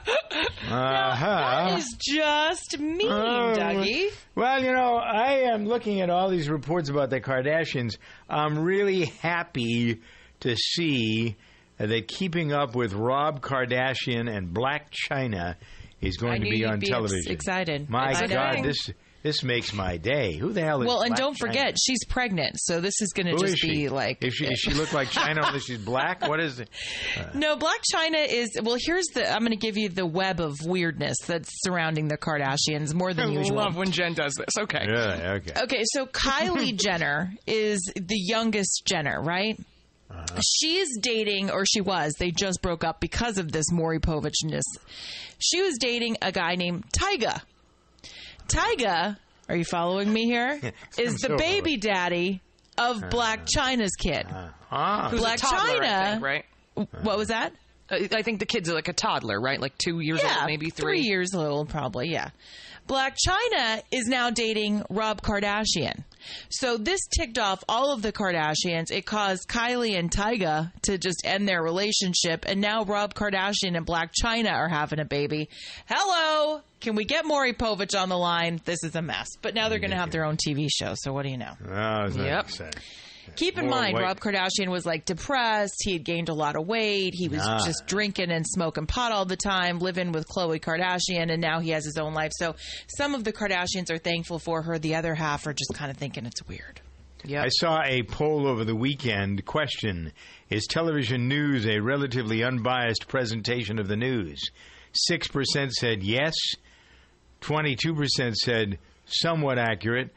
That 0.68 1.78
is 1.78 1.96
just 2.00 2.78
mean, 2.80 3.06
Oh, 3.10 3.54
Dougie. 3.56 4.10
Well, 4.34 4.62
you 4.64 4.72
know, 4.72 4.96
I 4.96 5.42
am 5.52 5.66
looking 5.66 6.00
at 6.00 6.10
all 6.10 6.28
these 6.28 6.48
reports 6.48 6.88
about 6.88 7.10
the 7.10 7.20
Kardashians. 7.20 7.98
I'm 8.28 8.58
really 8.58 9.06
happy 9.22 10.00
to 10.40 10.56
see 10.56 11.36
that 11.78 12.08
keeping 12.08 12.52
up 12.52 12.74
with 12.74 12.92
Rob 12.92 13.40
Kardashian 13.42 14.28
and 14.34 14.54
Blac 14.54 14.90
Chyna 14.90 15.56
is 16.00 16.16
going 16.16 16.34
I 16.42 16.44
to 16.44 16.50
be 16.50 16.64
on 16.64 16.78
be 16.78 16.86
television. 16.88 17.32
excited. 17.32 17.88
My 17.90 18.10
Exciting. 18.10 18.36
God, 18.36 18.64
this 18.64 18.90
this 19.22 19.42
makes 19.42 19.72
my 19.72 19.96
day. 19.96 20.34
Who 20.36 20.52
the 20.52 20.60
hell 20.62 20.82
is? 20.82 20.86
Well, 20.86 21.00
and 21.02 21.12
Blac 21.14 21.18
don't 21.18 21.36
China? 21.36 21.52
forget, 21.52 21.76
she's 21.82 22.04
pregnant, 22.04 22.52
so 22.60 22.80
this 22.80 23.00
is 23.00 23.12
going 23.12 23.26
to 23.26 23.36
just 23.44 23.58
she? 23.58 23.70
be 23.72 23.88
like. 23.88 24.18
If 24.22 24.34
she, 24.34 24.46
does 24.46 24.58
she 24.60 24.72
look 24.72 24.92
like 24.92 25.10
China 25.10 25.44
only 25.44 25.58
she's 25.66 25.78
black? 25.78 26.20
What 26.28 26.38
is 26.38 26.60
it? 26.60 26.68
Uh. 27.18 27.30
No, 27.34 27.56
Blac 27.56 27.80
Chyna 27.92 28.24
is 28.28 28.50
well. 28.62 28.76
Here's 28.78 29.06
the. 29.14 29.28
I'm 29.28 29.40
going 29.40 29.50
to 29.50 29.56
give 29.56 29.76
you 29.76 29.88
the 29.88 30.06
web 30.06 30.38
of 30.38 30.54
weirdness 30.64 31.16
that's 31.26 31.48
surrounding 31.64 32.06
the 32.06 32.16
Kardashians 32.18 32.94
more 32.94 33.12
than 33.14 33.30
I 33.30 33.32
usual. 33.32 33.56
love 33.56 33.74
when 33.74 33.90
Jen 33.90 34.14
does 34.14 34.34
this. 34.34 34.56
Okay. 34.60 34.86
Really? 34.86 35.22
Okay. 35.22 35.60
Okay, 35.62 35.82
so 35.86 36.06
Kylie 36.12 36.78
Jenner 36.78 37.32
is 37.48 37.80
the 37.96 38.16
youngest 38.16 38.82
Jenner, 38.86 39.20
right? 39.20 39.58
Uh-huh. 40.10 40.40
She's 40.40 40.98
dating, 41.00 41.50
or 41.50 41.64
she 41.66 41.80
was. 41.80 42.14
They 42.18 42.30
just 42.30 42.62
broke 42.62 42.84
up 42.84 43.00
because 43.00 43.38
of 43.38 43.50
this 43.50 43.70
Maury 43.72 43.98
Povichness. 43.98 44.62
She 45.38 45.60
was 45.62 45.76
dating 45.78 46.16
a 46.22 46.30
guy 46.32 46.54
named 46.54 46.84
Tyga. 46.92 47.40
Tyga, 48.48 49.16
are 49.48 49.56
you 49.56 49.64
following 49.64 50.12
me 50.12 50.24
here? 50.24 50.60
Is 50.98 51.14
the 51.14 51.28
So- 51.28 51.36
baby 51.36 51.76
daddy 51.76 52.40
of 52.78 52.98
Blac 53.02 53.46
Chyna's 53.54 53.96
kid. 53.96 54.26
Ah. 54.70 55.08
Who's 55.10 55.20
a 55.20 55.22
Black 55.22 55.38
toddler, 55.38 55.58
I 55.82 55.86
China, 55.88 56.10
think, 56.10 56.22
right? 56.24 56.44
What 57.02 57.16
was 57.18 57.28
that? 57.28 57.52
I 57.90 58.08
I 58.12 58.22
think 58.22 58.40
the 58.40 58.46
kid's 58.46 58.68
like 58.70 58.88
a 58.88 58.92
toddler, 58.92 59.40
right? 59.40 59.60
Like 59.60 59.78
two 59.78 60.00
years 60.00 60.20
yeah, 60.22 60.38
old, 60.40 60.46
maybe 60.46 60.70
three. 60.70 61.00
years 61.00 61.34
old, 61.34 61.68
probably. 61.68 62.10
Yeah. 62.10 62.30
Blac 62.88 63.16
Chyna 63.26 63.82
is 63.90 64.06
now 64.06 64.30
dating 64.30 64.84
Rob 64.90 65.22
Kardashian. 65.22 66.04
So 66.48 66.76
this 66.76 67.00
ticked 67.16 67.38
off 67.38 67.62
all 67.68 67.92
of 67.92 68.02
the 68.02 68.12
Kardashians. 68.12 68.90
It 68.90 69.06
caused 69.06 69.48
Kylie 69.48 69.98
and 69.98 70.10
Tyga 70.10 70.72
to 70.82 70.98
just 70.98 71.22
end 71.24 71.48
their 71.48 71.62
relationship, 71.62 72.44
and 72.46 72.60
now 72.60 72.84
Rob 72.84 73.14
Kardashian 73.14 73.76
and 73.76 73.86
Blac 73.86 74.10
Chyna 74.22 74.52
are 74.52 74.68
having 74.68 74.98
a 74.98 75.04
baby. 75.04 75.48
Hello, 75.88 76.60
can 76.80 76.94
we 76.94 77.04
get 77.04 77.24
Maury 77.24 77.52
Povich 77.52 77.98
on 78.00 78.08
the 78.08 78.18
line? 78.18 78.60
This 78.64 78.82
is 78.84 78.94
a 78.94 79.02
mess. 79.02 79.28
But 79.42 79.54
now 79.54 79.68
they're 79.68 79.78
going 79.78 79.90
to 79.90 79.96
have 79.96 80.10
their 80.10 80.24
own 80.24 80.36
TV 80.36 80.68
show. 80.70 80.94
So 80.96 81.12
what 81.12 81.22
do 81.24 81.30
you 81.30 81.38
know? 81.38 81.52
Oh, 81.68 82.04
isn't 82.06 82.20
that 82.22 82.26
Yep. 82.28 82.44
exciting? 82.44 82.82
Keep 83.34 83.58
in 83.58 83.68
mind, 83.68 83.94
white- 83.94 84.02
Rob 84.02 84.20
Kardashian 84.20 84.68
was 84.68 84.86
like 84.86 85.04
depressed. 85.04 85.74
He 85.84 85.94
had 85.94 86.04
gained 86.04 86.28
a 86.28 86.34
lot 86.34 86.54
of 86.56 86.66
weight. 86.66 87.12
He 87.14 87.28
was 87.28 87.40
Ah. 87.42 87.64
just 87.64 87.86
drinking 87.86 88.30
and 88.30 88.46
smoking 88.46 88.86
pot 88.86 89.10
all 89.12 89.24
the 89.24 89.36
time, 89.36 89.78
living 89.80 90.12
with 90.12 90.26
Khloe 90.28 90.60
Kardashian, 90.60 91.32
and 91.32 91.40
now 91.42 91.58
he 91.60 91.70
has 91.70 91.84
his 91.84 91.98
own 91.98 92.14
life. 92.14 92.30
So 92.38 92.54
some 92.96 93.14
of 93.14 93.24
the 93.24 93.32
Kardashians 93.32 93.90
are 93.90 93.98
thankful 93.98 94.38
for 94.38 94.62
her. 94.62 94.78
The 94.78 94.94
other 94.94 95.14
half 95.14 95.46
are 95.46 95.52
just 95.52 95.74
kind 95.74 95.90
of 95.90 95.96
thinking 95.96 96.24
it's 96.26 96.46
weird. 96.46 96.80
I 97.28 97.48
saw 97.48 97.82
a 97.82 98.04
poll 98.04 98.46
over 98.46 98.64
the 98.64 98.76
weekend. 98.76 99.44
Question 99.46 100.12
Is 100.48 100.64
television 100.68 101.26
news 101.26 101.66
a 101.66 101.80
relatively 101.80 102.44
unbiased 102.44 103.08
presentation 103.08 103.80
of 103.80 103.88
the 103.88 103.96
news? 103.96 104.40
6% 105.10 105.72
said 105.72 106.04
yes, 106.04 106.34
22% 107.40 108.34
said 108.36 108.78
somewhat 109.06 109.58
accurate, 109.58 110.10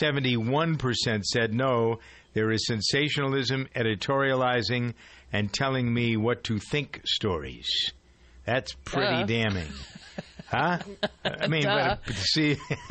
71% 0.00 1.24
said 1.24 1.52
no. 1.54 1.98
There 2.34 2.50
is 2.50 2.66
sensationalism, 2.66 3.68
editorializing, 3.76 4.94
and 5.32 5.52
telling 5.52 5.92
me 5.92 6.16
what 6.16 6.44
to 6.44 6.58
think 6.58 7.00
stories. 7.04 7.68
That's 8.44 8.72
pretty 8.84 9.20
Duh. 9.22 9.26
damning. 9.26 9.68
Huh? 10.52 10.80
I 11.24 11.46
mean, 11.46 11.62
Duh. 11.62 11.96
but, 12.04 12.14
see. 12.14 12.58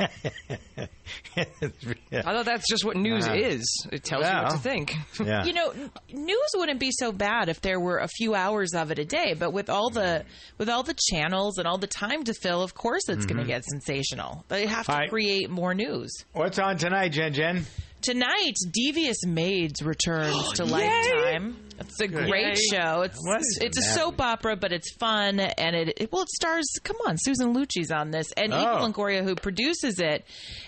I 1.36 2.22
thought 2.22 2.44
that's 2.44 2.68
just 2.68 2.84
what 2.84 2.96
news 2.96 3.28
Uh, 3.28 3.34
is. 3.34 3.86
It 3.92 4.02
tells 4.02 4.24
you 4.24 4.32
what 4.32 4.50
to 4.50 4.58
think. 4.58 4.94
Yeah. 5.24 5.44
You 5.44 5.52
know, 5.52 5.72
news 6.12 6.50
wouldn't 6.56 6.80
be 6.80 6.90
so 6.90 7.12
bad 7.12 7.48
if 7.48 7.60
there 7.60 7.78
were 7.78 7.98
a 7.98 8.08
few 8.08 8.34
hours 8.34 8.74
of 8.74 8.90
it 8.90 8.98
a 8.98 9.04
day, 9.04 9.34
but 9.38 9.52
with 9.52 9.70
all 9.70 9.90
the 9.90 10.24
with 10.58 10.68
all 10.68 10.82
the 10.82 10.96
channels 11.10 11.58
and 11.58 11.68
all 11.68 11.78
the 11.78 11.86
time 11.86 12.24
to 12.24 12.34
fill, 12.34 12.62
of 12.62 12.74
course 12.74 13.08
it's 13.08 13.26
going 13.26 13.38
Mhm. 13.38 13.42
to 13.42 13.46
get 13.46 13.64
sensational. 13.64 14.44
They 14.48 14.66
have 14.66 14.86
to 14.86 14.92
Hi. 14.92 15.06
create 15.06 15.48
more 15.48 15.72
news. 15.74 16.10
What's 16.32 16.58
on 16.58 16.78
tonight, 16.78 17.10
Jen 17.10 17.32
Jen? 17.32 17.66
Tonight, 18.02 18.54
Devious 18.72 19.24
Maids 19.26 19.80
returns 19.82 20.52
to 20.54 20.64
Lifetime. 20.64 21.56
It's 21.78 22.00
a 22.00 22.08
Good. 22.08 22.28
great 22.28 22.58
Yay. 22.58 22.78
show. 22.78 23.02
It's 23.02 23.18
What 23.24 23.40
is 23.40 23.58
it's 23.60 23.78
a 23.78 23.80
that? 23.80 23.94
soap 23.94 24.20
opera, 24.20 24.56
but 24.56 24.72
it's 24.72 24.92
fun 24.96 25.40
and 25.40 25.74
it, 25.76 25.94
it 26.00 26.12
well 26.12 26.22
it 26.22 26.28
stars. 26.30 26.66
Come 26.84 26.96
on, 27.06 27.16
Susan 27.18 27.54
Lucci's 27.54 27.90
on 27.90 28.10
this, 28.10 28.30
and 28.36 28.52
Oh. 28.52 28.58
Evil 28.60 28.92
Longoria, 28.92 29.22
who 29.24 29.34
produces 29.34 29.98
it, 29.98 30.24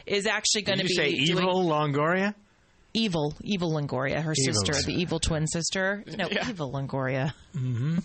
is 0.07 0.27
actually 0.27 0.63
going 0.63 0.79
Did 0.79 0.87
to 0.89 0.93
you 0.95 1.01
be 1.11 1.17
say 1.17 1.25
doing- 1.33 1.39
evil 1.45 1.65
Longoria? 1.67 2.35
Evil, 2.97 3.35
evil 3.43 3.73
Longoria, 3.73 4.23
her 4.23 4.33
Evil. 4.39 4.55
sister, 4.55 4.73
the 4.87 4.95
evil 4.95 5.19
twin 5.19 5.47
sister. 5.49 6.05
No, 6.17 6.29
Yeah. 6.31 6.49
evil 6.49 6.71
Longoria. 6.73 7.33
Mm-hmm. 7.57 7.99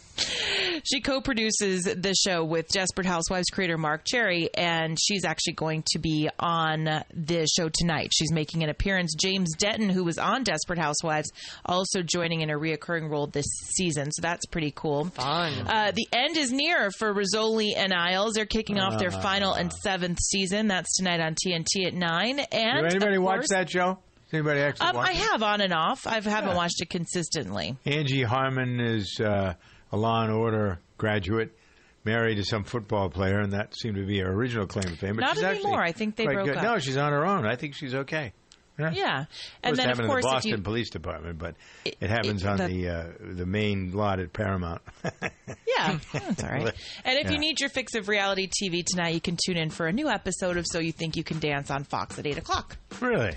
She 0.84 1.02
co-produces 1.02 1.84
the 1.84 2.14
show 2.16 2.44
with 2.44 2.68
Desperate 2.70 3.06
Housewives 3.06 3.48
creator 3.52 3.78
Marc 3.78 4.04
Cherry, 4.06 4.50
and 4.56 4.98
she's 5.00 5.26
actually 5.26 5.54
going 5.54 5.84
to 5.92 6.00
be 6.00 6.30
on 6.40 6.86
the 7.14 7.48
show 7.56 7.70
tonight. 7.70 8.12
She's 8.18 8.32
making 8.32 8.64
an 8.64 8.70
appearance. 8.70 9.14
James 9.16 9.54
Denton, 9.58 9.90
who 9.90 10.04
was 10.04 10.18
on 10.18 10.44
Desperate 10.44 10.80
Housewives, 10.80 11.32
also 11.66 12.02
joining 12.02 12.42
in 12.42 12.50
a 12.50 12.58
reoccurring 12.58 13.10
role 13.10 13.28
this 13.28 13.46
season, 13.76 14.12
so 14.12 14.22
that's 14.22 14.46
pretty 14.48 14.72
cool. 14.72 15.06
Fun. 15.06 15.54
Uh, 15.68 15.92
the 15.94 16.08
end 16.14 16.38
is 16.38 16.52
near 16.52 16.90
for 16.98 17.14
Rizzoli 17.14 17.74
and 17.76 17.94
Isles. 17.94 18.34
They're 18.34 18.46
kicking 18.46 18.80
off 18.80 18.98
their 19.00 19.12
final 19.12 19.54
and 19.54 19.72
seventh 19.84 20.20
season. 20.20 20.68
That's 20.68 20.96
tonight 20.98 21.20
on 21.20 21.36
TNT 21.36 21.86
at 21.86 21.94
nine. 21.94 22.40
And 22.40 22.84
Did 22.88 22.96
anybody 22.96 23.18
watch 23.18 23.40
course- 23.42 23.50
that 23.50 23.70
show? 23.70 24.00
Anybody 24.32 24.60
actually 24.60 24.88
Um, 24.88 24.98
I 24.98 25.12
it? 25.12 25.18
have 25.18 25.44
on 25.44 25.62
and 25.62 25.74
off. 25.74 26.06
I 26.06 26.20
haven't 26.22 26.56
watched 26.56 26.82
it 26.82 26.90
consistently. 26.90 27.78
Angie 27.86 28.24
Harmon 28.24 28.80
is 28.80 29.20
uh, 29.20 29.54
a 29.92 29.98
Law 29.98 30.24
and 30.24 30.32
Order 30.32 30.80
graduate, 30.98 31.58
married 32.06 32.36
to 32.36 32.44
some 32.44 32.64
football 32.64 33.10
player, 33.10 33.40
and 33.40 33.54
that 33.54 33.76
seemed 33.76 33.96
to 33.96 34.06
be 34.06 34.20
her 34.20 34.32
original 34.32 34.68
claim 34.68 34.84
to 34.84 34.96
fame. 34.96 35.16
But 35.16 35.22
Not 35.22 35.36
she's 35.36 35.44
anymore. 35.44 35.82
I 35.82 35.92
think 35.94 36.16
they 36.16 36.26
broke 36.26 36.46
good. 36.46 36.58
up. 36.58 36.64
No, 36.64 36.78
she's 36.80 36.98
on 36.98 37.12
her 37.12 37.26
own. 37.26 37.46
I 37.48 37.56
think 37.56 37.74
she's 37.76 37.96
okay. 37.96 38.34
Yeah. 38.78 38.92
Yeah, 38.94 39.26
and 39.62 39.76
then 39.76 39.90
it 39.90 40.00
of 40.00 40.06
course 40.08 40.24
in 40.24 40.30
the 40.30 40.34
Boston 40.36 40.52
you 40.52 40.58
Police 40.60 40.90
Department, 40.90 41.38
but 41.38 41.56
it, 41.84 41.98
happens 42.10 42.46
on 42.46 42.56
that- 42.60 42.70
the 42.70 42.88
uh, 42.88 43.06
the 43.20 43.46
main 43.46 43.92
lot 43.92 44.22
at 44.22 44.32
Paramount. 44.32 44.82
yeah, 45.22 46.00
that's 46.14 46.42
all 46.44 46.50
right. 46.50 46.74
And 47.04 47.18
if 47.20 47.26
Yeah. 47.26 47.32
you 47.32 47.40
need 47.40 47.60
your 47.60 47.70
fix 47.70 47.94
of 47.96 48.08
reality 48.08 48.48
TV 48.48 48.86
tonight, 48.86 49.16
you 49.16 49.20
can 49.20 49.38
tune 49.46 49.58
in 49.58 49.70
for 49.70 49.88
a 49.88 49.92
new 49.92 50.08
episode 50.08 50.56
of 50.56 50.66
So 50.66 50.80
You 50.80 50.94
Think 50.94 51.18
You 51.18 51.26
Can 51.26 51.40
Dance 51.40 51.70
on 51.70 51.84
Fox 51.84 52.18
at 52.20 52.26
eight 52.26 52.38
o'clock. 52.38 52.78
Really? 53.02 53.34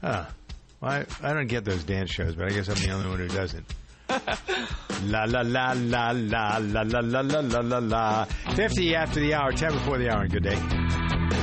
Huh. 0.00 0.24
Well, 0.80 0.90
I, 0.92 1.06
I 1.22 1.32
don't 1.32 1.48
get 1.48 1.64
those 1.64 1.84
dance 1.84 2.10
shows, 2.10 2.34
but 2.34 2.46
I 2.46 2.54
guess 2.54 2.68
I'm 2.68 2.76
the 2.76 2.90
only 2.92 3.08
one 3.08 3.18
who 3.18 3.28
doesn't. 3.28 3.66
la 5.02 5.24
la 5.24 5.42
la 5.42 5.72
la 5.76 6.10
la 6.12 6.58
la 6.58 6.82
la 6.82 7.00
la 7.00 7.20
la 7.20 7.40
la 7.40 7.60
la 7.60 7.78
la. 7.78 8.24
Fifty 8.54 8.94
after 8.94 9.20
the 9.20 9.34
hour, 9.34 9.52
ten 9.52 9.72
before 9.72 9.98
the 9.98 10.08
hour. 10.10 10.22
and 10.22 10.32
Good 10.32 10.44
day. 10.44 11.37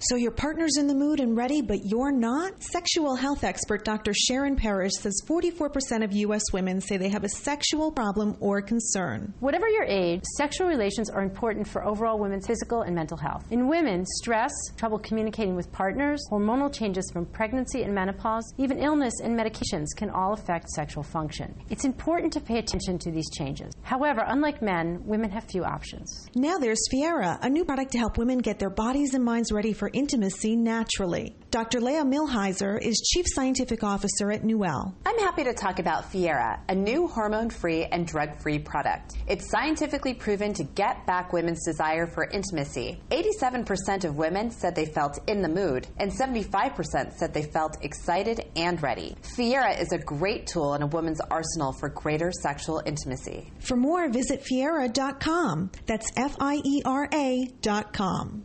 So 0.00 0.14
your 0.14 0.30
partner's 0.30 0.76
in 0.78 0.86
the 0.86 0.94
mood 0.94 1.18
and 1.18 1.36
ready, 1.36 1.60
but 1.60 1.80
you're 1.82 2.12
not? 2.12 2.62
Sexual 2.62 3.16
health 3.16 3.42
expert 3.42 3.84
Dr. 3.84 4.12
Sharon 4.14 4.54
Parish 4.54 4.92
says 4.96 5.20
44% 5.26 6.04
of 6.04 6.12
U.S. 6.12 6.52
women 6.52 6.80
say 6.80 6.96
they 6.96 7.08
have 7.08 7.24
a 7.24 7.28
sexual 7.28 7.90
problem 7.90 8.36
or 8.38 8.62
concern. 8.62 9.34
Whatever 9.40 9.68
your 9.68 9.82
age, 9.82 10.22
sexual 10.36 10.68
relations 10.68 11.10
are 11.10 11.22
important 11.22 11.66
for 11.66 11.84
overall 11.84 12.20
women's 12.20 12.46
physical 12.46 12.82
and 12.82 12.94
mental 12.94 13.16
health. 13.16 13.44
In 13.50 13.66
women, 13.66 14.06
stress, 14.06 14.52
trouble 14.76 15.00
communicating 15.00 15.56
with 15.56 15.72
partners, 15.72 16.24
hormonal 16.30 16.72
changes 16.72 17.10
from 17.12 17.26
pregnancy 17.26 17.82
and 17.82 17.92
menopause, 17.92 18.54
even 18.56 18.78
illness 18.78 19.14
and 19.24 19.36
medications 19.36 19.86
can 19.96 20.10
all 20.10 20.32
affect 20.32 20.68
sexual 20.68 21.02
function. 21.02 21.52
It's 21.70 21.84
important 21.84 22.32
to 22.34 22.40
pay 22.40 22.58
attention 22.58 22.98
to 23.00 23.10
these 23.10 23.28
changes. 23.36 23.74
However, 23.82 24.22
unlike 24.28 24.62
men, 24.62 25.02
women 25.04 25.30
have 25.30 25.42
few 25.50 25.64
options. 25.64 26.28
Now 26.36 26.56
there's 26.56 26.86
Fiera, 26.88 27.40
a 27.42 27.50
new 27.50 27.64
product 27.64 27.90
to 27.92 27.98
help 27.98 28.16
women 28.16 28.38
get 28.38 28.60
their 28.60 28.70
bodies 28.70 29.14
and 29.14 29.24
minds 29.24 29.50
ready 29.50 29.72
for 29.72 29.87
intimacy 29.92 30.56
naturally. 30.56 31.36
Dr. 31.50 31.80
Leah 31.80 32.04
Millheiser 32.04 32.78
is 32.80 33.00
Chief 33.12 33.24
Scientific 33.26 33.82
Officer 33.82 34.30
at 34.30 34.44
Nuelle. 34.44 34.94
I'm 35.06 35.18
happy 35.18 35.44
to 35.44 35.54
talk 35.54 35.78
about 35.78 36.10
Fiera, 36.12 36.62
a 36.68 36.74
new 36.74 37.06
hormone 37.06 37.48
free 37.48 37.84
and 37.84 38.06
drug 38.06 38.40
free 38.42 38.58
product. 38.58 39.14
It's 39.26 39.50
scientifically 39.50 40.12
proven 40.12 40.52
to 40.54 40.64
get 40.64 41.06
back 41.06 41.32
women's 41.32 41.64
desire 41.64 42.06
for 42.06 42.28
intimacy. 42.28 43.00
87% 43.10 44.04
of 44.04 44.16
women 44.16 44.50
said 44.50 44.74
they 44.74 44.84
felt 44.84 45.18
in 45.26 45.40
the 45.40 45.48
mood, 45.48 45.86
and 45.96 46.12
75% 46.12 47.14
said 47.14 47.32
they 47.32 47.44
felt 47.44 47.82
excited 47.82 48.44
and 48.56 48.82
ready. 48.82 49.16
Fiera 49.22 49.72
is 49.72 49.92
a 49.92 49.98
great 49.98 50.46
tool 50.46 50.74
in 50.74 50.82
a 50.82 50.86
woman's 50.86 51.20
arsenal 51.30 51.72
for 51.72 51.88
greater 51.88 52.30
sexual 52.42 52.82
intimacy. 52.84 53.50
For 53.60 53.76
more, 53.76 54.08
visit 54.10 54.44
Fiera.com. 54.44 55.70
That's 55.86 56.10
F 56.16 56.36
I 56.40 56.60
E 56.64 56.82
R 56.84 57.08
A.com. 57.12 58.44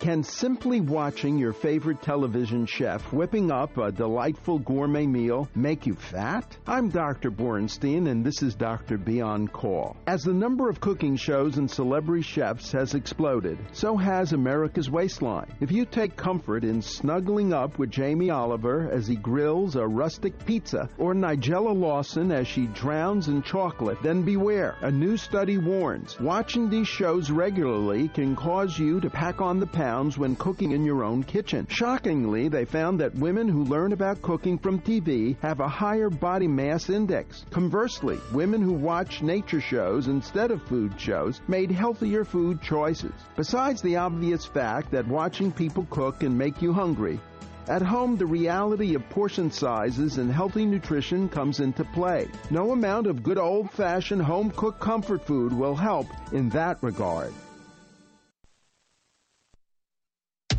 Can 0.00 0.22
simply 0.22 0.80
watching 0.80 1.36
your 1.36 1.52
favorite 1.52 2.00
television 2.00 2.64
chef 2.64 3.12
whipping 3.12 3.50
up 3.50 3.76
a 3.76 3.92
delightful 3.92 4.58
gourmet 4.58 5.06
meal 5.06 5.46
make 5.54 5.84
you 5.84 5.94
fat? 5.94 6.56
I'm 6.66 6.88
Dr. 6.88 7.30
Borenstein, 7.30 8.08
and 8.08 8.24
this 8.24 8.42
is 8.42 8.54
Dr. 8.54 8.96
Beyond 8.96 9.52
Call. 9.52 9.98
As 10.06 10.22
the 10.22 10.32
number 10.32 10.70
of 10.70 10.80
cooking 10.80 11.16
shows 11.16 11.58
and 11.58 11.70
celebrity 11.70 12.22
chefs 12.22 12.72
has 12.72 12.94
exploded, 12.94 13.58
so 13.72 13.94
has 13.94 14.32
America's 14.32 14.90
waistline. 14.90 15.52
If 15.60 15.70
you 15.70 15.84
take 15.84 16.16
comfort 16.16 16.64
in 16.64 16.80
snuggling 16.80 17.52
up 17.52 17.78
with 17.78 17.90
Jamie 17.90 18.30
Oliver 18.30 18.90
as 18.90 19.06
he 19.06 19.16
grills 19.16 19.76
a 19.76 19.86
rustic 19.86 20.46
pizza, 20.46 20.88
or 20.96 21.12
Nigella 21.12 21.78
Lawson 21.78 22.32
as 22.32 22.48
she 22.48 22.68
drowns 22.68 23.28
in 23.28 23.42
chocolate, 23.42 24.02
then 24.02 24.22
beware. 24.22 24.78
A 24.80 24.90
new 24.90 25.18
study 25.18 25.58
warns 25.58 26.18
watching 26.18 26.70
these 26.70 26.88
shows 26.88 27.30
regularly 27.30 28.08
can 28.08 28.34
cause 28.34 28.78
you 28.78 28.98
to 29.00 29.10
pack 29.10 29.42
on 29.42 29.60
the 29.60 29.66
pounds 29.90 30.16
when 30.16 30.36
cooking 30.36 30.70
in 30.70 30.84
your 30.84 31.02
own 31.02 31.20
kitchen. 31.24 31.66
Shockingly, 31.68 32.48
they 32.48 32.64
found 32.64 33.00
that 33.00 33.12
women 33.16 33.48
who 33.48 33.64
learn 33.64 33.92
about 33.92 34.22
cooking 34.22 34.56
from 34.56 34.78
TV 34.78 35.36
have 35.42 35.58
a 35.58 35.66
higher 35.66 36.08
body 36.08 36.46
mass 36.46 36.88
index. 36.88 37.44
Conversely, 37.50 38.20
women 38.32 38.62
who 38.62 38.72
watch 38.72 39.20
nature 39.20 39.60
shows 39.60 40.06
instead 40.06 40.52
of 40.52 40.62
food 40.62 40.92
shows 40.96 41.40
made 41.48 41.72
healthier 41.72 42.24
food 42.24 42.62
choices. 42.62 43.12
Besides 43.34 43.82
the 43.82 43.96
obvious 43.96 44.46
fact 44.46 44.92
that 44.92 45.08
watching 45.08 45.50
people 45.50 45.84
cook 45.90 46.20
can 46.20 46.38
make 46.38 46.62
you 46.62 46.72
hungry, 46.72 47.18
at 47.66 47.82
home, 47.82 48.16
the 48.16 48.26
reality 48.26 48.94
of 48.94 49.08
portion 49.10 49.50
sizes 49.50 50.18
and 50.18 50.32
healthy 50.32 50.66
nutrition 50.66 51.28
comes 51.28 51.58
into 51.58 51.84
play. 51.84 52.28
No 52.50 52.70
amount 52.70 53.08
of 53.08 53.24
good 53.24 53.38
old 53.38 53.70
fashioned 53.72 54.22
home 54.22 54.50
cooked 54.52 54.80
comfort 54.80 55.26
food 55.26 55.52
will 55.52 55.74
help 55.74 56.06
in 56.32 56.48
that 56.50 56.78
regard. 56.80 57.32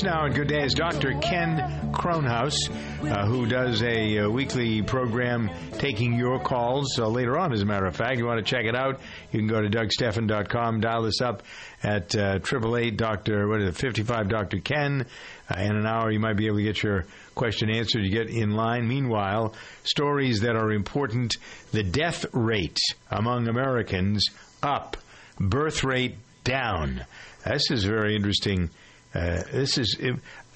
us 0.00 0.04
now 0.04 0.22
on 0.22 0.32
Good 0.32 0.48
Day 0.48 0.62
is 0.62 0.72
Dr. 0.72 1.12
Ken 1.20 1.92
Kronhaus, 1.92 2.54
uh, 3.02 3.26
who 3.26 3.44
does 3.46 3.82
a, 3.82 4.20
uh 4.20 4.30
weekly 4.30 4.82
program 4.82 5.50
taking 5.78 6.14
your 6.14 6.38
calls 6.38 6.98
uh, 6.98 7.06
later 7.06 7.38
on, 7.38 7.52
as 7.52 7.60
a 7.60 7.66
matter 7.66 7.86
of 7.86 7.96
fact. 7.96 8.16
You 8.16 8.24
want 8.24 8.38
to 8.38 8.48
check 8.48 8.64
it 8.64 8.74
out, 8.74 9.00
you 9.30 9.40
can 9.40 9.48
go 9.48 9.60
to 9.60 9.68
dougstephan.com, 9.68 10.80
dial 10.80 11.02
this 11.02 11.20
up 11.20 11.42
at 11.82 12.10
triple 12.42 12.76
eight 12.76 12.96
Dr. 12.96 13.48
What 13.48 13.60
is 13.60 13.68
it, 13.70 13.76
55 13.76 14.28
Dr. 14.28 14.60
Ken. 14.60 15.06
Uh, 15.50 15.60
in 15.60 15.76
an 15.76 15.86
hour, 15.86 16.10
you 16.10 16.20
might 16.20 16.36
be 16.36 16.46
able 16.46 16.58
to 16.58 16.62
get 16.62 16.82
your 16.82 17.04
question 17.34 17.68
answered. 17.68 18.02
You 18.02 18.10
get 18.10 18.30
in 18.30 18.52
line. 18.52 18.88
Meanwhile, 18.88 19.54
stories 19.84 20.40
that 20.40 20.56
are 20.56 20.72
important 20.72 21.36
the 21.72 21.82
death 21.82 22.24
rate 22.32 22.78
among 23.10 23.48
Americans 23.48 24.24
up, 24.62 24.96
birth 25.38 25.84
rate 25.84 26.16
down. 26.44 27.04
This 27.44 27.70
is 27.70 27.84
very 27.84 28.14
interesting. 28.14 28.70
Uh, 29.14 29.42
this 29.50 29.76
is 29.78 29.96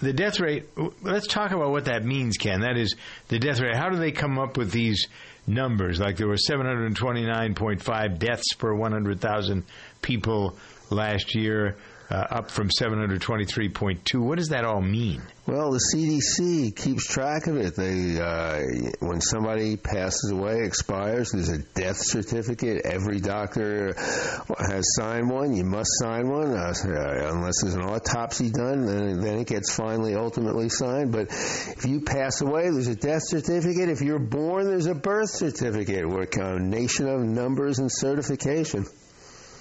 the 0.00 0.12
death 0.12 0.38
rate. 0.38 0.68
Let's 1.02 1.26
talk 1.26 1.50
about 1.50 1.70
what 1.70 1.86
that 1.86 2.04
means, 2.04 2.36
Ken. 2.36 2.60
That 2.60 2.76
is 2.76 2.94
the 3.28 3.38
death 3.38 3.60
rate. 3.60 3.74
How 3.74 3.88
do 3.88 3.96
they 3.96 4.12
come 4.12 4.38
up 4.38 4.56
with 4.56 4.70
these 4.70 5.08
numbers? 5.46 5.98
Like 5.98 6.16
there 6.16 6.28
were 6.28 6.36
729.5 6.36 8.18
deaths 8.18 8.52
per 8.56 8.74
100,000 8.74 9.64
people 10.02 10.56
last 10.90 11.34
year, 11.34 11.76
uh, 12.10 12.14
up 12.14 12.50
from 12.50 12.68
723.2. 12.68 14.20
What 14.20 14.38
does 14.38 14.48
that 14.48 14.64
all 14.64 14.80
mean? 14.80 15.22
Well, 15.46 15.72
the 15.72 15.80
CDC 15.92 16.74
keeps 16.74 17.06
track 17.06 17.46
of 17.48 17.56
it. 17.56 17.76
They, 17.76 18.18
uh, 18.18 18.62
when 19.00 19.20
somebody 19.20 19.76
passes 19.76 20.30
away, 20.30 20.64
expires, 20.64 21.32
there's 21.32 21.50
a 21.50 21.58
death 21.58 21.98
certificate. 21.98 22.86
Every 22.86 23.20
doctor 23.20 23.92
has 23.94 24.94
signed 24.96 25.28
one. 25.28 25.54
You 25.54 25.64
must 25.64 25.90
sign 25.98 26.30
one, 26.30 26.56
uh, 26.56 26.72
unless 26.82 27.60
there's 27.60 27.74
an 27.74 27.82
autopsy 27.82 28.50
done. 28.50 28.86
Then, 28.86 29.20
then 29.20 29.38
it 29.38 29.46
gets 29.46 29.74
finally, 29.74 30.14
ultimately 30.14 30.70
signed. 30.70 31.12
But 31.12 31.28
if 31.30 31.84
you 31.84 32.00
pass 32.00 32.40
away, 32.40 32.70
there's 32.70 32.88
a 32.88 32.96
death 32.96 33.22
certificate. 33.24 33.90
If 33.90 34.00
you're 34.00 34.18
born, 34.18 34.64
there's 34.64 34.86
a 34.86 34.94
birth 34.94 35.30
certificate. 35.30 36.08
We're 36.08 36.22
a 36.22 36.58
nation 36.58 37.06
of 37.06 37.20
numbers 37.20 37.80
and 37.80 37.92
certification. 37.92 38.86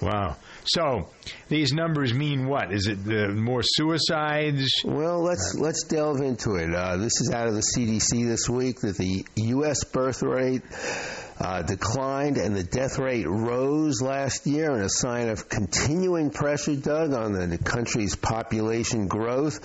Wow. 0.04 0.36
So 0.64 1.08
these 1.48 1.72
numbers 1.72 2.12
mean 2.12 2.46
what? 2.46 2.72
Is 2.72 2.88
it 2.88 2.98
uh, 3.06 3.32
more 3.32 3.62
suicides? 3.62 4.68
Well, 4.84 5.22
let's 5.22 5.54
let's 5.58 5.84
delve 5.84 6.20
into 6.20 6.56
it. 6.56 6.74
Uh, 6.74 6.98
this 6.98 7.22
is 7.22 7.30
out 7.34 7.48
of 7.48 7.54
the 7.54 7.62
CDC 7.62 8.26
this 8.26 8.46
week 8.46 8.80
that 8.80 8.98
the 8.98 9.24
U.S. 9.36 9.84
birth 9.84 10.22
rate 10.22 10.62
uh, 11.38 11.62
declined 11.62 12.36
and 12.36 12.54
the 12.54 12.62
death 12.62 12.98
rate 12.98 13.26
rose 13.26 14.00
last 14.00 14.46
year, 14.46 14.72
and 14.72 14.82
a 14.84 14.88
sign 14.88 15.28
of 15.28 15.48
continuing 15.48 16.30
pressure, 16.30 16.76
Doug, 16.76 17.12
on 17.12 17.32
the 17.32 17.58
country's 17.58 18.14
population 18.14 19.08
growth. 19.08 19.60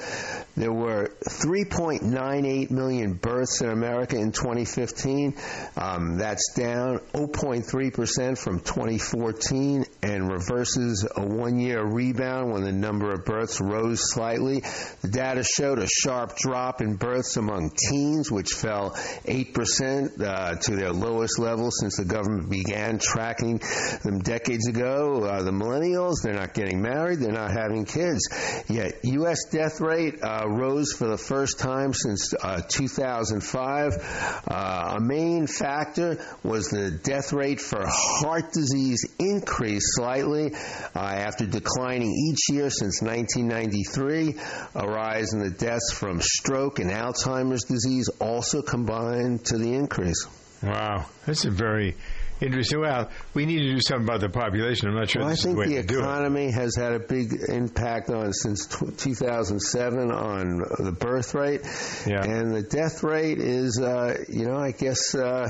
There 0.55 0.73
were 0.73 1.11
3.98 1.27 2.71
million 2.71 3.13
births 3.13 3.61
in 3.61 3.69
America 3.69 4.17
in 4.17 4.31
2015. 4.31 5.35
Um, 5.77 6.17
that's 6.17 6.53
down 6.55 6.99
0.3 7.13 7.93
percent 7.93 8.37
from 8.37 8.59
2014, 8.59 9.85
and 10.01 10.31
reverses 10.31 11.07
a 11.15 11.25
one-year 11.25 11.83
rebound 11.83 12.51
when 12.51 12.63
the 12.63 12.71
number 12.71 13.13
of 13.13 13.25
births 13.25 13.61
rose 13.61 14.11
slightly. 14.11 14.61
The 15.01 15.09
data 15.09 15.43
showed 15.43 15.79
a 15.79 15.87
sharp 15.87 16.35
drop 16.35 16.81
in 16.81 16.95
births 16.95 17.37
among 17.37 17.71
teens, 17.71 18.31
which 18.31 18.53
fell 18.53 18.97
8 19.25 19.53
percent 19.53 20.21
uh, 20.21 20.55
to 20.55 20.75
their 20.75 20.91
lowest 20.91 21.37
level 21.37 21.58
since 21.71 21.97
the 21.97 22.05
government 22.05 22.49
began 22.49 22.99
tracking 22.99 23.59
them 24.03 24.19
decades 24.19 24.67
ago. 24.67 25.23
Uh, 25.23 25.43
the 25.43 25.51
millennials, 25.51 26.23
they're 26.23 26.33
not 26.33 26.53
getting 26.53 26.81
married, 26.81 27.19
they're 27.19 27.31
not 27.31 27.51
having 27.51 27.85
kids. 27.85 28.29
Yet, 28.69 28.93
U.S. 29.03 29.45
death 29.51 29.81
rate 29.81 30.15
uh, 30.23 30.45
rose 30.47 30.93
for 30.93 31.07
the 31.07 31.17
first 31.17 31.59
time 31.59 31.93
since 31.93 32.33
uh, 32.33 32.61
2005. 32.67 34.43
Uh, 34.47 34.95
a 34.97 35.01
main 35.01 35.47
factor 35.47 36.23
was 36.43 36.69
the 36.69 36.91
death 36.91 37.33
rate 37.33 37.59
for 37.59 37.83
heart 37.85 38.53
disease 38.53 39.05
increased 39.19 39.95
slightly 39.95 40.53
uh, 40.53 40.99
after 40.99 41.45
declining 41.45 42.13
each 42.31 42.49
year 42.49 42.69
since 42.69 43.01
1993. 43.01 44.35
A 44.75 44.87
rise 44.87 45.33
in 45.33 45.39
the 45.39 45.49
deaths 45.49 45.91
from 45.91 46.21
stroke 46.21 46.79
and 46.79 46.89
Alzheimer's 46.89 47.63
disease 47.65 48.09
also 48.19 48.61
combined 48.61 49.45
to 49.45 49.57
the 49.57 49.73
increase. 49.73 50.27
Wow, 50.63 51.05
that's 51.25 51.45
a 51.45 51.51
very 51.51 51.95
interesting. 52.41 52.81
Well, 52.81 53.09
we 53.33 53.45
need 53.45 53.59
to 53.59 53.73
do 53.75 53.79
something 53.81 54.03
about 54.05 54.21
the 54.21 54.29
population. 54.29 54.89
I'm 54.89 54.95
not 54.95 55.09
sure 55.09 55.21
Well, 55.21 55.31
I 55.31 55.35
think 55.35 55.39
is 55.39 55.53
the 55.53 55.59
way 55.59 55.81
the 55.81 55.87
to 55.93 55.99
economy 55.99 56.51
has 56.51 56.75
had 56.75 56.93
a 56.93 56.99
big 56.99 57.33
impact 57.49 58.09
on 58.09 58.33
since 58.33 58.65
tw 58.67 58.97
2007 58.97 60.11
on 60.11 60.59
the 60.79 60.91
birth 60.91 61.33
rate, 61.33 61.61
Yeah. 62.07 62.23
and 62.23 62.53
the 62.53 62.61
death 62.63 63.03
rate 63.03 63.39
is, 63.39 63.79
uh, 63.79 64.17
you 64.27 64.45
know, 64.45 64.57
I 64.57 64.71
guess 64.71 65.15
uh, 65.15 65.49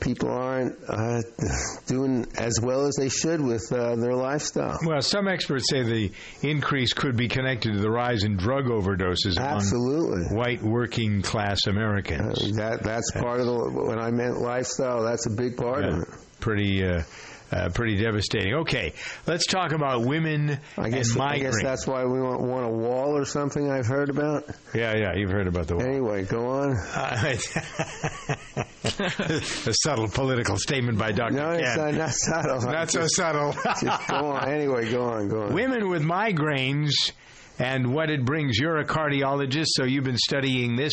people 0.00 0.30
aren't 0.30 0.76
uh, 0.88 1.20
doing 1.86 2.26
as 2.36 2.60
well 2.62 2.86
as 2.86 2.94
they 2.96 3.08
should 3.08 3.40
with 3.40 3.70
uh, 3.72 3.96
their 3.96 4.14
lifestyle. 4.14 4.78
Well, 4.84 5.00
some 5.02 5.28
experts 5.28 5.64
say 5.70 5.82
the 5.82 6.12
increase 6.42 6.92
could 6.92 7.16
be 7.16 7.28
connected 7.28 7.74
to 7.74 7.80
the 7.80 7.90
rise 7.90 8.24
in 8.24 8.36
drug 8.36 8.66
overdoses 8.66 9.38
Absolutely. 9.38 10.22
among 10.26 10.36
white 10.36 10.62
working 10.62 11.22
class 11.22 11.66
Americans. 11.66 12.56
that 12.56 12.82
that's 12.82 13.10
part 13.12 13.40
of 13.40 13.46
the 13.46 13.70
when 13.86 13.98
I 13.98 14.10
meant 14.10 14.40
lifestyle. 14.40 15.02
That's 15.02 15.26
a 15.26 15.30
big 15.30 15.56
part 15.56 15.84
of 15.84 15.98
it. 16.00 16.08
Pretty. 16.40 16.84
Uh, 17.50 17.70
pretty 17.70 17.96
devastating. 17.96 18.54
Okay, 18.56 18.92
let's 19.26 19.46
talk 19.46 19.72
about 19.72 20.04
women 20.04 20.58
I 20.76 20.90
guess, 20.90 21.12
and 21.14 21.22
I 21.22 21.38
guess 21.38 21.54
that's 21.62 21.86
why 21.86 22.04
we 22.04 22.20
want, 22.20 22.42
want 22.42 22.66
a 22.66 22.68
wall 22.68 23.16
or 23.16 23.24
something. 23.24 23.70
I've 23.70 23.86
heard 23.86 24.10
about. 24.10 24.44
Yeah, 24.74 24.94
yeah, 24.94 25.14
you've 25.14 25.30
heard 25.30 25.46
about 25.46 25.66
the 25.66 25.76
wall. 25.76 25.86
Anyway, 25.86 26.24
go 26.24 26.46
on. 26.46 26.76
Uh, 26.76 27.34
a 28.56 29.72
subtle 29.82 30.08
political 30.08 30.56
statement 30.58 30.98
by 30.98 31.12
Dr. 31.12 31.34
No, 31.34 31.50
it's 31.52 31.76
not, 31.76 31.94
not 31.94 32.10
subtle. 32.10 32.60
Not 32.70 32.90
so 32.90 33.00
Just- 33.00 33.16
subtle. 33.16 33.52
just 33.80 34.08
go 34.08 34.16
on. 34.16 34.48
Anyway, 34.48 34.90
go 34.90 35.04
on. 35.04 35.28
Go 35.28 35.42
on. 35.44 35.54
Women 35.54 35.88
with 35.88 36.02
migraines 36.02 36.90
and 37.58 37.92
what 37.92 38.10
it 38.10 38.24
brings. 38.24 38.58
You're 38.58 38.78
a 38.78 38.84
cardiologist, 38.84 39.66
so 39.68 39.84
you've 39.84 40.04
been 40.04 40.18
studying 40.18 40.76
this. 40.76 40.92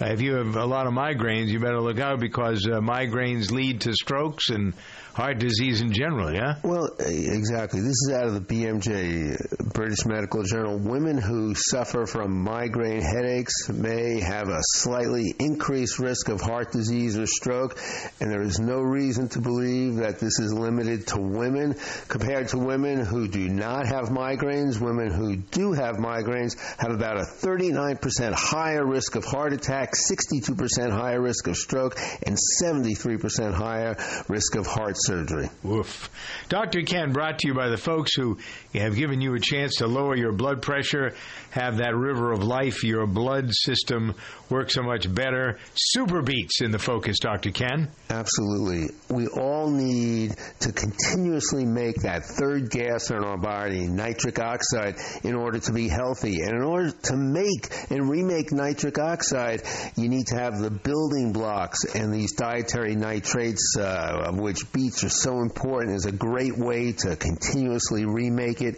Uh, 0.00 0.06
if 0.06 0.20
you 0.20 0.34
have 0.34 0.56
a 0.56 0.64
lot 0.64 0.86
of 0.86 0.92
migraines, 0.92 1.48
you 1.48 1.60
better 1.60 1.80
look 1.80 1.98
out 1.98 2.20
because 2.20 2.66
uh, 2.66 2.80
migraines 2.80 3.50
lead 3.50 3.82
to 3.82 3.92
strokes 3.92 4.48
and 4.50 4.74
heart 5.18 5.40
disease 5.40 5.80
in 5.80 5.92
general, 5.92 6.32
yeah? 6.32 6.54
Well, 6.62 6.90
eh, 7.00 7.08
exactly. 7.08 7.80
This 7.80 7.96
is 8.06 8.12
out 8.14 8.28
of 8.28 8.34
the 8.34 8.40
BMJ, 8.40 9.74
British 9.74 10.06
Medical 10.06 10.44
Journal. 10.44 10.78
Women 10.78 11.18
who 11.18 11.56
suffer 11.56 12.06
from 12.06 12.44
migraine 12.44 13.00
headaches 13.00 13.68
may 13.68 14.20
have 14.20 14.48
a 14.48 14.60
slightly 14.60 15.34
increased 15.40 15.98
risk 15.98 16.28
of 16.28 16.40
heart 16.40 16.70
disease 16.70 17.18
or 17.18 17.26
stroke, 17.26 17.80
and 18.20 18.30
there 18.30 18.42
is 18.42 18.60
no 18.60 18.78
reason 18.78 19.28
to 19.30 19.40
believe 19.40 19.96
that 19.96 20.20
this 20.20 20.38
is 20.38 20.52
limited 20.52 21.08
to 21.08 21.20
women 21.20 21.74
compared 22.06 22.46
to 22.50 22.58
women 22.58 23.04
who 23.04 23.26
do 23.26 23.48
not 23.48 23.88
have 23.88 24.10
migraines. 24.10 24.80
Women 24.80 25.10
who 25.10 25.34
do 25.34 25.72
have 25.72 25.96
migraines 25.96 26.56
have 26.78 26.92
about 26.92 27.16
a 27.16 27.24
39% 27.24 28.34
higher 28.34 28.86
risk 28.86 29.16
of 29.16 29.24
heart 29.24 29.52
attack, 29.52 29.94
62% 29.94 30.92
higher 30.92 31.20
risk 31.20 31.48
of 31.48 31.56
stroke, 31.56 31.98
and 32.24 32.38
73% 32.62 33.52
higher 33.52 33.96
risk 34.28 34.54
of 34.54 34.68
heart 34.68 34.96
surgery. 35.08 35.48
Woof. 35.62 36.10
Dr. 36.50 36.82
Ken, 36.82 37.12
brought 37.14 37.38
to 37.38 37.48
you 37.48 37.54
by 37.54 37.70
the 37.70 37.78
folks 37.78 38.14
who 38.14 38.36
have 38.74 38.94
given 38.94 39.22
you 39.22 39.34
a 39.34 39.40
chance 39.40 39.76
to 39.76 39.86
lower 39.86 40.14
your 40.14 40.32
blood 40.32 40.60
pressure, 40.60 41.14
have 41.50 41.78
that 41.78 41.96
river 41.96 42.30
of 42.30 42.44
life, 42.44 42.84
your 42.84 43.06
blood 43.06 43.46
system 43.50 44.14
work 44.50 44.70
so 44.70 44.82
much 44.82 45.12
better. 45.12 45.58
Super 45.74 46.22
beets 46.22 46.60
in 46.60 46.70
the 46.70 46.78
focus, 46.78 47.18
Dr. 47.18 47.50
Ken. 47.50 47.90
Absolutely. 48.10 48.88
We 49.08 49.26
all 49.26 49.70
need 49.70 50.34
to 50.60 50.72
continuously 50.72 51.64
make 51.64 52.02
that 52.02 52.24
third 52.24 52.70
gas 52.70 53.10
in 53.10 53.18
our 53.18 53.38
body, 53.38 53.86
nitric 53.86 54.38
oxide, 54.38 54.96
in 55.24 55.34
order 55.34 55.58
to 55.58 55.72
be 55.72 55.88
healthy. 55.88 56.40
And 56.40 56.50
in 56.50 56.62
order 56.62 56.90
to 56.90 57.16
make 57.16 57.68
and 57.90 58.08
remake 58.08 58.52
nitric 58.52 58.98
oxide, 58.98 59.62
you 59.96 60.08
need 60.08 60.26
to 60.28 60.36
have 60.36 60.58
the 60.58 60.70
building 60.70 61.32
blocks 61.32 61.84
and 61.94 62.12
these 62.12 62.32
dietary 62.32 62.94
nitrates, 62.96 63.76
uh, 63.78 64.24
of 64.26 64.38
which 64.38 64.72
beets 64.72 65.04
are 65.04 65.08
so 65.08 65.40
important, 65.40 65.96
is 65.96 66.06
a 66.06 66.12
great 66.12 66.56
way 66.56 66.92
to 66.92 67.16
continuously 67.16 68.04
remake 68.04 68.62
it. 68.62 68.76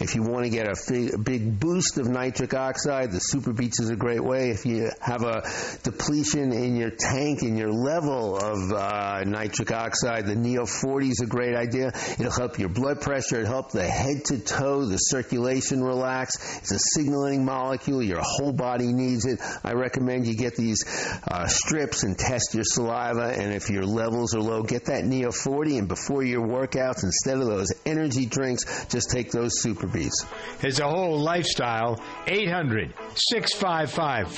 If 0.00 0.14
you 0.14 0.22
want 0.22 0.44
to 0.44 0.50
get 0.50 0.66
a 0.66 1.18
big 1.18 1.58
boost 1.58 1.98
of 1.98 2.08
nitric 2.08 2.54
oxide, 2.54 3.12
the 3.12 3.18
super 3.18 3.52
beets 3.52 3.80
is 3.80 3.90
a 3.90 3.96
great 3.96 4.22
way. 4.22 4.50
If 4.50 4.66
you 4.66 4.90
have 5.10 5.22
a 5.24 5.42
depletion 5.82 6.52
in 6.52 6.76
your 6.76 6.90
tank, 6.90 7.42
in 7.42 7.56
your 7.56 7.72
level 7.72 8.36
of 8.36 8.72
uh, 8.72 9.24
nitric 9.24 9.72
oxide, 9.72 10.26
the 10.26 10.36
Neo 10.36 10.66
40 10.66 11.08
is 11.08 11.20
a 11.20 11.26
great 11.26 11.56
idea. 11.56 11.88
It'll 12.18 12.30
help 12.30 12.58
your 12.58 12.68
blood 12.68 13.00
pressure, 13.00 13.40
it'll 13.40 13.52
help 13.52 13.72
the 13.72 13.86
head 13.86 14.24
to 14.26 14.38
toe, 14.38 14.84
the 14.84 14.98
circulation 14.98 15.82
relax. 15.82 16.58
It's 16.58 16.70
a 16.70 16.78
signaling 16.94 17.44
molecule. 17.44 18.02
Your 18.02 18.20
whole 18.22 18.52
body 18.52 18.92
needs 18.92 19.26
it. 19.26 19.40
I 19.64 19.72
recommend 19.72 20.26
you 20.26 20.36
get 20.36 20.54
these 20.54 20.84
uh, 21.28 21.46
strips 21.48 22.04
and 22.04 22.16
test 22.16 22.54
your 22.54 22.64
saliva. 22.64 23.32
And 23.36 23.52
if 23.52 23.68
your 23.68 23.84
levels 23.84 24.34
are 24.34 24.40
low, 24.40 24.62
get 24.62 24.84
that 24.86 25.04
Neo 25.04 25.32
40. 25.32 25.78
And 25.78 25.88
before 25.88 26.22
your 26.22 26.46
workouts, 26.46 27.02
instead 27.02 27.38
of 27.38 27.46
those 27.46 27.72
energy 27.84 28.26
drinks, 28.26 28.86
just 28.86 29.10
take 29.10 29.32
those 29.32 29.60
super 29.60 29.88
beets. 29.88 30.24
It's 30.62 30.78
a 30.78 30.88
whole 30.88 31.18
lifestyle. 31.18 32.00
800 32.28 32.94
655 33.16 34.28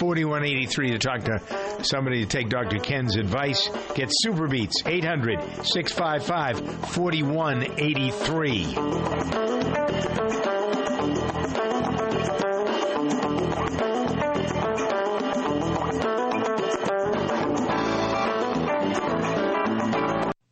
4183 0.67 0.91
to 0.91 0.99
talk 0.99 1.25
to 1.25 1.85
somebody 1.85 2.21
to 2.21 2.27
take 2.27 2.49
Dr. 2.49 2.79
Ken's 2.79 3.17
advice. 3.17 3.69
Get 3.95 4.09
Super 4.11 4.47
Beets. 4.49 4.83
800 4.87 5.41
655 5.65 6.91
4183. 6.93 8.77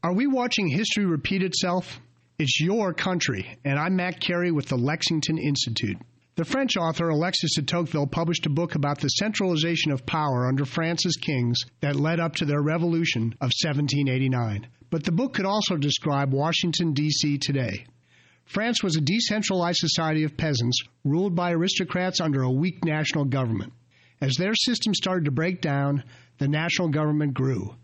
Are 0.03 0.13
we 0.13 0.27
watching 0.27 0.67
history 0.67 1.05
repeat 1.05 1.43
itself? 1.43 2.01
It's 2.39 2.59
your 2.59 2.95
country, 2.95 3.59
and 3.65 3.79
I'm 3.79 3.97
Matt 3.97 4.19
Carey 4.19 4.51
with 4.51 4.67
the 4.67 4.79
Lexington 4.79 5.39
Institute. 5.39 5.99
The 6.41 6.47
French 6.47 6.79
author 6.79 7.11
Alexis 7.11 7.57
de 7.57 7.61
Tocqueville 7.61 8.07
published 8.07 8.47
a 8.47 8.49
book 8.49 8.75
about 8.75 8.99
the 8.99 9.09
centralization 9.09 9.93
of 9.93 10.07
power 10.07 10.49
under 10.49 10.65
France's 10.65 11.19
kings 11.19 11.59
that 11.83 11.97
led 11.97 12.19
up 12.19 12.37
to 12.37 12.47
their 12.47 12.63
revolution 12.63 13.35
of 13.43 13.53
1789. 13.63 14.67
But 14.89 15.05
the 15.05 15.13
book 15.13 15.35
could 15.35 15.45
also 15.45 15.77
describe 15.77 16.33
Washington, 16.33 16.95
D.C. 16.95 17.37
today. 17.37 17.85
France 18.47 18.83
was 18.83 18.97
a 18.97 19.03
decentralized 19.03 19.81
society 19.81 20.25
of 20.25 20.39
peasants 20.39 20.79
ruled 21.05 21.35
by 21.35 21.53
aristocrats 21.53 22.23
under 22.23 22.41
a 22.41 22.51
weak 22.51 22.87
national 22.87 23.27
government. 23.27 23.75
As 24.23 24.37
their 24.37 24.55
system 24.55 24.95
started 24.95 25.27
to 25.27 25.31
break 25.31 25.61
down, 25.61 26.05
the 26.39 26.49
national 26.49 26.89
government 26.89 27.35
grew, 27.35 27.75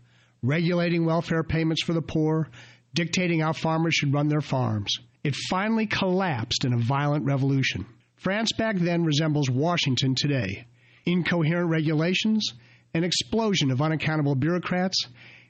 regulating 0.41 1.05
welfare 1.05 1.43
payments 1.43 1.83
for 1.83 1.93
the 1.93 2.01
poor, 2.01 2.49
dictating 2.95 3.41
how 3.41 3.53
farmers 3.53 3.93
should 3.93 4.15
run 4.15 4.29
their 4.29 4.41
farms. 4.41 4.97
It 5.23 5.35
finally 5.47 5.85
collapsed 5.85 6.65
in 6.65 6.73
a 6.73 6.79
violent 6.79 7.23
revolution. 7.23 7.85
France 8.17 8.51
back 8.51 8.77
then 8.77 9.03
resembles 9.03 9.49
Washington 9.49 10.15
today. 10.15 10.65
Incoherent 11.05 11.69
regulations, 11.69 12.53
an 12.93 13.03
explosion 13.03 13.71
of 13.71 13.81
unaccountable 13.81 14.35
bureaucrats, 14.35 14.97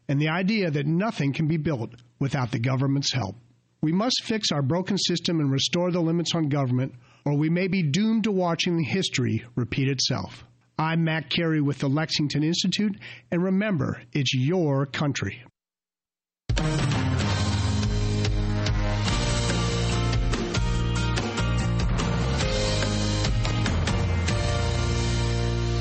and 0.08 0.22
the 0.22 0.30
idea 0.30 0.70
that 0.70 0.86
nothing 0.86 1.34
can 1.34 1.48
be 1.48 1.58
built 1.58 1.96
without 2.20 2.52
the 2.52 2.60
government's 2.60 3.14
help. 3.14 3.36
We 3.82 3.92
must 3.94 4.24
fix 4.24 4.52
our 4.52 4.62
broken 4.62 4.98
system 4.98 5.40
and 5.40 5.52
restore 5.52 5.92
the 5.92 6.02
limits 6.02 6.36
on 6.36 6.50
government, 6.50 6.94
or 7.26 7.38
we 7.38 7.50
may 7.50 7.68
be 7.68 7.84
doomed 7.84 8.26
to 8.26 8.32
watching 8.32 8.80
history 8.80 9.46
repeat 9.56 9.88
itself. 9.88 10.44
I'm 10.78 11.04
Matt 11.04 11.30
Carey 11.30 11.62
with 11.62 11.80
the 11.80 11.90
Lexington 11.90 12.44
Institute, 12.44 12.98
and 13.32 13.44
remember, 13.44 14.02
it's 14.14 14.34
your 14.34 14.86
country. 14.86 15.42